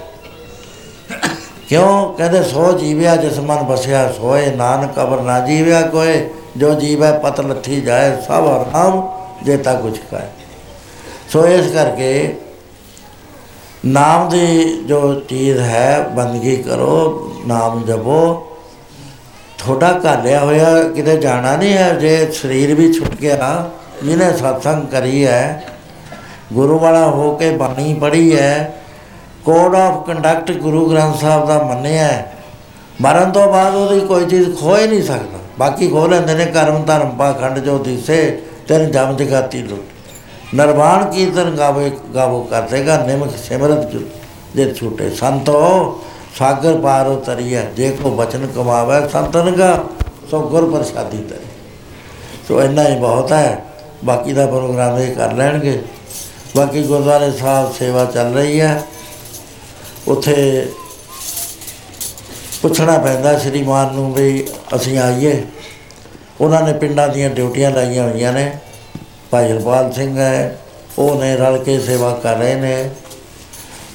[1.69, 2.13] ਕਿਉਂ?
[2.13, 7.39] ਕਹਿੰਦੇ, ਸੋ ਜੀਵਿਆ ਜਿਸ ਮਨ ਬਸਿਆ, ਸੋਏ ਨਾਨਕ ਕਬਰ ਨਾ ਜੀਵਿਆ ਕੋਏ। ਜੋ ਜੀਵੈ ਪਤ
[7.41, 9.07] ਲੱਥੀ ਜਾਏ, ਸਭ ਹਰਾਮ
[9.43, 10.27] ਜੇਤਾ ਕੁਛ ਕਾਇ
[11.29, 12.35] ਸੋ ਇਸ ਕਰਕੇ
[13.85, 18.43] ਨਾਮ ਦੀ ਜੋ ਚੀਜ਼ ਹੈ, ਬੰਦਗੀ ਕਰੋ, ਨਾਮ ਜਪੋ।
[19.57, 23.69] ਤੁਹਾਡਾ ਘਾਲਿਆ ਹੋਇਆ, ਕਿਤੇ ਜਾਣਾ ਨਹੀਂ ਹੈ, ਜੇ ਸਰੀਰ ਵੀ ਛੁੱਟ ਗਿਆ,
[24.03, 25.63] ਜਿਹਨੇ ਸਤਸੰਗ ਕਰੀ ਹੈ
[26.53, 28.73] ਗੁਰੂ ਵਾਲਾ ਹੋ ਕੇ ਬਾਣੀ ਪੜ੍ਹੀ ਹੈ
[29.45, 32.35] code of conduct Guru Granth Sahib ਦਾ ਮੰਨਿਆ ਹੈ,
[33.01, 36.83] ਮਰਨ ਤੋਂ ਬਾਅਦ ਉਹਦੀ ਕੋਈ ਚੀਜ਼ ਖੋ ਹੀ ਨਹੀਂ ਸਕਦਾ। ਬਾਕੀ ਖੋ ਲੈਂਦੇ ਨੇ, ਕਰਮ
[36.83, 39.81] ਧਰਮ ਪਾਖੰਡ ਜੋ ਦਿਸੇ ਤੈਨ ਜਮ ਜਗਾਤੀ ਲੁੱਟ।
[40.55, 43.99] ਨਰਵਾਣ ਕੀਰਤਨ ਗਾਵੇ, ਗਾਵੋ ਕਰਦੇਗਾ ਨਿਮਕ ਸਿਮਰਤ ਜੁ
[44.55, 45.99] ਜੇ ਛੂਟੇ। ਸੰਤੋ,
[46.37, 49.83] ਸਾਗਰ ਪਾਰ ਉਤਰੀਆ ਜੇ ਕੋ ਬਚਨ ਕਮਾਵੇ ਸੰਤਨ ਗਾ
[50.31, 51.45] ਸੋ ਗੁਰ ਪ੍ਰਸਾਦੀ ਤਰੀ।
[52.47, 53.65] ਸੋ ਇੰਨਾ ਹੀ ਬਹੁਤ ਹੈ।
[54.05, 55.81] ਬਾਕੀ ਦਾ ਪ੍ਰੋਗਰਾਮ ਇਹ ਕਰ ਲੈਣਗੇ।
[56.55, 58.83] ਬਾਕੀ ਗੁਰਦੁਆਰੇ ਸਾਹਿਬ ਸੇਵਾ ਚੱਲ ਰਹੀ ਹੈ।
[60.07, 60.69] ਉੱਥੇ
[62.67, 65.43] ਪੁੱਛਣਾ ਪੈਂਦਾ ਸ਼੍ਰੀਮਾਨ ਨੂੰ ਵੀ ਅਸੀਂ ਆਈਏ।
[66.41, 68.57] ਉਹਨਾਂ ਨੇ ਪਿੰਡਾਂ ਦੀਆਂ ਡਿਊਟੀਆਂ ਲਾਈਆਂ ਹੋਈਆਂ ਨੇ।
[69.31, 70.59] ਭਾਈ ਹਰਪਾਲ ਸਿੰਘ ਹੈ,
[70.99, 72.89] ਉਹ ਨੇ ਰਲ ਕੇ ਸੇਵਾ ਕਰ ਰਹੇ ਨੇ।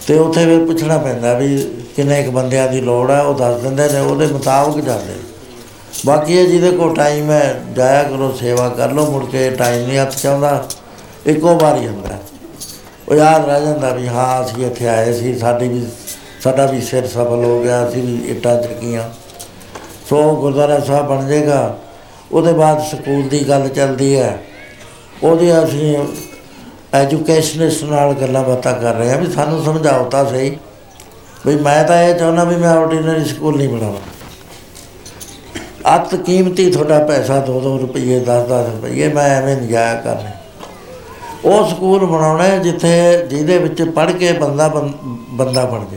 [0.07, 3.89] ਤੇ ਉੱਥੇ ਵੀ ਪੁੱਛਣਾ ਪੈਂਦਾ ਵੀ ਕਿੰਨੇ ਕੁ ਬੰਦਿਆਂ ਦੀ ਲੋੜ ਹੈ ਉਹ ਦੱਸ ਦਿੰਦੇ
[3.89, 5.21] ਨੇ, ਉਹਦੇ ਮੁਤਾਬਕ ਜਾਂਦੇ। ਨੇ।
[6.07, 9.99] ਬਾਕੀ ਇਹ ਜਿਹਦੇ ਕੋਲ ਟਾਈਮ ਹੈ, ਜਾਇਆ ਕਰੋ, ਸੇਵਾ ਕਰ ਲਓ, ਮੁੜ ਕੇ ਟਾਈਮ ਨਹੀਂ
[9.99, 10.69] ਹੱਥ 'ਚ ਆਉਂਦਾ।
[11.27, 12.19] ਇੱਕੋ ਵਾਰ ਹੀ ਹੁੰਦਾ।
[13.09, 15.87] ਉਹ ਯਾਦ ਰਹਿ ਜਾਂਦਾ ਵੀ ਹਾਂ, ਅਸੀਂ ਇੱਥੇ ਆਏ ਸੀ, ਸਾਡੀ ਵੀ
[16.45, 19.03] ਸਾਡਾ ਵੀ ਸਿਰ ਸਫਲ ਹੋ ਗਿਆ, ਅਸੀਂ ਵੀ ਇੱਟਾਂ ਚੱਕੀਆਂ
[20.09, 21.79] ਸੋ ਗੁਰਦੁਆਰਾ ਸਾਹਿਬ ਬਣ ਜਾਏਗਾ,
[22.33, 24.43] ਉਹਦੇ ਬਾਅਦ ਸਕੂਲ ਦੀ ਗੱਲ ਚੱਲਦੀ ਹੈ।
[25.23, 25.99] ਉਹਦੇ ਅਸੀਂ
[26.95, 30.57] ਐਜੂਕੇਸ਼ਨਿਸਟ ਨਾਲ ਗੱਲਾਂ ਬਾਤਾਂ ਕਰ ਰਹੇ ਹਾਂ ਵੀ ਸਾਨੂੰ ਸਮਝਾਓ ਤਾਂ ਸਹੀ।
[31.47, 34.01] ਵੀ ਮੈਂ ਤਾਂ ਇਹ ਚਾਹੁੰਦਾ ਵੀ ਮੈਂ ਆਰਡੀਨਰੀ ਸਕੂਲ ਨਹੀਂ ਬਣਾਵਾਂ।
[35.97, 40.31] ਅਤ ਕੀਮਤੀ ਤੁਹਾਡਾ ਪੈਸਾ 2-2 ਰੁਪਏ 10-10 ਰੁਪਏ ਮੈਂ ਐਵੇਂ ਨਹੀਂ ਜਾਇਆ ਕਰਨੇ
[41.45, 44.93] ਉਹ ਸਕੂਲ ਬਣਾਉਣਾ ਹੈ ਜਿੱਥੇ ਜਿਹਦੇ ਵਿੱਚ ਪੜ੍ਹ ਕੇ ਬੰਦਾ ਬੰ-
[45.31, 45.97] ਬੰਦਾ ਬਣ ਜੇ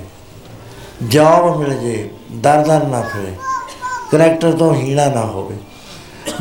[1.04, 3.32] ਜੌਬ ਮਿਲ ਜੇ ਦਰ ਦਰ ਨਾ ਫਿਰੇ
[4.12, 5.56] ਕਰੈਕਟਰ ਤੋਂ ਹੀਣਾ ਨਾ ਹੋਵੇ।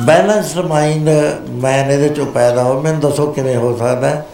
[0.00, 1.08] ਬੈਲੈਂਸਡ ਮਾਈਂਡ
[1.50, 4.26] ਮੈਨ ਇਹਦੇ ਚੋਂ ਪੈਦਾ ਹੋ ਮੈਨੂੰ ਦੱਸੋ ਕਿਵੇਂ ਹੋ ਸਕਦਾ ਹੈ?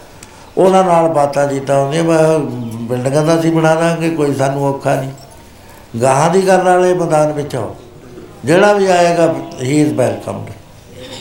[0.57, 2.39] ਉਹਨਾਂ ਨਾਲ ਬਾਤਾਂ ਜੀਤਾਂ ਹੁੰਦੀਆਂ, ਮੈਂ
[2.79, 5.11] ਬਿਲਡਿੰਗਾਂ ਦਾ ਅਸੀਂ ਬਣਾ ਦਾਂਗੇ, ਕੋਈ ਸਾਨੂੰ ਔਖਾ ਨਹੀਂ।
[6.01, 7.75] ਗਾਹਾਂ ਦੀ ਗੱਲ ਵਾਲੇ ਮੈਦਾਨ ਵਿੱਚ ਆਓ,
[8.45, 10.51] ਜਿਹੜਾ ਵੀ ਆਏਗਾ ਹੀ ਇਜ਼ ਵੈਲਕਮਡ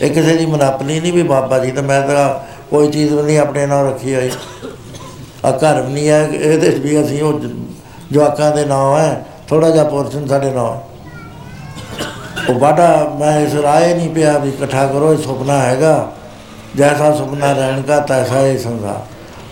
[0.03, 2.35] ਇਹ ਕਿਸੇ ਦੀ ਮਨਾਪਲੀ ਨਹੀਂ ਵੀ ਬਾਬਾ ਜੀ ਤਾਂ ਮੈਂ ਤਾਂ
[2.71, 4.31] ਕੋਈ ਚੀਜ਼ ਵੀ ਨਹੀਂ ਆਪਣੇ ਨਾਲ ਰੱਖੀ ਹੋਈ।
[5.45, 7.60] ਆ ਘਰ ਵੀ ਨਹੀਂ ਹੈ, ਇਹਦੇ 'ਚ ਵੀ ਅਸੀਂ ਉਹ ਜ-
[8.13, 10.81] ਜਵਾਕਾਂ ਦੇ ਨਾਂ ਹੈ ਥੋੜਾ ਜਿਹਾ ਪੋਰਸ਼ਨ ਸਾਡੇ ਨਾਂ ਹੈ।
[12.49, 16.13] ਉਹ ਬਾਡਾ ਮੈਂ ਇਸ ਰਾਏ ਨਹੀਂ ਪਿਆ ਵੀ ਇਕੱਠਾ ਕਰੋ, ਇਹ ਸੁਪਨਾ ਹੈਗਾ।
[16.77, 19.01] ਜੈਸਾ ਸੁਪਨਾ ਰਹਿਣ ਦਾ, ਤੈਸਾ ਹੀ ਸੰਸਾਰ।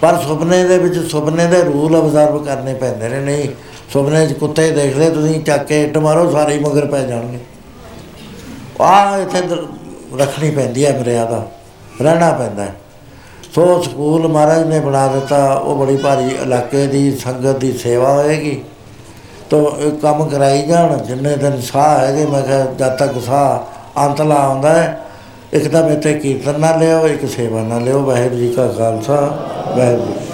[0.01, 3.49] ਪਰ ਸੁਪਨੇ ਦੇ ਵਿੱਚ ਸੁਪਨੇ ਦੇ ਰੂਲ ਅਬਜ਼ਰਵ ਕਰਨੇ ਪੈਂਦੇ ਨੇ, ਨਹੀਂ।
[3.93, 7.39] ਸੁਪਨੇ 'ਚ ਕੁੱਤੇ ਦੇਖ ਲਏ, ਤੁਸੀਂ ਚੱਕ ਕੇ ਇੱਟ ਮਾਰੋ, ਸਾਰੇ ਹੀ ਮਗਰ ਪੈ ਜਾਣਗੇ।
[8.81, 11.49] ਆ ਇੱਥੇ ਦਰ- ਰੱਖਣੀ ਪੈਂਦੀ ਹੈ ਮਰਿਆਦਾ,
[12.03, 12.75] ਰਹਿਣਾ ਪੈਂਦਾ ਹੈ।
[13.55, 18.61] ਸੋ ਸਕੂਲ ਮਹਾਰਾਜ ਨੇ ਬਣਾ ਦਿੱਤਾ, ਉਹ ਬੜੀ ਭਾਰੀ ਇਲਾਕੇ ਦੀ ਸੰਗਤ ਦੀ ਸੇਵਾ ਹੋਏਗੀ
[19.51, 24.21] ਤੋ ਇਹ ਕੰਮ ਕਰਾਈ ਜਾਣ, ਜਿੰਨੇ ਦਿਨ ਸਾਹ ਹੈਗੇ, ਮੈਂ ਕਿਹਾ ਜਦ ਤੱਕ ਸਾਹ ਅੰਤ
[24.21, 24.99] ਲਾ ਆਉਂਦਾ ਹੈ,
[25.53, 29.21] ਇੱਕ ਤਾਂ ਮੇਤੇ ਕੀਰਤਨ ਨਾ ਲਿਓ, ਇੱਕ ਸੇਵਾ ਨਾ ਲਿਓ, ਵਾਹਿਗੁਰੂ ਜੀ ਕਾ ਖਾਲਸਾ,
[29.77, 30.28] ਵਾਹਿਗੁਰੂ ਜੀ ਕੀ ਫਤਿਹ।